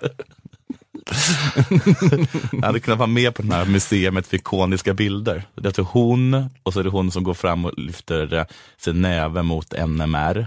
Jag 2.52 2.62
hade 2.62 2.80
kunnat 2.80 2.98
vara 2.98 3.06
med 3.06 3.34
på 3.34 3.42
den 3.42 3.52
här 3.52 3.64
museet 3.64 4.26
för 4.26 4.36
ikoniska 4.36 4.94
bilder. 4.94 5.44
Det 5.54 5.78
är 5.78 5.82
hon 5.82 6.50
och 6.62 6.72
så 6.72 6.80
är 6.80 6.84
det 6.84 6.90
hon 6.90 7.10
som 7.10 7.24
går 7.24 7.34
fram 7.34 7.64
och 7.64 7.72
lyfter 7.76 8.34
eh, 8.34 8.44
sin 8.76 9.02
näve 9.02 9.42
mot 9.42 9.74
NMR. 9.86 10.46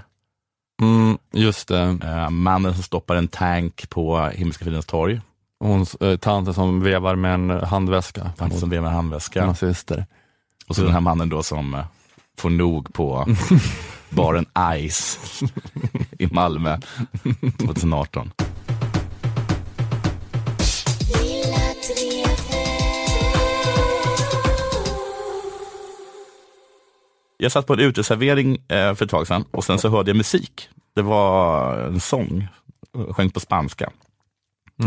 Mm, 0.82 1.18
just 1.32 1.68
det. 1.68 1.98
Eh, 2.04 2.30
mannen 2.30 2.74
som 2.74 2.84
stoppar 2.84 3.16
en 3.16 3.28
tank 3.28 3.90
på 3.90 4.30
Himmelska 4.34 4.66
fridens 4.66 4.86
torg. 4.86 5.22
Hon, 5.60 5.86
eh, 6.00 6.18
tanten 6.18 6.54
som 6.54 6.82
vevar 6.82 7.16
med 7.16 7.34
en 7.34 7.50
handväska. 7.50 8.32
Han 8.38 8.52
som 8.52 8.70
vevar 8.70 8.90
handväska. 8.90 9.46
Nazister. 9.46 10.06
Och 10.68 10.76
så 10.76 10.82
den 10.82 10.94
här 10.94 11.00
mannen 11.00 11.30
då 11.30 11.44
som 11.44 11.74
eh, 11.74 11.86
får 12.38 12.50
nog 12.50 12.94
på 12.94 13.26
baren 14.10 14.46
Ice 14.90 15.20
i 16.20 16.28
Malmö 16.28 16.78
2018. 17.60 18.32
Jag 27.38 27.52
satt 27.52 27.68
på 27.68 27.74
en 27.74 27.80
uteservering 27.80 28.56
eh, 28.68 28.96
för 28.96 29.06
ett 29.06 29.12
tag 29.12 29.28
sedan 29.28 29.46
och 29.52 29.64
sen 29.64 29.80
så 29.80 29.90
hörde 29.90 30.10
jag 30.10 30.18
musik. 30.18 30.70
Det 30.96 31.02
var 31.02 31.78
en 31.78 32.00
sång, 32.00 32.48
sjöng 33.12 33.30
på 33.30 33.40
spanska. 33.40 33.92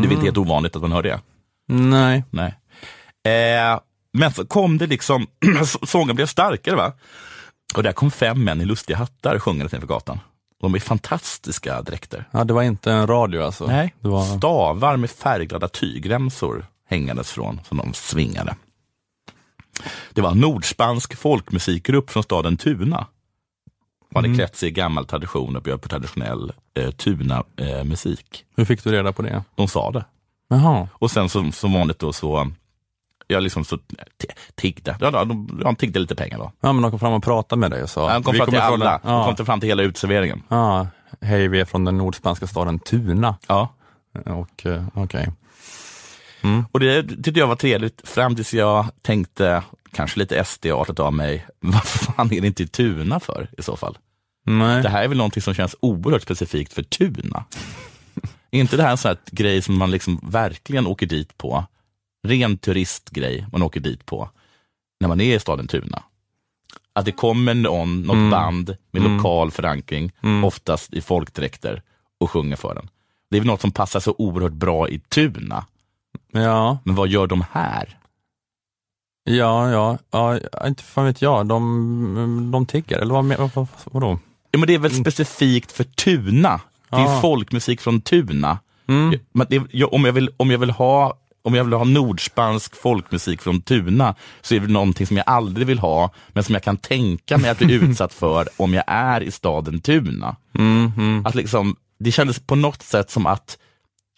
Det 0.00 0.08
är 0.08 0.12
inte 0.12 0.24
helt 0.24 0.38
ovanligt 0.38 0.76
att 0.76 0.82
man 0.82 0.92
hör 0.92 1.02
det. 1.02 1.20
Nej. 1.68 2.24
Nej. 2.30 2.54
Eh, 3.24 3.80
men 4.12 4.32
så 4.32 4.46
kom 4.46 4.78
det 4.78 4.86
liksom, 4.86 5.26
sången 5.82 6.16
blev 6.16 6.26
starkare 6.26 6.76
va? 6.76 6.92
Och 7.76 7.82
där 7.82 7.92
kom 7.92 8.10
fem 8.10 8.44
män 8.44 8.60
i 8.60 8.64
lustiga 8.64 8.96
hattar 8.96 9.38
sjungandes 9.38 9.74
inför 9.74 9.86
gatan. 9.86 10.20
De 10.60 10.74
är 10.74 10.78
fantastiska 10.78 11.82
dräkter. 11.82 12.28
Ja, 12.30 12.44
det 12.44 12.52
var 12.52 12.62
inte 12.62 12.92
en 12.92 13.06
radio 13.06 13.42
alltså? 13.42 13.66
Nej. 13.66 13.94
Det 14.00 14.08
var... 14.08 14.36
Stavar 14.36 14.96
med 14.96 15.10
färgglada 15.10 15.68
tygremsor 15.68 16.66
hängandes 16.88 17.30
från, 17.30 17.60
som 17.68 17.78
de 17.78 17.94
svingade. 17.94 18.56
Det 20.12 20.20
var 20.20 20.30
en 20.30 20.40
nordspansk 20.40 21.16
folkmusikgrupp 21.16 22.10
från 22.10 22.22
staden 22.22 22.56
Tuna. 22.56 23.06
De 24.12 24.18
hade 24.24 24.34
klätt 24.34 24.56
sig 24.56 24.68
i 24.68 24.72
gammal 24.72 25.06
tradition 25.06 25.56
och 25.56 25.62
bjöd 25.62 25.82
på 25.82 25.88
traditionell 25.88 26.52
eh, 26.74 26.90
Tuna-musik. 26.90 28.44
Hur 28.56 28.64
fick 28.64 28.84
du 28.84 28.92
reda 28.92 29.12
på 29.12 29.22
det? 29.22 29.44
de 29.54 29.68
sa 29.68 29.90
det. 29.90 30.04
Jaha. 30.48 30.88
Och 30.94 31.10
sen 31.10 31.28
som, 31.28 31.52
som 31.52 31.72
vanligt 31.72 31.98
då 31.98 32.12
så, 32.12 32.50
jag 33.26 33.42
liksom 33.42 33.64
så 33.64 33.78
tiggde. 34.54 34.96
Ja, 35.00 35.10
de, 35.10 35.28
de, 35.28 35.60
de 35.64 35.76
tiggde 35.76 35.98
lite 35.98 36.14
pengar 36.16 36.38
då. 36.38 36.52
Ja, 36.60 36.72
men 36.72 36.82
de 36.82 36.90
kom 36.90 37.00
fram 37.00 37.12
och 37.12 37.22
pratade 37.24 37.60
med 37.60 37.70
dig 37.70 37.82
och 37.82 37.90
sa... 37.90 38.10
Han 38.10 38.22
kom 38.22 38.32
vi 38.32 38.38
fram 38.38 38.50
till 38.50 38.58
alla, 38.60 38.90
den- 38.90 39.00
Ja. 39.12 39.24
kom 39.24 39.34
till- 39.36 39.44
fram 39.44 39.60
till 39.60 39.68
hela 39.68 39.82
uteserveringen. 39.82 40.42
ja. 40.48 40.86
Hej, 41.20 41.48
vi 41.48 41.60
är 41.60 41.64
från 41.64 41.84
den 41.84 41.98
nordspanska 41.98 42.46
staden 42.46 42.78
Tuna. 42.78 43.36
Ja. 43.48 43.68
Och 44.26 44.66
eh, 44.66 44.84
okej. 46.42 46.64
Och 46.72 46.80
det 46.80 47.02
tyckte 47.02 47.40
jag 47.40 47.46
var 47.46 47.56
trevligt 47.56 48.08
fram 48.08 48.36
tills 48.36 48.54
jag 48.54 48.86
tänkte, 49.02 49.62
kanske 49.92 50.18
lite 50.18 50.44
SD-artat 50.44 51.00
av 51.00 51.12
mig, 51.12 51.46
vad 51.60 51.84
fan 51.84 52.32
är 52.32 52.40
det 52.40 52.46
inte 52.46 52.62
i 52.62 52.66
Tuna 52.66 53.20
för 53.20 53.48
i 53.58 53.62
så 53.62 53.76
fall? 53.76 53.98
Nej. 54.44 54.82
Det 54.82 54.88
här 54.88 55.04
är 55.04 55.08
väl 55.08 55.18
någonting 55.18 55.42
som 55.42 55.54
känns 55.54 55.76
oerhört 55.80 56.22
specifikt 56.22 56.72
för 56.72 56.82
Tuna. 56.82 57.44
är 58.50 58.60
inte 58.60 58.76
det 58.76 58.82
här 58.82 58.90
en 58.90 58.98
sån 58.98 59.08
här 59.08 59.18
grej 59.30 59.62
som 59.62 59.78
man 59.78 59.90
liksom 59.90 60.20
verkligen 60.22 60.86
åker 60.86 61.06
dit 61.06 61.38
på? 61.38 61.64
Ren 62.28 62.58
turistgrej 62.58 63.46
man 63.52 63.62
åker 63.62 63.80
dit 63.80 64.06
på 64.06 64.30
när 65.00 65.08
man 65.08 65.20
är 65.20 65.36
i 65.36 65.40
staden 65.40 65.66
Tuna. 65.66 66.02
Att 66.92 67.04
det 67.04 67.12
kommer 67.12 67.54
någon, 67.54 68.02
något 68.02 68.30
band 68.30 68.76
med 68.90 69.02
lokal 69.02 69.50
förankring, 69.50 70.12
oftast 70.44 70.94
i 70.94 71.00
folkdräkter, 71.00 71.82
och 72.20 72.30
sjunger 72.30 72.56
för 72.56 72.74
den. 72.74 72.88
Det 73.30 73.36
är 73.36 73.40
väl 73.40 73.46
något 73.46 73.60
som 73.60 73.70
passar 73.70 74.00
så 74.00 74.14
oerhört 74.18 74.52
bra 74.52 74.88
i 74.88 74.98
Tuna. 74.98 75.66
Ja, 76.32 76.78
Men 76.84 76.94
vad 76.94 77.08
gör 77.08 77.26
de 77.26 77.44
här? 77.52 77.98
ja, 79.24 79.70
ja, 79.70 79.98
ja, 80.10 80.38
inte 80.66 80.82
fan 80.82 81.04
vet 81.04 81.22
jag. 81.22 81.46
De, 81.46 82.50
de 82.52 82.66
tigger, 82.66 82.98
eller 82.98 83.14
vad, 83.14 83.24
vad, 83.24 83.50
vad, 83.54 83.66
vadå? 83.84 84.18
Ja, 84.50 84.58
men 84.58 84.66
det 84.66 84.74
är 84.74 84.78
väl 84.78 84.94
specifikt 84.94 85.72
för 85.72 85.84
Tuna. 85.84 86.60
Det 86.90 86.96
är 86.96 87.00
Ja. 87.00 87.20
folkmusik 87.20 87.80
från 87.80 88.00
Tuna. 88.00 88.58
Mm. 88.88 89.18
Men 89.32 89.46
det, 89.50 89.84
om, 89.84 90.04
jag 90.04 90.12
vill, 90.12 90.30
om, 90.36 90.50
jag 90.50 90.58
vill 90.58 90.70
ha, 90.70 91.14
om 91.42 91.54
jag 91.54 91.64
vill 91.64 91.72
ha 91.72 91.84
nordspansk 91.84 92.76
folkmusik 92.76 93.42
från 93.42 93.60
Tuna 93.60 94.14
så 94.40 94.54
är 94.54 94.60
det 94.60 94.68
någonting 94.68 95.06
som 95.06 95.16
jag 95.16 95.24
aldrig 95.28 95.66
vill 95.66 95.78
ha, 95.78 96.10
men 96.28 96.44
som 96.44 96.52
jag 96.52 96.62
kan 96.62 96.76
tänka 96.76 97.38
mig 97.38 97.50
att 97.50 97.58
bli 97.58 97.74
utsatt 97.82 98.14
för 98.14 98.48
om 98.56 98.74
jag 98.74 98.84
är 98.86 99.20
i 99.20 99.30
staden 99.30 99.80
Tuna. 99.80 100.36
Mm, 100.58 100.92
mm. 100.96 101.26
Att 101.26 101.34
liksom, 101.34 101.76
det 101.98 102.12
kändes 102.12 102.38
på 102.38 102.54
något 102.54 102.82
sätt 102.82 103.10
som 103.10 103.26
att 103.26 103.58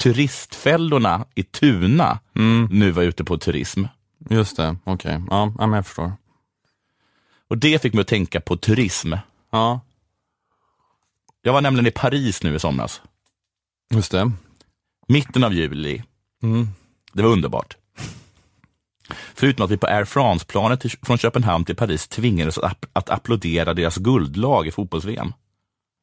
turistfällorna 0.03 1.24
i 1.34 1.42
Tuna 1.42 2.18
Mm. 2.36 2.68
nu 2.70 2.90
var 2.90 3.03
ute 3.03 3.24
på 3.24 3.38
turism. 3.38 3.84
Just 4.30 4.57
det, 4.57 4.76
okej. 4.84 5.22
Ja, 5.30 5.53
ja, 5.59 5.66
men 5.66 5.72
jag 5.76 5.86
förstår. 5.86 6.12
Och 7.49 7.59
det 7.59 7.82
fick 7.82 7.95
mig 7.95 8.01
att 8.03 8.09
tänka 8.09 8.40
på 8.40 8.57
turism. 8.57 9.12
Ja, 9.51 9.80
Jag 11.42 11.53
var 11.53 11.61
nämligen 11.61 11.86
i 11.86 11.90
Paris 11.90 12.42
nu 12.42 12.55
i 12.55 12.59
somras. 12.59 13.03
just 13.95 14.11
det. 14.12 14.30
Mitten 15.09 15.45
av 15.45 15.55
juli. 15.55 16.03
Mm. 16.42 16.68
Det 17.12 17.22
var 17.22 17.30
underbart. 17.30 17.76
Förutom 19.34 19.64
att 19.64 19.70
vi 19.70 19.76
på 19.76 19.86
Air 19.86 20.05
France-planet 20.05 20.84
från 21.03 21.18
Köpenhamn 21.18 21.64
till 21.64 21.76
Paris 21.76 22.09
tvingades 22.09 22.59
att, 22.59 22.84
att 22.92 23.11
applådera 23.11 23.74
deras 23.74 23.97
guldlag 23.97 24.66
i 24.66 24.70
fotbolls-VM 24.70 25.32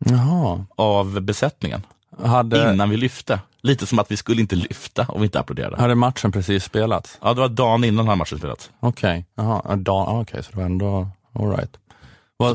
Jaha. 0.06 0.66
av 0.76 1.22
besättningen 1.22 1.86
Hade, 2.26 2.74
innan 2.74 2.90
vi 2.90 2.98
lyfte. 2.98 3.40
Lite 3.64 3.86
som 3.86 4.00
att 4.00 4.12
vi 4.12 4.18
skulle 4.18 4.42
inte 4.42 4.56
lyfta 4.56 5.06
om 5.10 5.22
vi 5.22 5.26
inte 5.26 5.40
applåderade. 5.40 5.78
hade 5.82 5.96
matchen 5.96 6.32
precis 6.32 6.64
spelats? 6.64 7.18
Ja, 7.22 7.34
det 7.34 7.42
var 7.42 7.50
dagen 7.50 7.84
innan 7.84 7.98
den 7.98 8.08
här 8.08 8.16
matchen 8.16 8.38
spelats. 8.38 8.72
Okej, 8.80 9.26
da- 9.36 9.62
ja, 9.86 10.22
okej, 10.22 10.44
så 10.44 10.52
det 10.52 10.58
var 10.58 10.64
ändå 10.64 11.08
alright. 11.34 11.78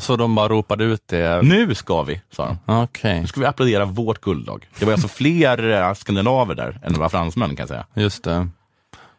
Så 0.00 0.16
de 0.16 0.34
bara 0.34 0.48
ropade 0.48 0.84
ut 0.84 1.02
det? 1.08 1.42
Nu 1.42 1.74
ska 1.74 2.02
vi, 2.02 2.20
sa 2.30 2.46
de. 2.66 2.74
Okej, 2.82 3.20
Nu 3.20 3.26
ska 3.26 3.40
vi 3.40 3.46
applådera 3.46 3.84
vårt 3.84 4.20
guldlag. 4.20 4.68
Det 4.78 4.84
var 4.84 4.92
alltså 4.92 5.08
fler 5.08 5.70
eh, 5.70 5.94
skandinaver 5.94 6.54
där 6.54 6.80
än 6.84 6.92
det 6.92 6.98
var 7.00 7.08
fransmän 7.08 7.48
kan 7.48 7.56
jag 7.62 7.68
säga. 7.68 7.86
just 7.94 8.24
det. 8.24 8.48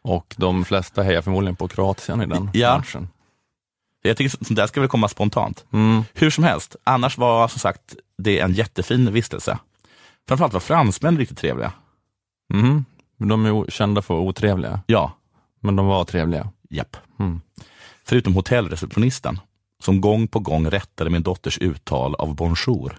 Och 0.02 0.36
de 0.38 0.66
flesta 0.66 1.04
hejar 1.04 1.22
förmodligen 1.22 1.56
på 1.56 1.68
Kroatien 1.68 2.22
i 2.22 2.26
den 2.26 2.50
Ja. 2.54 2.78
matchen. 2.78 3.10
Jag 4.02 4.18
tycker 4.18 4.46
sånt 4.46 4.56
där 4.56 4.68
ska 4.68 4.80
väl 4.80 4.90
komma 4.90 5.08
spontant. 5.08 5.66
Mm. 5.74 6.04
Hur 6.14 6.30
som 6.30 6.44
helst, 6.44 6.76
annars 6.84 7.18
var 7.18 7.48
som 7.48 7.60
sagt 7.60 7.82
det 8.18 8.40
en 8.40 8.54
jättefin 8.54 9.14
vistelse. 9.14 9.58
Framförallt 10.28 10.53
var 10.53 10.59
fransmän 10.59 11.17
riktigt 11.17 11.38
trevliga. 11.38 11.71
Mm. 12.53 12.86
De 13.17 13.45
är 13.45 13.51
o- 13.51 13.65
kända 13.69 14.01
för 14.01 14.13
att 14.13 14.17
vara 14.17 14.30
otrevliga, 14.30 14.80
Ja, 14.88 15.11
men 15.59 15.75
de 15.75 15.86
var 15.86 16.03
trevliga. 16.05 16.49
japp. 16.69 16.97
Mm. 17.19 17.41
Förutom 18.05 18.34
hotellreceptionisten 18.36 19.39
som 19.84 20.01
gång 20.01 20.28
på 20.28 20.39
gång 20.39 20.67
rättade 20.69 21.09
min 21.09 21.23
dotters 21.23 21.57
uttal 21.57 22.15
av 22.15 22.36
bonjour. 22.36 22.97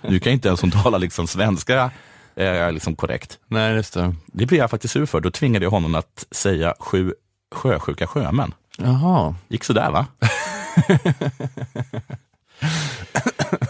nu 0.08 0.18
kan 0.20 0.32
inte 0.32 0.48
ens 0.48 0.60
hon 0.60 0.70
tala 0.70 0.98
liksom 0.98 1.26
svenska 1.26 1.90
eh, 2.34 2.72
liksom 2.72 2.96
korrekt. 2.96 3.38
Nej, 3.46 3.74
just 3.74 3.94
det. 3.94 4.14
Det 4.26 4.46
blev 4.46 4.60
jag 4.60 4.70
faktiskt 4.70 4.92
sur 4.92 5.06
för. 5.06 5.20
Då 5.20 5.30
tvingade 5.30 5.64
jag 5.64 5.70
honom 5.70 5.94
att 5.94 6.26
säga 6.30 6.74
sju 6.80 7.14
sjösjuka 7.54 8.06
sjömän. 8.06 8.54
Jaha. 8.78 9.34
Gick 9.48 9.64
sådär 9.64 9.90
va? 9.90 10.06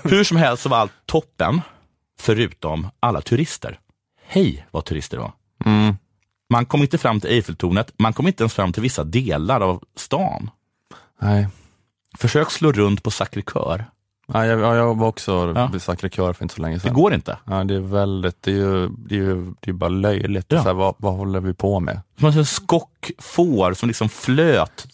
Hur 0.04 0.24
som 0.24 0.36
helst 0.36 0.62
så 0.62 0.68
var 0.68 0.76
allt 0.78 0.92
toppen, 1.06 1.60
förutom 2.20 2.88
alla 3.00 3.20
turister. 3.20 3.78
Hej 4.26 4.66
vad 4.70 4.84
turister 4.84 5.16
det 5.16 5.22
var. 5.22 5.32
Mm. 5.64 5.96
Man 6.50 6.66
kom 6.66 6.82
inte 6.82 6.98
fram 6.98 7.20
till 7.20 7.30
Eiffeltornet, 7.30 7.92
man 7.98 8.12
kom 8.12 8.26
inte 8.26 8.42
ens 8.42 8.54
fram 8.54 8.72
till 8.72 8.82
vissa 8.82 9.04
delar 9.04 9.60
av 9.60 9.82
stan. 9.96 10.50
Nej. 11.20 11.48
Försök 12.18 12.50
slå 12.50 12.72
runt 12.72 13.02
på 13.02 13.10
Sacré-Cœur. 13.10 13.84
Ja, 14.26 14.46
jag, 14.46 14.60
ja, 14.60 14.76
jag 14.76 14.94
var 14.98 15.06
också 15.08 15.52
Ja. 15.56 15.66
vid 15.66 15.82
Sacré 15.82 16.08
Cœur 16.08 16.32
för 16.32 16.44
inte 16.44 16.54
så 16.54 16.62
länge 16.62 16.76
Det 16.76 16.80
sedan. 16.80 16.94
går 16.94 17.14
inte. 17.14 17.38
Ja, 17.44 17.64
det 17.64 17.74
är 17.74 17.80
väldigt, 17.80 18.42
det 18.42 18.50
är 18.50 18.54
ju, 18.54 18.88
det 18.88 19.14
är 19.14 19.18
ju 19.18 19.54
det 19.60 19.70
är 19.70 19.72
bara 19.72 19.88
löjligt. 19.90 20.46
Ja. 20.48 20.58
Så 20.62 20.68
här, 20.68 20.74
vad, 20.74 20.94
vad 20.98 21.14
håller 21.14 21.40
vi 21.40 21.54
på 21.54 21.80
med? 21.80 22.00
Det 22.16 22.22
var 22.24 22.38
en 22.38 22.46
skockfår 22.46 23.74
som 23.74 23.86
liksom 23.88 24.08
flöt 24.08 24.86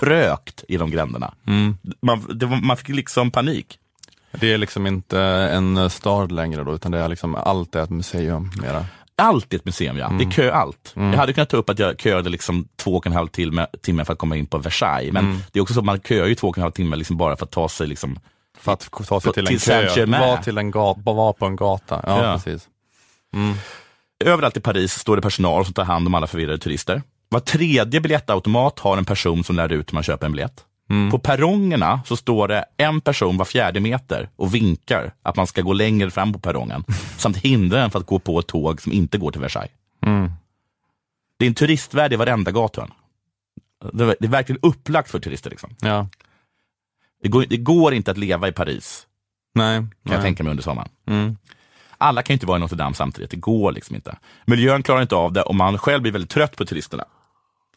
trögt 0.00 0.64
i 0.68 0.76
de 0.76 0.90
gränderna. 0.90 1.34
Mm. 1.46 1.76
Man, 2.02 2.26
det 2.38 2.46
man 2.46 2.76
fick 2.76 2.88
liksom 2.88 3.30
panik. 3.30 3.78
Det 4.40 4.52
är 4.52 4.58
liksom 4.58 4.86
inte 4.86 5.20
en 5.20 5.90
stad 5.90 6.32
längre 6.32 6.64
då, 6.64 6.74
utan 6.74 6.92
det 6.92 6.98
är 6.98 7.08
liksom, 7.08 7.34
allt 7.34 7.74
är 7.74 7.82
ett 7.82 7.90
museum 7.90 8.50
mera. 8.62 8.84
Allt 9.16 9.52
är 9.52 9.56
ett 9.56 9.64
museum, 9.64 9.96
ja. 9.98 10.08
Det 10.18 10.24
är 10.24 10.30
kö 10.30 10.52
allt. 10.52 10.92
Mm. 10.96 11.10
Jag 11.10 11.18
hade 11.18 11.32
kunnat 11.32 11.48
ta 11.48 11.56
upp 11.56 11.70
att 11.70 11.78
jag 11.78 12.00
köade 12.00 12.30
liksom 12.30 12.68
två 12.76 12.96
och 12.96 13.06
en 13.06 13.12
halv 13.12 13.28
timme, 13.28 13.66
timme 13.82 14.04
för 14.04 14.12
att 14.12 14.18
komma 14.18 14.36
in 14.36 14.46
på 14.46 14.58
Versailles. 14.58 15.12
Men 15.12 15.24
Mm. 15.24 15.38
det 15.52 15.58
är 15.58 15.62
också 15.62 15.74
så 15.74 15.80
att 15.80 15.86
man 15.86 16.00
köar 16.00 16.26
ju 16.26 16.34
två 16.34 16.48
och 16.48 16.58
en 16.58 16.62
halv 16.62 16.72
timme 16.72 16.96
liksom 16.96 17.16
bara 17.16 17.36
för 17.36 17.44
att 17.44 17.50
ta 17.50 17.68
sig 17.68 17.86
liksom 17.86 18.18
För 18.58 18.72
att 18.72 18.90
ta 18.90 19.20
sig 19.20 19.26
På- 19.28 19.32
till, 19.32 19.46
till 19.46 19.72
en 19.72 19.88
kö, 19.88 20.06
vara 20.06 20.36
till 20.42 20.58
en 20.58 20.70
gata, 20.70 21.00
vara 21.12 21.32
på 21.32 21.46
en 21.46 21.56
gata. 21.56 22.00
Ja, 22.06 22.24
Ja. 22.24 22.32
precis. 22.44 22.68
Mm. 23.34 23.54
Överallt 24.24 24.56
i 24.56 24.60
Paris 24.60 24.92
står 24.92 25.16
det 25.16 25.22
personal 25.22 25.64
som 25.64 25.74
tar 25.74 25.84
hand 25.84 26.06
om 26.06 26.14
alla 26.14 26.26
förvirrade 26.26 26.58
turister. 26.58 27.02
Var 27.28 27.40
tredje 27.40 28.00
biljettautomat 28.00 28.78
har 28.78 28.96
en 28.96 29.04
person 29.04 29.44
som 29.44 29.56
lär 29.56 29.72
ut 29.72 29.92
hur 29.92 29.94
man 29.94 30.02
köper 30.02 30.26
en 30.26 30.32
biljett. 30.32 30.64
Mm. 30.90 31.10
På 31.10 31.18
perrongerna 31.18 32.00
så 32.06 32.16
står 32.16 32.48
det 32.48 32.64
en 32.76 33.00
person 33.00 33.36
var 33.36 33.44
fjärde 33.44 33.80
meter 33.80 34.28
och 34.36 34.54
vinkar 34.54 35.14
att 35.22 35.36
man 35.36 35.46
ska 35.46 35.62
gå 35.62 35.72
längre 35.72 36.10
fram 36.10 36.32
på 36.32 36.38
perrongen 36.38 36.84
samt 37.16 37.36
hindrar 37.36 37.78
en 37.78 37.90
för 37.90 37.98
att 37.98 38.06
gå 38.06 38.18
på 38.18 38.38
ett 38.38 38.46
tåg 38.46 38.82
som 38.82 38.92
inte 38.92 39.18
går 39.18 39.32
till 39.32 39.40
Versailles. 39.40 39.72
Mm. 40.02 40.30
Det 41.38 41.44
är 41.44 41.48
en 41.48 41.54
turistvärld 41.54 42.12
i 42.12 42.16
varenda 42.16 42.50
gathörn. 42.50 42.90
Det 43.92 44.04
är 44.04 44.16
det 44.20 44.26
är 44.26 44.30
verkligen 44.30 44.60
upplagt 44.62 45.10
för 45.10 45.18
turister. 45.18 45.50
Liksom. 45.50 45.76
Ja. 45.80 46.08
Det, 47.22 47.28
går, 47.28 47.44
det 47.48 47.56
går 47.56 47.94
inte 47.94 48.10
att 48.10 48.18
leva 48.18 48.48
i 48.48 48.52
Paris, 48.52 49.06
Nej. 49.54 49.76
kan 49.76 49.90
nej. 50.02 50.14
jag 50.14 50.22
tänka 50.22 50.42
mig 50.42 50.50
under 50.50 50.62
sommaren. 50.62 50.88
Mm. 51.06 51.36
Alla 51.98 52.22
kan 52.22 52.34
inte 52.34 52.46
vara 52.46 52.56
i 52.56 52.60
Notre 52.60 52.76
Dame 52.76 52.94
samtidigt, 52.94 53.30
det 53.30 53.36
går 53.36 53.72
liksom 53.72 53.96
inte. 53.96 54.16
Miljön 54.44 54.82
klarar 54.82 55.02
inte 55.02 55.14
av 55.14 55.32
det 55.32 55.42
och 55.42 55.54
man 55.54 55.78
själv 55.78 56.02
blir 56.02 56.12
väldigt 56.12 56.30
trött 56.30 56.56
på 56.56 56.64
turisterna. 56.64 57.04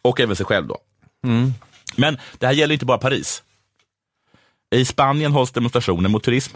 Och 0.02 0.20
även 0.20 0.36
sig 0.36 0.46
själv 0.46 0.68
då. 0.68 0.78
Mm. 1.24 1.54
Men 1.98 2.18
det 2.38 2.46
här 2.46 2.54
gäller 2.54 2.74
inte 2.74 2.86
bara 2.86 2.98
Paris. 2.98 3.44
I 4.76 4.86
Spanien 4.86 5.32
hålls 5.32 5.52
demonstrationer 5.52 6.10
mot 6.10 6.24
turism. 6.24 6.56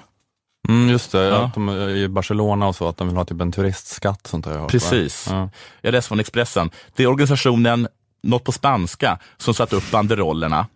Mm, 0.70 0.89
just 0.89 1.12
det, 1.12 1.24
Ja. 1.26 1.52
de, 1.56 1.70
i 1.70 2.08
Barcelona 2.08 2.68
och 2.68 2.76
så, 2.76 2.88
att 2.88 2.98
de 2.98 3.08
vill 3.08 3.18
ha 3.18 3.26
typ 3.26 3.42
en 3.42 3.52
turistskatt. 3.52 4.28
Sånt 4.28 4.46
hört, 4.46 4.72
Precis. 4.72 5.28
Ja. 5.30 5.50
Jag 5.82 5.92
läste 5.92 6.08
från 6.08 6.20
Expressen. 6.20 6.70
Det 6.96 7.04
är 7.04 7.08
organisationen, 7.08 7.88
något 8.24 8.44
på 8.44 8.52
spanska, 8.52 9.20
som 9.38 9.54
satt 9.54 9.74
upp 9.74 9.92
banderollerna. 9.92 10.68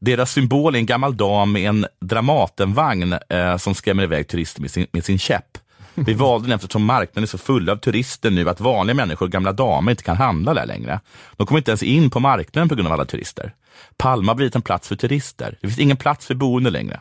Deras 0.00 0.32
symbol 0.32 0.74
är 0.74 0.78
en 0.78 0.86
gammal 0.86 1.16
dam 1.16 1.52
med 1.52 1.68
en 1.68 1.86
Dramatenvagn 2.00 3.14
eh, 3.28 3.56
som 3.56 3.74
skrämmer 3.74 4.02
iväg 4.02 4.28
turister 4.28 4.60
med 4.60 4.70
sin, 4.70 4.86
med 4.92 5.04
sin 5.04 5.18
käpp. 5.18 5.58
Vi 6.06 6.14
valde 6.14 6.48
den 6.48 6.54
eftersom 6.54 6.84
marknaden 6.84 7.22
är 7.22 7.26
så 7.26 7.38
full 7.38 7.68
av 7.70 7.76
turister 7.76 8.30
nu 8.30 8.48
att 8.48 8.60
vanliga 8.60 8.94
människor 8.94 9.26
och 9.26 9.32
gamla 9.32 9.52
damer 9.52 9.90
inte 9.90 10.02
kan 10.02 10.16
handla 10.16 10.54
där 10.54 10.66
längre. 10.66 11.00
De 11.36 11.46
kommer 11.46 11.58
inte 11.58 11.70
ens 11.70 11.82
in 11.82 12.10
på 12.10 12.20
marknaden 12.20 12.68
på 12.68 12.74
grund 12.74 12.86
av 12.86 12.92
alla 12.92 13.04
turister. 13.04 13.54
Palma 13.96 14.30
har 14.30 14.36
blivit 14.36 14.56
en 14.56 14.62
plats 14.62 14.88
för 14.88 14.96
turister. 14.96 15.58
Det 15.60 15.68
finns 15.68 15.78
ingen 15.78 15.96
plats 15.96 16.26
för 16.26 16.34
boende 16.34 16.70
längre, 16.70 17.00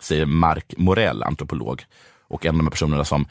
säger 0.00 0.26
Mark 0.26 0.74
Morell, 0.76 1.22
antropolog 1.22 1.84
och 2.28 2.46
en 2.46 2.54
av 2.54 2.58
de 2.58 2.66
här 2.66 2.70
personerna 2.70 3.04
som 3.04 3.26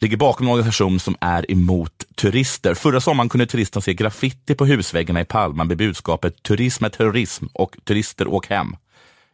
ligger 0.00 0.16
bakom 0.16 0.46
en 0.46 0.52
organisation 0.52 1.00
som 1.00 1.16
är 1.20 1.50
emot 1.50 2.04
turister. 2.14 2.74
Förra 2.74 3.00
sommaren 3.00 3.28
kunde 3.28 3.46
turisterna 3.46 3.80
se 3.80 3.94
graffiti 3.94 4.54
på 4.54 4.66
husväggarna 4.66 5.20
i 5.20 5.24
Palma 5.24 5.64
med 5.64 5.76
budskapet 5.76 6.42
turism 6.42 6.84
är 6.84 6.88
terrorism 6.88 7.46
och 7.52 7.76
turister 7.84 8.28
åk 8.28 8.46
hem. 8.46 8.76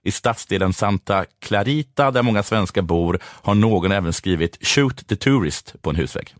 I 0.04 0.10
stadsdelen 0.10 0.72
Santa 0.72 1.24
Clarita, 1.40 2.10
där 2.10 2.22
många 2.22 2.42
svenskar 2.42 2.82
bor, 2.82 3.18
har 3.24 3.54
någon 3.54 3.92
även 3.92 4.12
skrivit 4.12 4.66
“Shoot 4.66 5.08
the 5.08 5.16
tourist” 5.16 5.74
på 5.82 5.90
en 5.90 5.96
husvägg. 5.96 6.34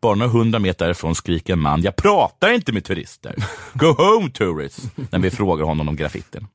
Bara 0.00 0.14
några 0.14 0.32
hundra 0.32 0.58
meter 0.58 0.84
därifrån 0.84 1.14
skriker 1.14 1.52
en 1.52 1.60
man, 1.60 1.82
jag 1.82 1.96
pratar 1.96 2.52
inte 2.52 2.72
med 2.72 2.84
turister. 2.84 3.34
Go 3.74 3.86
home 3.86 4.30
tourists! 4.30 4.82
När 5.10 5.18
vi 5.18 5.30
frågar 5.30 5.64
honom 5.64 5.88
om 5.88 5.96
graffitin. 5.96 6.46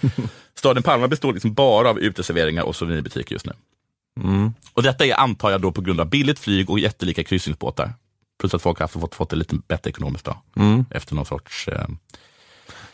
Staden 0.54 0.82
Palma 0.82 1.08
består 1.08 1.32
liksom 1.32 1.54
bara 1.54 1.90
av 1.90 1.98
uteserveringar 1.98 2.62
och 2.62 2.76
souvenirbutiker 2.76 3.34
just 3.34 3.46
nu. 3.46 3.52
Mm. 4.20 4.54
Och 4.72 4.82
detta 4.82 5.06
är, 5.06 5.14
antar 5.14 5.50
jag, 5.50 5.60
då 5.60 5.72
på 5.72 5.80
grund 5.80 6.00
av 6.00 6.08
billigt 6.10 6.38
flyg 6.38 6.70
och 6.70 6.78
jättelika 6.78 7.24
kryssningsbåtar. 7.24 7.92
Plus 8.40 8.54
att 8.54 8.62
folk 8.62 8.78
har 8.78 8.86
fått, 8.86 9.14
fått 9.14 9.30
det 9.30 9.36
lite 9.36 9.56
bättre 9.68 9.90
ekonomiskt 9.90 10.24
då. 10.24 10.42
Mm. 10.56 10.84
Efter 10.90 11.14
någon 11.14 11.26
sorts 11.26 11.68
eh, 11.68 11.86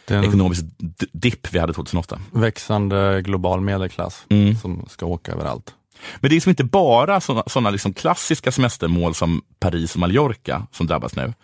Det 0.04 0.14
är 0.14 0.18
en 0.18 0.24
ekonomisk 0.24 0.64
dipp 1.12 1.52
vi 1.52 1.58
hade 1.58 1.72
2008. 1.72 2.20
växande 2.30 3.22
global 3.22 3.60
medelklass 3.60 4.24
Mm. 4.28 4.56
som 4.56 4.86
ska 4.88 5.06
åka 5.06 5.32
överallt. 5.32 5.74
Men 6.20 6.28
det 6.28 6.32
är 6.32 6.36
liksom 6.36 6.50
inte 6.50 6.64
bara 6.64 7.20
sådana 7.20 7.70
liksom 7.70 7.94
klassiska 7.94 8.52
semestermål 8.52 9.14
som 9.14 9.42
Paris 9.58 9.94
och 9.94 10.00
Mallorca 10.00 10.66
som 10.72 10.86
drabbas 10.86 11.16
nu. 11.16 11.34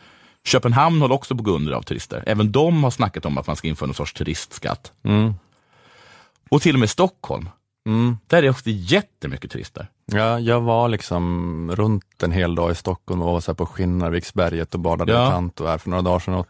Köpenhamn 0.44 1.00
håller 1.00 1.14
också 1.14 1.34
på 1.34 1.40
att 1.40 1.44
gå 1.44 1.50
under 1.50 1.72
av 1.72 1.82
turister. 1.82 2.22
Även 2.26 2.52
de 2.52 2.84
har 2.84 2.90
snackat 2.90 3.24
om 3.26 3.38
att 3.38 3.46
man 3.46 3.56
ska 3.56 3.68
införa 3.68 3.86
någon 3.86 3.94
sorts 3.94 4.12
turistskatt. 4.12 4.92
Mm. 5.04 5.34
Och 6.50 6.62
till 6.62 6.74
och 6.76 6.80
med 6.80 6.90
Stockholm. 6.90 7.48
Mm. 7.86 8.16
Där 8.26 8.38
är 8.38 8.42
det 8.42 8.50
också 8.50 8.62
jättemycket 8.66 9.50
turister. 9.50 9.88
Ja, 10.06 10.38
jag 10.40 10.60
var 10.60 10.88
liksom 10.88 11.72
runt 11.76 12.22
en 12.22 12.32
hel 12.32 12.54
dag 12.54 12.70
i 12.70 12.74
Stockholm 12.74 13.22
och 13.22 13.32
var 13.32 13.40
så 13.40 13.54
på 13.54 13.66
Skinnarviksberget 13.66 14.74
och 14.74 14.80
badade 14.80 15.12
Ja. 15.12 15.28
i 15.28 15.30
Tanto 15.30 15.66
här 15.66 15.78
för 15.78 15.90
några 15.90 16.02
dagar 16.02 16.18
sedan. 16.18 16.44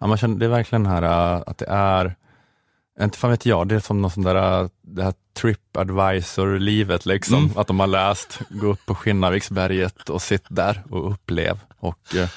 Ja, 0.00 0.06
man 0.06 0.16
känner, 0.16 0.36
det 0.36 0.44
är 0.44 0.50
verkligen 0.50 0.86
här 0.86 1.02
äh, 1.02 1.42
att 1.46 1.58
det 1.58 1.66
är, 1.68 2.16
inte 3.00 3.18
fan 3.18 3.30
vet 3.30 3.46
jag, 3.46 3.68
det 3.68 3.74
är 3.74 3.80
som 3.80 4.02
någon 4.02 4.10
sån 4.10 4.22
där, 4.22 4.62
äh, 4.62 4.68
det 4.82 5.02
här 5.02 5.14
Tripadvisor-livet 5.34 7.06
liksom. 7.06 7.44
Mm. 7.44 7.58
Att 7.58 7.66
de 7.66 7.80
har 7.80 7.86
läst, 7.86 8.40
gå 8.48 8.66
upp 8.66 8.86
på 8.86 8.94
Skinnarviksberget 8.94 10.08
och 10.08 10.22
sitt 10.22 10.44
där 10.48 10.82
och 10.90 11.12
upplev. 11.12 11.58
Och 11.78 12.14
äh, 12.14 12.28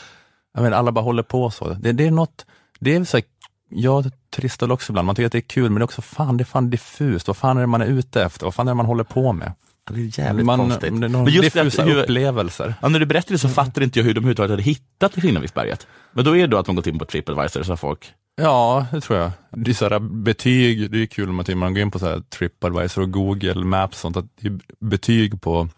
jag 0.54 0.64
menar, 0.64 0.78
alla 0.78 0.92
bara 0.92 1.06
håller 1.06 1.24
på 1.24 1.52
så. 1.52 1.70
Det, 1.70 1.92
det 1.92 2.08
är 2.08 2.12
något, 2.12 2.46
det 2.80 2.96
är 2.96 3.04
så 3.04 3.18
här, 3.18 3.26
jag 3.70 4.12
turistar 4.30 4.72
också 4.72 4.92
ibland, 4.92 5.06
man 5.06 5.16
tycker 5.16 5.26
att 5.26 5.32
det 5.32 5.38
är 5.38 5.42
kul 5.42 5.70
men 5.70 5.74
det 5.74 5.82
är 5.82 5.84
också 5.84 6.02
fan, 6.02 6.38
det 6.38 6.42
är 6.42 6.46
fan 6.46 6.70
diffust. 6.70 7.28
Vad 7.28 7.38
fan 7.38 7.58
är 7.58 7.62
det 7.62 7.68
man 7.68 7.82
är 7.82 7.86
ute 7.86 8.24
efter? 8.24 8.46
Vad 8.46 8.56
fan 8.56 8.68
är 8.68 8.72
det 8.72 8.76
man 8.76 8.86
håller 8.86 9.04
på 9.04 9.34
med? 9.34 9.52
Det 9.92 10.00
är 10.00 10.20
jävligt 10.20 10.46
man, 10.46 10.60
konstigt. 10.60 10.94
Men 10.94 11.26
just 11.26 11.54
diffusa 11.54 11.84
hur, 11.84 12.02
upplevelser. 12.02 12.74
ja, 12.82 12.90
när 12.90 13.00
du 13.00 13.06
berättade 13.06 13.40
så 13.40 13.50
fattade 13.50 13.84
inte 13.84 14.00
jag 14.00 14.04
hur 14.04 14.14
de 14.14 14.20
överhuvudtaget 14.20 14.52
hade 14.52 14.64
hittat 14.64 15.14
till 15.14 15.22
Kinnarviksberget. 15.22 15.88
Men 16.12 16.26
då 16.26 16.38
är 16.38 16.42
det 16.42 16.48
då 16.48 16.58
att 16.58 16.66
de 16.66 16.76
gått 16.76 16.88
in 16.88 17.00
på 17.00 17.06
Tripadvisor 17.06 17.64
så 17.64 17.78
folk 17.78 18.14
Ja, 18.36 18.88
det 18.92 19.02
tror 19.02 19.20
jag. 19.20 19.32
Det 19.52 19.72
är 19.72 19.76
så 19.76 19.90
här, 19.90 20.00
betyg, 20.00 20.92
det 20.92 21.02
är 21.02 21.06
kul 21.06 21.30
om 21.30 21.36
man 21.60 21.74
går 21.74 21.82
in 21.82 21.92
på 21.92 22.00
så 22.00 22.06
här 22.06 22.20
Tripadvisor 22.20 23.02
och 23.02 23.12
Google 23.12 23.66
Maps 23.66 23.96
och 23.96 24.02
sånt, 24.02 24.18
att 24.18 24.26
det 24.42 24.48
är 24.48 24.60
betyg 24.80 25.42
på, 25.42 25.70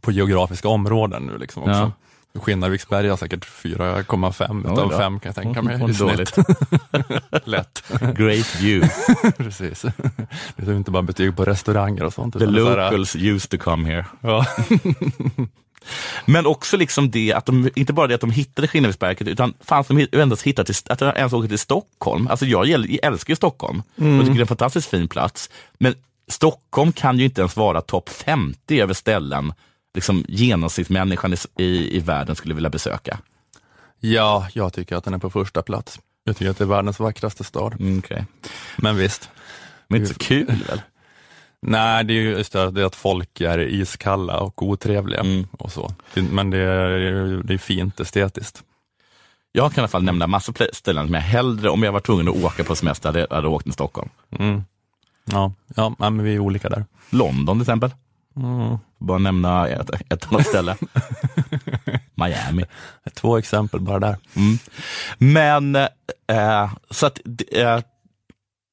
på 0.00 0.12
geografiska 0.12 0.68
områden 0.68 1.22
nu 1.22 1.38
liksom 1.38 1.62
också. 1.62 1.72
Ja. 1.72 1.92
Skinnarviksberg 2.38 3.08
har 3.08 3.16
säkert 3.16 3.46
4,5 3.46 4.62
Oj 4.64 4.72
utav 4.72 4.90
då. 4.90 4.98
5 4.98 5.20
kan 5.20 5.28
jag 5.28 5.34
tänka 5.34 5.62
mig. 5.62 5.74
Mm, 5.74 5.92
dåligt. 5.92 6.36
Lätt. 7.44 7.82
Great 8.14 8.60
view. 8.60 8.90
Precis. 9.36 9.84
Det 10.56 10.68
är 10.68 10.76
inte 10.76 10.90
bara 10.90 11.02
betyg 11.02 11.36
på 11.36 11.44
restauranger 11.44 12.04
och 12.04 12.12
sånt. 12.12 12.38
The 12.38 12.44
utan 12.44 12.54
locals 12.54 13.16
used 13.16 13.50
to 13.50 13.58
come 13.58 13.88
here. 13.88 14.06
Ja. 14.20 14.46
Men 16.24 16.46
också 16.46 16.76
liksom 16.76 17.10
det 17.10 17.32
att 17.32 17.46
de, 17.46 17.70
inte 17.74 17.92
bara 17.92 18.06
det 18.06 18.14
att 18.14 18.20
de 18.20 18.30
hittade 18.30 18.68
Skinnarviksberget, 18.68 19.28
utan 19.28 19.54
fanns 19.60 19.86
de 19.86 20.06
endast 20.12 20.42
hittat 20.42 20.66
till, 20.66 20.74
att 20.88 20.98
de 20.98 21.12
ens 21.16 21.32
åkte 21.32 21.48
till 21.48 21.58
Stockholm. 21.58 22.28
Alltså 22.28 22.46
jag, 22.46 22.66
jag 22.66 22.98
älskar 23.02 23.32
ju 23.32 23.36
Stockholm 23.36 23.82
och 23.96 24.20
tycker 24.20 24.32
det 24.32 24.38
är 24.38 24.40
en 24.40 24.46
fantastiskt 24.46 24.90
fin 24.90 25.08
plats. 25.08 25.50
Men 25.78 25.94
Stockholm 26.28 26.92
kan 26.92 27.18
ju 27.18 27.24
inte 27.24 27.40
ens 27.40 27.56
vara 27.56 27.80
topp 27.80 28.08
50 28.08 28.80
över 28.80 28.94
ställen 28.94 29.52
liksom 29.94 30.24
genomsnittsmänniskan 30.28 31.32
i, 31.32 31.36
i, 31.64 31.96
i 31.96 32.00
världen 32.00 32.36
skulle 32.36 32.54
vilja 32.54 32.70
besöka. 32.70 33.18
ja, 34.00 34.48
jag 34.52 34.72
tycker 34.72 34.96
att 34.96 35.04
den 35.04 35.14
är 35.14 35.18
på 35.18 35.30
första 35.30 35.62
plats. 35.62 36.00
Jag 36.24 36.36
tycker 36.36 36.50
att 36.50 36.58
det 36.58 36.64
är 36.64 36.68
världens 36.68 37.00
vackraste 37.00 37.44
stad. 37.44 37.74
Mm, 37.80 37.98
okay. 37.98 38.22
Men 38.76 38.96
visst. 38.96 39.30
Men 39.88 40.00
inte 40.00 40.14
så 40.14 40.18
kul 40.20 40.46
väl? 40.68 40.80
Nej, 41.62 42.04
det 42.04 42.12
är 42.12 42.14
ju 42.22 42.30
just 42.30 42.52
det 42.52 42.64
att- 42.64 42.74
det 42.74 42.80
är 42.80 42.84
att 42.84 42.94
folk 42.96 43.40
är 43.40 43.58
iskalla 43.58 44.38
och 44.40 44.62
otrevliga 44.62 45.20
Mm. 45.20 45.46
och 45.52 45.72
så. 45.72 45.94
Men 46.14 46.50
det 46.50 46.58
är, 46.58 47.42
det 47.44 47.54
är 47.54 47.58
fint 47.58 48.00
estetiskt. 48.00 48.62
Jag 49.52 49.72
kan 49.72 49.80
i 49.80 49.82
alla 49.82 49.88
fall 49.88 50.02
nämna 50.02 50.26
massor 50.26 50.54
av 50.62 50.66
ställen 50.72 51.06
som 51.06 51.14
jag 51.14 51.20
hellre, 51.20 51.68
om 51.70 51.82
jag 51.82 51.92
var 51.92 52.00
tvungen 52.00 52.28
att 52.28 52.44
åka 52.44 52.64
på 52.64 52.74
semester, 52.76 53.08
hade, 53.08 53.26
hade 53.30 53.48
åkt 53.48 53.64
till 53.64 53.72
Stockholm. 53.72 54.08
Mm. 54.38 54.62
Ja, 55.24 55.52
ja, 55.76 55.94
ja, 55.98 56.10
men 56.10 56.22
vi 56.24 56.34
är 56.34 56.38
olika 56.38 56.68
där. 56.68 56.84
London 57.10 57.56
till 57.58 57.62
exempel. 57.62 57.90
Mm. 58.36 58.78
Bara 58.98 59.18
nämna 59.18 59.68
ett, 59.68 59.90
ett 60.12 60.32
annat 60.32 60.46
ställe. 60.46 60.76
Miami. 62.14 62.64
Två 63.14 63.38
exempel 63.38 63.80
bara 63.80 63.98
där. 63.98 64.16
Mm. 64.34 64.58
Men 65.18 65.76
eh, 66.26 66.72
så 66.90 67.06
att 67.06 67.20
eh, 67.52 67.80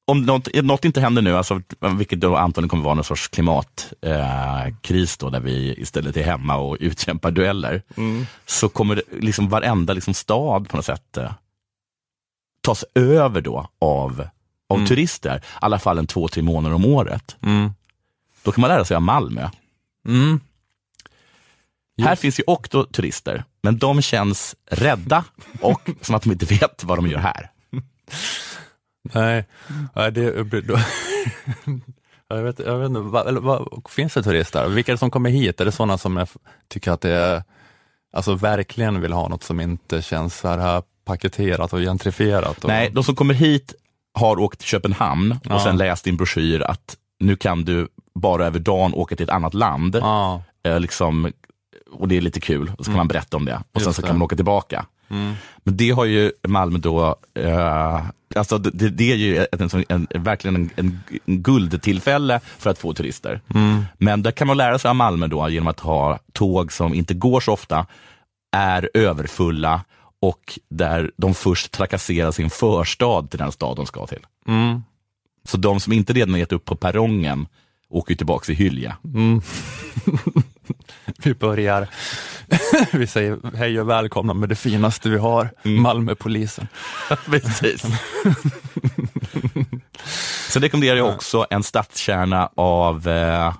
om 0.06 0.22
något, 0.22 0.48
något 0.62 0.84
inte 0.84 1.00
händer 1.00 1.22
nu, 1.22 1.36
alltså, 1.36 1.60
vilket 1.98 2.20
då 2.20 2.36
antagligen 2.36 2.68
kommer 2.68 2.84
vara 2.84 2.94
någon 2.94 3.04
sorts 3.04 3.28
klimatkris 3.28 5.16
eh, 5.16 5.18
då, 5.18 5.30
där 5.30 5.40
vi 5.40 5.74
istället 5.78 6.16
är 6.16 6.22
hemma 6.22 6.56
och 6.56 6.76
utkämpar 6.80 7.30
dueller, 7.30 7.82
så 8.46 8.68
kommer 8.68 8.94
det, 8.94 9.02
liksom 9.20 9.48
varenda 9.48 9.92
liksom, 9.92 10.14
stad 10.14 10.68
på 10.68 10.76
något 10.76 10.84
sätt 10.86 11.16
eh, 11.16 11.32
tas 12.60 12.84
över 12.94 13.40
då 13.40 13.68
av, 13.78 14.28
av 14.68 14.76
Mm. 14.76 14.86
turister, 14.88 15.36
i 15.36 15.40
alla 15.60 15.78
fall 15.78 15.98
en 15.98 16.06
två, 16.06 16.28
tre 16.28 16.42
månader 16.42 16.74
om 16.74 16.84
året. 16.84 17.36
Mm. 17.42 17.72
Då 18.42 18.52
kan 18.52 18.60
man 18.60 18.70
lära 18.70 18.84
sig 18.84 18.94
av 18.94 19.02
Malmö. 19.02 19.48
Mm. 20.06 20.40
Här 22.02 22.16
finns 22.16 22.40
ju 22.40 22.44
också 22.46 22.84
turister, 22.84 23.44
men 23.62 23.78
de 23.78 24.02
känns 24.02 24.56
rädda 24.70 25.24
och 25.60 25.90
som 26.00 26.14
att 26.14 26.22
de 26.22 26.32
inte 26.32 26.46
vet 26.46 26.84
vad 26.84 26.98
de 26.98 27.06
gör 27.06 27.18
här. 27.18 27.50
Nej, 29.14 29.44
Nej 29.94 30.12
det 30.12 30.42
då, 30.60 30.78
jag, 32.28 32.42
vet, 32.42 32.58
jag 32.58 32.78
vet 32.78 32.88
inte, 32.88 33.00
vad, 33.00 33.28
eller, 33.28 33.40
vad, 33.40 33.82
finns 33.88 34.14
det 34.14 34.22
turister? 34.22 34.68
Vilka 34.68 34.92
är 34.92 34.94
det 34.94 34.98
som 34.98 35.10
kommer 35.10 35.30
hit? 35.30 35.60
Är 35.60 35.64
det 35.64 35.72
sådana 35.72 35.98
som 35.98 36.16
är, 36.16 36.28
tycker 36.68 36.90
att 36.90 37.00
det 37.00 37.10
är, 37.10 37.42
alltså 38.12 38.34
verkligen 38.34 39.00
vill 39.00 39.12
ha 39.12 39.28
något 39.28 39.42
som 39.42 39.60
inte 39.60 40.02
känns 40.02 40.38
så 40.38 40.48
här 40.48 40.82
paketerat 41.04 41.72
och 41.72 41.80
gentrifierat? 41.80 42.64
Och, 42.64 42.68
Nej, 42.68 42.90
de 42.90 43.04
som 43.04 43.16
kommer 43.16 43.34
hit 43.34 43.74
har 44.14 44.38
åkt 44.40 44.58
till 44.58 44.68
Köpenhamn 44.68 45.38
Ja. 45.44 45.54
och 45.54 45.60
sen 45.60 45.76
läst 45.76 46.06
en 46.06 46.16
broschyr 46.16 46.60
att 46.60 46.96
nu 47.20 47.36
kan 47.36 47.64
du 47.64 47.88
bara 48.20 48.46
över 48.46 48.58
dagen 48.58 48.94
åka 48.94 49.16
till 49.16 49.24
ett 49.24 49.30
annat 49.30 49.54
land. 49.54 49.96
Ja, 49.96 50.42
Eh, 50.62 50.80
liksom, 50.80 51.32
och 51.92 52.08
det 52.08 52.16
är 52.16 52.20
lite 52.20 52.40
kul, 52.40 52.72
och 52.78 52.84
så 52.84 52.90
kan 52.90 52.96
man 52.96 53.08
berätta 53.08 53.36
om 53.36 53.44
det. 53.44 53.62
Och 53.72 53.80
sen 53.80 53.88
Just 53.88 53.96
så 53.96 54.02
det. 54.02 54.08
kan 54.08 54.18
man 54.18 54.24
åka 54.24 54.36
tillbaka. 54.36 54.86
mm. 55.08 55.32
Men 55.58 55.76
det 55.76 55.90
har 55.90 56.04
ju 56.04 56.32
Malmö 56.48 56.78
då, 56.78 57.16
eh, 57.34 58.02
alltså 58.36 58.58
det, 58.58 58.70
det- 58.70 58.88
det 58.90 59.12
är 59.12 59.16
ju 59.16 59.46
en, 59.52 59.68
sån- 59.70 59.84
en, 59.88 60.06
verkligen 60.14 60.56
en, 60.56 60.70
en, 60.76 61.00
en 61.26 61.42
guldtillfälle 61.42 62.40
för 62.58 62.70
att 62.70 62.78
få 62.78 62.92
turister. 62.92 63.40
Mm. 63.54 63.84
Men 63.98 64.22
där 64.22 64.30
kan 64.30 64.46
man 64.46 64.56
lära 64.56 64.78
sig 64.78 64.88
av 64.88 64.96
Malmö 64.96 65.26
då 65.26 65.48
genom 65.48 65.68
att 65.68 65.80
ha 65.80 66.18
tåg 66.32 66.72
som 66.72 66.94
inte 66.94 67.14
går 67.14 67.40
så 67.40 67.52
ofta, 67.52 67.86
är 68.56 68.90
överfulla 68.94 69.84
och 70.20 70.58
där 70.70 71.10
de 71.16 71.34
först 71.34 71.70
trakasserar 71.72 72.30
sin 72.30 72.50
förstad 72.50 73.22
till 73.30 73.38
den 73.38 73.52
stad 73.52 73.76
de 73.76 73.86
ska 73.86 74.06
till. 74.06 74.26
Mm. 74.48 74.82
Så 75.44 75.56
de 75.56 75.80
som 75.80 75.92
inte 75.92 76.12
redan 76.12 76.38
gett 76.38 76.52
upp 76.52 76.64
på 76.64 76.76
perrongen 76.76 77.46
åker 77.90 78.14
tillbaka 78.14 78.52
i 78.52 78.54
hylja. 78.54 78.96
Mm. 79.04 79.40
vi 81.18 81.34
börjar, 81.34 81.88
vi 82.92 83.06
säger 83.06 83.56
hej 83.56 83.80
och 83.80 83.88
välkomna 83.88 84.34
med 84.34 84.48
det 84.48 84.56
finaste 84.56 85.08
vi 85.08 85.18
har, 85.18 85.50
Malmöpolisen. 85.62 86.68
Precis. 87.26 87.84
Sen 90.48 90.62
rekommenderar 90.62 90.96
jag 90.96 91.14
också 91.14 91.46
en 91.50 91.62
stadskärna 91.62 92.50
av 92.54 93.08
eh, 93.08 93.54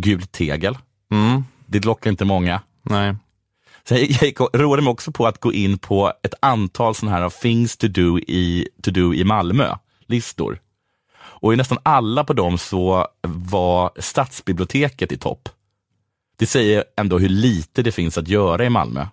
gult 0.00 0.32
tegel. 0.32 0.78
Mm. 1.10 1.44
Det 1.66 1.84
lockar 1.84 2.10
inte 2.10 2.24
många. 2.24 2.60
Nej. 2.82 3.14
Så 3.88 3.94
jag, 3.94 4.34
jag 4.38 4.60
roade 4.60 4.82
mig 4.82 4.90
också 4.90 5.12
på 5.12 5.26
att 5.26 5.40
gå 5.40 5.52
in 5.52 5.78
på 5.78 6.12
ett 6.22 6.34
antal 6.40 6.94
sådana 6.94 7.16
här 7.16 7.30
things 7.30 7.76
to 7.76 7.88
do 7.88 8.18
i, 8.18 8.68
to 8.82 8.90
do 8.90 9.14
i 9.14 9.24
Malmö-listor. 9.24 10.58
Och 11.40 11.52
i 11.52 11.56
nästan 11.56 11.78
alla 11.82 12.24
på 12.24 12.32
dem 12.32 12.58
så 12.58 13.06
var 13.22 13.90
stadsbiblioteket 13.98 15.12
i 15.12 15.16
topp. 15.16 15.48
Det 16.38 16.46
säger 16.46 16.84
ändå 16.96 17.18
hur 17.18 17.28
lite 17.28 17.82
det 17.82 17.92
finns 17.92 18.18
att 18.18 18.28
göra 18.28 18.64
i 18.64 18.70
Malmö. 18.70 19.06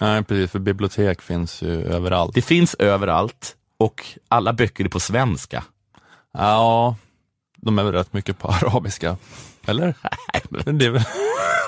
Nej, 0.00 0.24
precis, 0.24 0.50
för 0.50 0.58
bibliotek 0.58 1.22
finns 1.22 1.62
ju 1.62 1.84
överallt. 1.84 2.34
Det 2.34 2.42
finns 2.42 2.74
överallt 2.74 3.56
och 3.78 4.04
alla 4.28 4.52
böcker 4.52 4.84
är 4.84 4.88
på 4.88 5.00
svenska. 5.00 5.64
Ja, 6.32 6.96
de 7.56 7.78
är 7.78 7.84
väl 7.84 7.92
rätt 7.92 8.12
mycket 8.12 8.38
på 8.38 8.48
arabiska. 8.62 9.16
Eller? 9.66 9.86
Är 10.66 10.90
väl, 10.90 11.02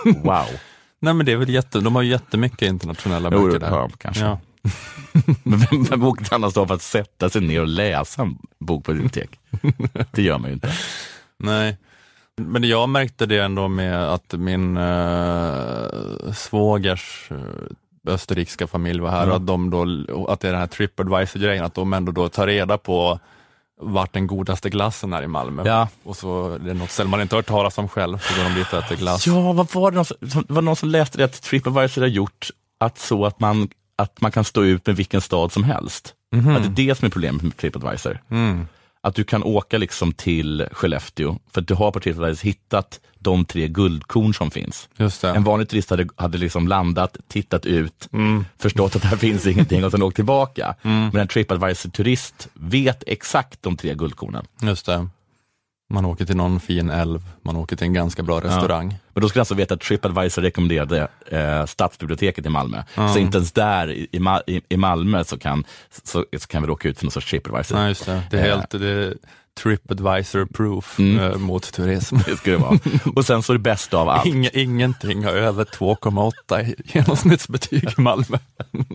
Wow. 0.05 0.47
nej 1.01 1.15
men 1.15 1.27
det 1.27 1.33
är 1.33 1.37
väl 1.37 1.49
jätte, 1.49 1.81
de 1.81 1.95
har 1.95 2.03
ju 2.03 2.11
jättemycket 2.11 2.63
internationella 2.63 3.29
Jo, 3.33 3.47
böcker 3.47 3.59
där. 3.59 3.71
ja, 3.71 3.89
kanske. 3.99 4.23
Ja. 4.25 4.39
Men 5.43 5.59
vem, 5.59 5.85
vem 5.85 6.05
åker 6.05 6.35
annars 6.35 6.55
då 6.55 6.67
för 6.67 6.75
att 6.75 6.83
sätta 6.83 7.31
sig 7.31 7.41
ner 7.41 7.61
och 7.61 7.69
läsa 7.69 8.23
en 8.23 8.39
bok 8.59 8.85
på 8.85 8.93
bibliotek? 8.93 9.31
Det 10.13 10.23
gör 10.23 10.39
man 10.39 10.49
ju 10.51 10.55
inte. 10.55 10.73
Nej. 11.39 11.77
Men 12.37 12.65
jag 12.65 12.89
märkte 12.89 13.27
det 13.27 13.39
ändå 13.39 13.69
med 13.69 14.13
att 14.13 14.33
min 14.33 14.77
uh, 14.77 16.33
svågers 16.33 17.29
eh, 17.31 18.13
österrikiska 18.13 18.67
familj 18.67 19.01
var 19.01 19.11
här, 19.11 19.23
Mm. 19.25 19.37
att, 19.37 19.47
de 19.47 19.71
då, 19.71 20.27
att 20.29 20.41
det 20.41 20.49
är 20.49 20.53
den 20.53 20.61
här 20.61 20.67
Tripadvisor-grejen, 20.67 21.65
att 21.65 21.75
de 21.75 21.93
ändå 21.93 22.13
då 22.13 22.29
tar 22.29 22.47
reda 22.47 22.79
på 22.79 23.21
vart 23.81 24.13
den 24.13 24.27
godaste 24.27 24.71
glassen 24.71 25.13
är 25.13 25.23
i 25.23 25.27
Malmö. 25.27 25.63
Ja. 25.67 25.89
Och 26.05 26.17
så 26.17 26.59
det 26.59 26.71
är 26.71 26.75
något 26.75 26.91
ställe 26.91 27.11
man 27.11 27.21
inte 27.21 27.37
hört 27.37 27.47
talas 27.47 27.79
om 27.79 27.89
själv, 27.89 28.19
så 28.19 28.37
går 28.37 28.45
de 28.49 28.55
dit 28.55 28.73
och 28.73 28.79
äter 28.79 28.97
glass. 28.97 29.27
Ja, 29.27 29.53
vad 29.53 29.73
var 29.75 29.91
det 29.91 29.95
någon 29.95 30.05
som, 30.05 30.45
var 30.49 30.63
någon 30.63 30.77
som 30.77 30.89
läste 30.89 31.19
det 31.19 31.25
att 31.25 31.43
Tripadvisor 31.43 32.03
har 32.03 32.09
gjort 32.09 32.49
att 32.81 32.99
så 32.99 33.27
att 33.27 33.41
man, 33.41 33.69
att 33.97 34.21
man 34.21 34.33
kan 34.33 34.45
stå 34.45 34.65
ut 34.65 34.87
med 34.87 34.97
vilken 34.97 35.21
stad 35.21 35.53
som 35.53 35.65
helst. 35.65 36.15
Att 36.57 36.63
det 36.77 36.83
är 36.83 36.87
det 36.89 36.95
som 36.95 37.07
är 37.07 37.11
problemet 37.11 37.43
med 37.43 37.57
Tripadvisor. 37.57 38.21
Mm. 38.31 38.67
Att 39.01 39.15
du 39.15 39.25
kan 39.25 39.43
åka 39.43 39.79
liksom 39.79 40.13
till 40.13 40.67
Skellefteå 40.73 41.39
för 41.53 41.61
att 41.61 41.69
du 41.69 41.75
har 41.75 41.91
på 41.91 42.01
Tripadvisor 42.01 42.45
hittat 42.45 43.01
de 43.19 43.45
tre 43.45 43.69
guldkorn 43.69 44.35
som 44.35 44.51
finns. 44.51 44.89
En 45.37 45.45
vanlig 45.45 45.69
turist 45.69 45.91
hade, 45.91 46.09
hade 46.17 46.39
liksom 46.39 46.69
landat, 46.69 47.17
tittat 47.29 47.67
ut, 47.67 48.09
Mm. 48.13 48.45
förstått 48.59 48.97
att 48.97 49.05
här 49.05 49.17
finns 49.17 49.47
ingenting 49.47 49.85
och 49.85 49.91
sen 49.91 50.03
åkt 50.03 50.17
tillbaka. 50.17 50.75
Men 50.83 51.17
en 51.17 51.29
Tripadvisor-turist 51.29 52.49
vet 52.55 53.05
exakt 53.07 53.63
de 53.63 53.77
tre 53.77 53.95
guldkornen. 53.95 54.47
Just 54.63 54.87
det. 54.87 55.09
Man 55.91 56.05
åker 56.05 56.25
till 56.25 56.37
någon 56.37 56.61
fin 56.61 56.91
älv, 56.91 57.23
man 57.43 57.57
åker 57.57 57.77
till 57.77 57.87
en 57.87 57.93
ganska 57.93 58.23
bra 58.23 58.41
restaurang. 58.41 58.95
Men 59.15 59.21
då 59.23 59.29
ska 59.29 59.37
du 59.37 59.41
alltså 59.41 59.55
veta 59.55 59.75
att 59.75 59.81
Tripadvisor 59.81 60.43
rekommenderade 60.43 61.09
eh, 61.31 61.67
Stadsbiblioteket 61.67 62.47
i 62.47 62.49
Malmö. 62.49 62.83
Så 62.95 63.19
inte 63.19 63.39
ens 63.39 63.53
där 63.53 63.91
i, 63.91 64.09
i, 64.47 64.61
i, 64.69 64.77
Malmö 64.77 65.25
så 65.25 65.39
kan, 65.39 65.65
så, 66.05 66.25
så 66.39 66.47
kan 66.49 66.63
vi 66.63 66.69
råka 66.69 66.89
ut 66.89 66.99
för 66.99 67.05
någon 67.07 67.11
sorts 67.11 67.31
Tripadvisor. 67.31 67.77
Nej, 67.77 67.89
just 67.89 68.07
det. 68.07 68.23
Det 68.31 68.39
är 68.41 68.45
Eh. 68.45 68.51
helt 68.57 68.71
det 68.71 68.89
är 68.89 69.15
Tripadvisor 69.63 70.47
proof 70.47 70.99
Mm. 70.99 71.19
eh, 71.33 71.37
mot 71.39 71.73
turism. 71.73 72.17
Det 72.27 72.45
det 72.45 72.57
vara. 72.57 72.79
Och 73.15 73.27
sen 73.27 73.43
så 73.43 73.53
är 73.53 73.55
det 73.55 73.63
bästa 73.63 73.97
av 73.99 74.09
allt. 74.09 74.27
Inge, 74.27 74.51
ingenting 74.53 75.25
har 75.25 75.33
över 75.33 75.65
2,8 75.65 76.63
i 76.71 76.75
genomsnittsbetyg 76.85 77.85
i 77.99 78.01
Malmö. 78.01 78.39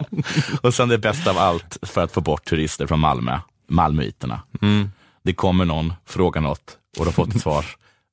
Och 0.62 0.74
sen 0.74 0.90
det 0.90 0.98
bästa 0.98 1.30
av 1.32 1.38
allt 1.38 1.78
för 1.82 2.04
att 2.04 2.12
få 2.12 2.22
bort 2.22 2.46
turister 2.46 2.88
från 2.88 3.00
Malmö, 3.00 3.40
Malmöiterna. 3.68 4.42
Mm. 4.62 4.92
Det 5.24 5.34
kommer 5.34 5.66
någon, 5.66 5.94
frågar 6.06 6.42
något 6.42 6.78
och 6.98 7.06
har 7.06 7.12
fått 7.12 7.36
ett 7.36 7.42
svar. 7.42 7.66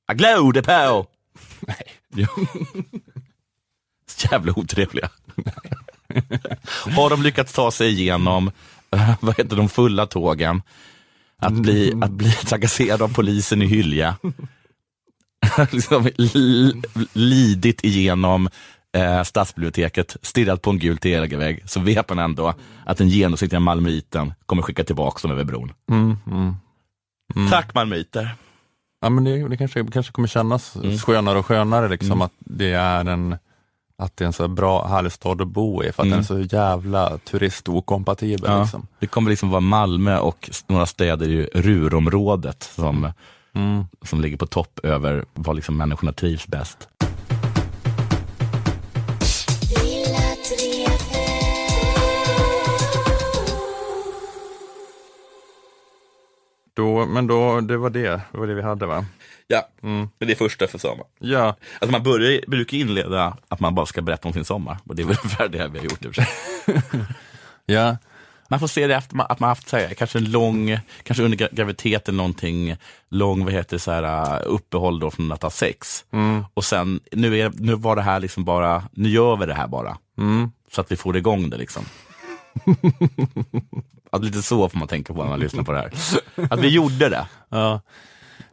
Jag 0.07 0.17
glödde 0.17 0.61
på! 0.61 1.07
Nej. 1.59 1.83
Jo. 2.13 2.27
Jävla 4.31 4.53
otrevliga. 4.55 5.09
har 6.95 7.09
de 7.09 7.23
lyckats 7.23 7.53
ta 7.53 7.71
sig 7.71 7.89
igenom 7.89 8.51
eh, 8.91 9.15
vad 9.19 9.37
heter 9.37 9.55
de 9.55 9.69
fulla 9.69 10.05
tågen, 10.05 10.61
att 11.39 11.53
bli, 11.53 11.93
att 12.01 12.11
bli 12.11 12.31
trakasserad 12.31 13.01
av 13.01 13.13
polisen 13.13 13.61
i 13.61 13.65
Hylja, 13.65 14.17
liksom, 15.71 16.09
li, 16.15 16.81
lidit 17.13 17.83
igenom 17.83 18.49
eh, 18.97 19.23
stadsbiblioteket, 19.23 20.17
stirrat 20.21 20.61
på 20.61 20.69
en 20.69 20.79
gul 20.79 20.97
tegelvägg, 20.97 21.63
så 21.65 21.79
vet 21.79 22.09
man 22.09 22.19
ändå 22.19 22.53
att 22.85 22.97
den 22.97 23.09
genomsnittliga 23.09 23.59
malmöiten 23.59 24.33
kommer 24.45 24.61
skicka 24.61 24.83
tillbaka 24.83 25.27
dem 25.27 25.31
över 25.31 25.43
bron. 25.43 25.73
Mm, 25.91 26.17
mm. 26.27 26.55
Mm. 27.35 27.49
Tack 27.49 27.73
malmöiter! 27.73 28.35
Ja, 29.01 29.09
men 29.09 29.23
det, 29.23 29.47
det 29.47 29.57
kanske, 29.57 29.85
kanske 29.93 30.11
kommer 30.11 30.27
kännas 30.27 30.75
Mm. 30.75 30.97
skönare 30.97 31.39
och 31.39 31.45
skönare 31.45 31.89
liksom, 31.89 32.11
Mm. 32.11 32.21
att 32.21 32.31
det 32.39 32.71
är 32.73 33.05
en 33.05 33.37
att 33.99 34.17
det 34.17 34.23
är 34.23 34.25
en 34.25 34.33
så 34.33 34.47
bra, 34.47 34.87
härlig 34.87 35.11
stad 35.11 35.41
att 35.41 35.47
bo 35.47 35.83
i 35.83 35.91
för 35.91 36.03
att 36.03 36.07
Mm. 36.07 36.09
den 36.11 36.19
är 36.19 36.23
så 36.47 36.55
jävla 36.55 37.17
turistokompatibel. 37.17 38.45
Ja. 38.51 38.61
Liksom. 38.61 38.87
Det 38.99 39.07
kommer 39.07 39.29
liksom 39.29 39.49
vara 39.49 39.61
Malmö 39.61 40.17
och 40.19 40.49
några 40.67 40.85
städer 40.85 41.29
i 41.29 41.49
Rurområdet 41.53 42.63
som, 42.75 43.11
Mm. 43.55 43.85
som 44.01 44.21
ligger 44.21 44.37
på 44.37 44.45
topp 44.47 44.79
över 44.83 45.25
var 45.33 45.53
liksom 45.53 45.77
människorna 45.77 46.13
trivs 46.13 46.47
bäst. 46.47 46.87
Då, 56.77 57.05
men 57.05 57.27
då, 57.27 57.61
det 57.61 57.77
var 57.77 57.89
det, 57.89 58.09
det 58.31 58.37
var 58.37 58.47
det 58.47 58.53
vi 58.53 58.61
hade 58.61 58.85
va? 58.85 59.05
Ja, 59.47 59.67
Mm. 59.83 60.09
det 60.17 60.31
är 60.31 60.35
första 60.35 60.67
för 60.67 60.77
sommar. 60.77 61.05
Ja, 61.19 61.55
Alltså 61.79 61.91
man 61.91 62.03
börjar, 62.03 62.41
brukar 62.47 62.77
inleda 62.77 63.37
att 63.47 63.59
man 63.59 63.75
bara 63.75 63.85
ska 63.85 64.01
berätta 64.01 64.27
om 64.27 64.33
sin 64.33 64.45
sommar. 64.45 64.77
Och 64.85 64.95
det 64.95 65.01
är 65.01 65.05
väl 65.07 65.17
ungefär 65.23 65.47
det 65.47 65.67
vi 65.67 65.77
har 65.79 65.85
gjort 65.85 66.05
i 66.05 66.07
och 66.09 66.15
för 66.15 66.21
sig. 66.21 66.81
ja, 67.65 67.97
Man 68.49 68.59
får 68.59 68.67
se 68.67 68.87
det 68.87 68.95
efter 68.95 69.31
att 69.31 69.39
man 69.39 69.49
haft 69.49 69.69
så 69.69 69.77
här, 69.77 69.93
kanske 69.93 70.17
en 70.17 70.31
lång, 70.31 70.79
kanske 71.03 71.23
under 71.23 71.37
gra- 71.37 71.55
graviditeten 71.55 72.17
någonting, 72.17 72.75
lång, 73.09 73.45
vad 73.45 73.53
heter 73.53 73.77
så 73.77 73.91
här, 73.91 74.03
uh, 74.35 74.41
uppehåll 74.45 74.99
då 74.99 75.11
från 75.11 75.31
att 75.31 75.43
ha 75.43 75.49
sex. 75.49 76.05
mm. 76.13 76.43
Och 76.53 76.63
sen, 76.63 76.99
nu, 77.11 77.37
är, 77.39 77.51
nu 77.55 77.75
var 77.75 77.95
det 77.95 78.01
här 78.01 78.19
liksom 78.19 78.43
bara, 78.45 78.83
nu 78.91 79.09
gör 79.09 79.35
vi 79.37 79.45
det 79.45 79.53
här 79.53 79.67
bara. 79.67 79.97
Mm. 80.17 80.51
Så 80.71 80.81
att 80.81 80.91
vi 80.91 80.95
får 80.95 81.17
igång 81.17 81.49
det 81.49 81.57
liksom. 81.57 81.85
att 84.11 84.23
lite 84.23 84.41
så 84.41 84.69
får 84.69 84.79
man 84.79 84.87
tänka 84.87 85.13
på 85.13 85.23
när 85.23 85.29
man 85.29 85.39
lyssnar 85.39 85.63
på 85.63 85.71
det 85.71 85.79
här. 85.79 85.91
Att 86.49 86.59
vi 86.59 86.67
gjorde 86.67 87.09
det. 87.09 87.27
ja. 87.49 87.81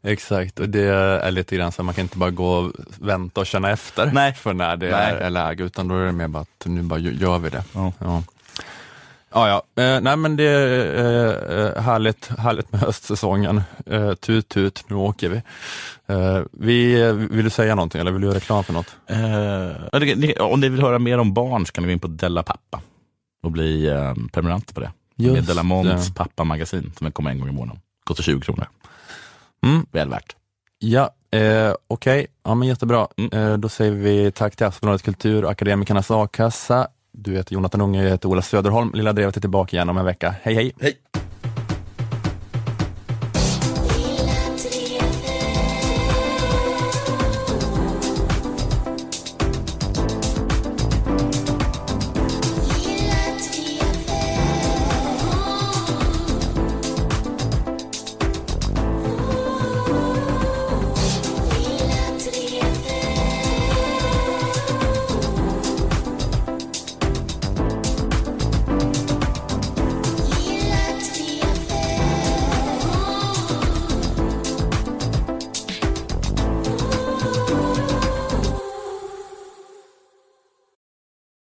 Exakt, 0.06 0.60
och 0.60 0.68
det 0.68 0.88
är 0.88 1.30
lite 1.30 1.56
grann 1.56 1.72
så 1.72 1.82
att 1.82 1.86
man 1.86 1.94
kan 1.94 2.02
inte 2.02 2.18
bara 2.18 2.30
gå 2.30 2.48
och 2.48 2.72
vänta 3.00 3.40
och 3.40 3.46
känna 3.46 3.70
efter 3.70 4.10
Nej. 4.12 4.34
för 4.34 4.54
när 4.54 4.76
det 4.76 4.90
Nej. 4.90 5.16
är, 5.20 5.30
läge, 5.30 5.64
utan 5.64 5.88
då 5.88 5.96
är 5.96 6.06
det 6.06 6.12
mer 6.12 6.28
bara 6.28 6.42
att 6.42 6.66
nu 6.66 6.82
bara 6.82 6.98
gör 6.98 7.38
vi 7.38 7.50
det. 7.50 7.64
Ja. 7.74 7.92
Ja. 7.98 8.22
Ja, 9.34 9.48
ja. 9.76 9.82
Eh, 9.82 10.00
nej 10.00 10.16
men 10.16 10.36
det 10.36 10.44
är 10.44 11.76
eh, 11.76 11.82
härligt, 11.82 12.30
härligt 12.38 12.72
med 12.72 12.80
höstsäsongen. 12.80 13.62
Eh, 13.86 14.14
tut 14.14 14.48
tut, 14.48 14.84
nu 14.88 14.96
åker 14.96 15.28
vi. 15.28 15.42
Eh, 16.06 16.42
vi. 16.52 17.12
Vill 17.12 17.44
du 17.44 17.50
säga 17.50 17.74
någonting 17.74 18.00
eller 18.00 18.12
vill 18.12 18.20
du 18.20 18.26
göra 18.26 18.36
reklam 18.36 18.64
för 18.64 18.72
något? 18.72 18.96
Eh, 19.06 20.42
om 20.46 20.60
ni 20.60 20.68
vill 20.68 20.82
höra 20.82 20.98
mer 20.98 21.18
om 21.18 21.34
barn 21.34 21.66
så 21.66 21.72
kan 21.72 21.82
ni 21.82 21.88
gå 21.88 21.92
in 21.92 22.00
på 22.00 22.08
Della 22.08 22.42
Pappa 22.42 22.80
och 23.44 23.52
bli 23.52 23.90
uh, 23.90 24.14
prenumerant 24.32 24.74
på 24.74 24.80
det. 24.80 24.92
Just 25.16 25.34
med 25.34 25.44
Della 25.44 25.62
Monts 25.62 26.06
det. 26.06 26.14
pappa-magasin 26.14 26.92
som 26.98 27.12
kommer 27.12 27.30
en 27.30 27.40
gång 27.40 27.48
i 27.48 27.52
månaden. 27.52 27.80
Kostar 28.04 28.24
20 28.24 28.40
kronor. 28.40 28.66
Mm. 29.66 29.86
Väl 29.92 30.08
värt. 30.08 30.36
Ja, 30.78 31.10
eh, 31.30 31.74
okej. 31.88 32.26
Ja 32.42 32.54
men 32.54 32.68
jättebra. 32.68 33.08
Mm. 33.16 33.32
Eh, 33.32 33.58
då 33.58 33.68
säger 33.68 33.92
vi 33.92 34.32
tack 34.32 34.56
till 34.56 34.66
Aftonbladet 34.66 35.02
Kultur 35.02 35.44
och 35.44 35.50
Akademikernas 35.50 36.10
A-kassa. 36.10 36.88
Du 37.12 37.32
heter 37.32 37.54
Jonathan 37.54 37.80
Unge, 37.80 38.02
jag 38.02 38.10
heter 38.10 38.28
Ola 38.28 38.42
Söderholm. 38.42 38.90
Lilla 38.94 39.12
Drevet 39.12 39.36
är 39.36 39.40
tillbaka 39.40 39.76
igen 39.76 39.88
om 39.88 39.98
en 39.98 40.04
vecka. 40.04 40.34
Hej 40.42 40.54
hej! 40.54 40.72
Hej! 40.80 40.96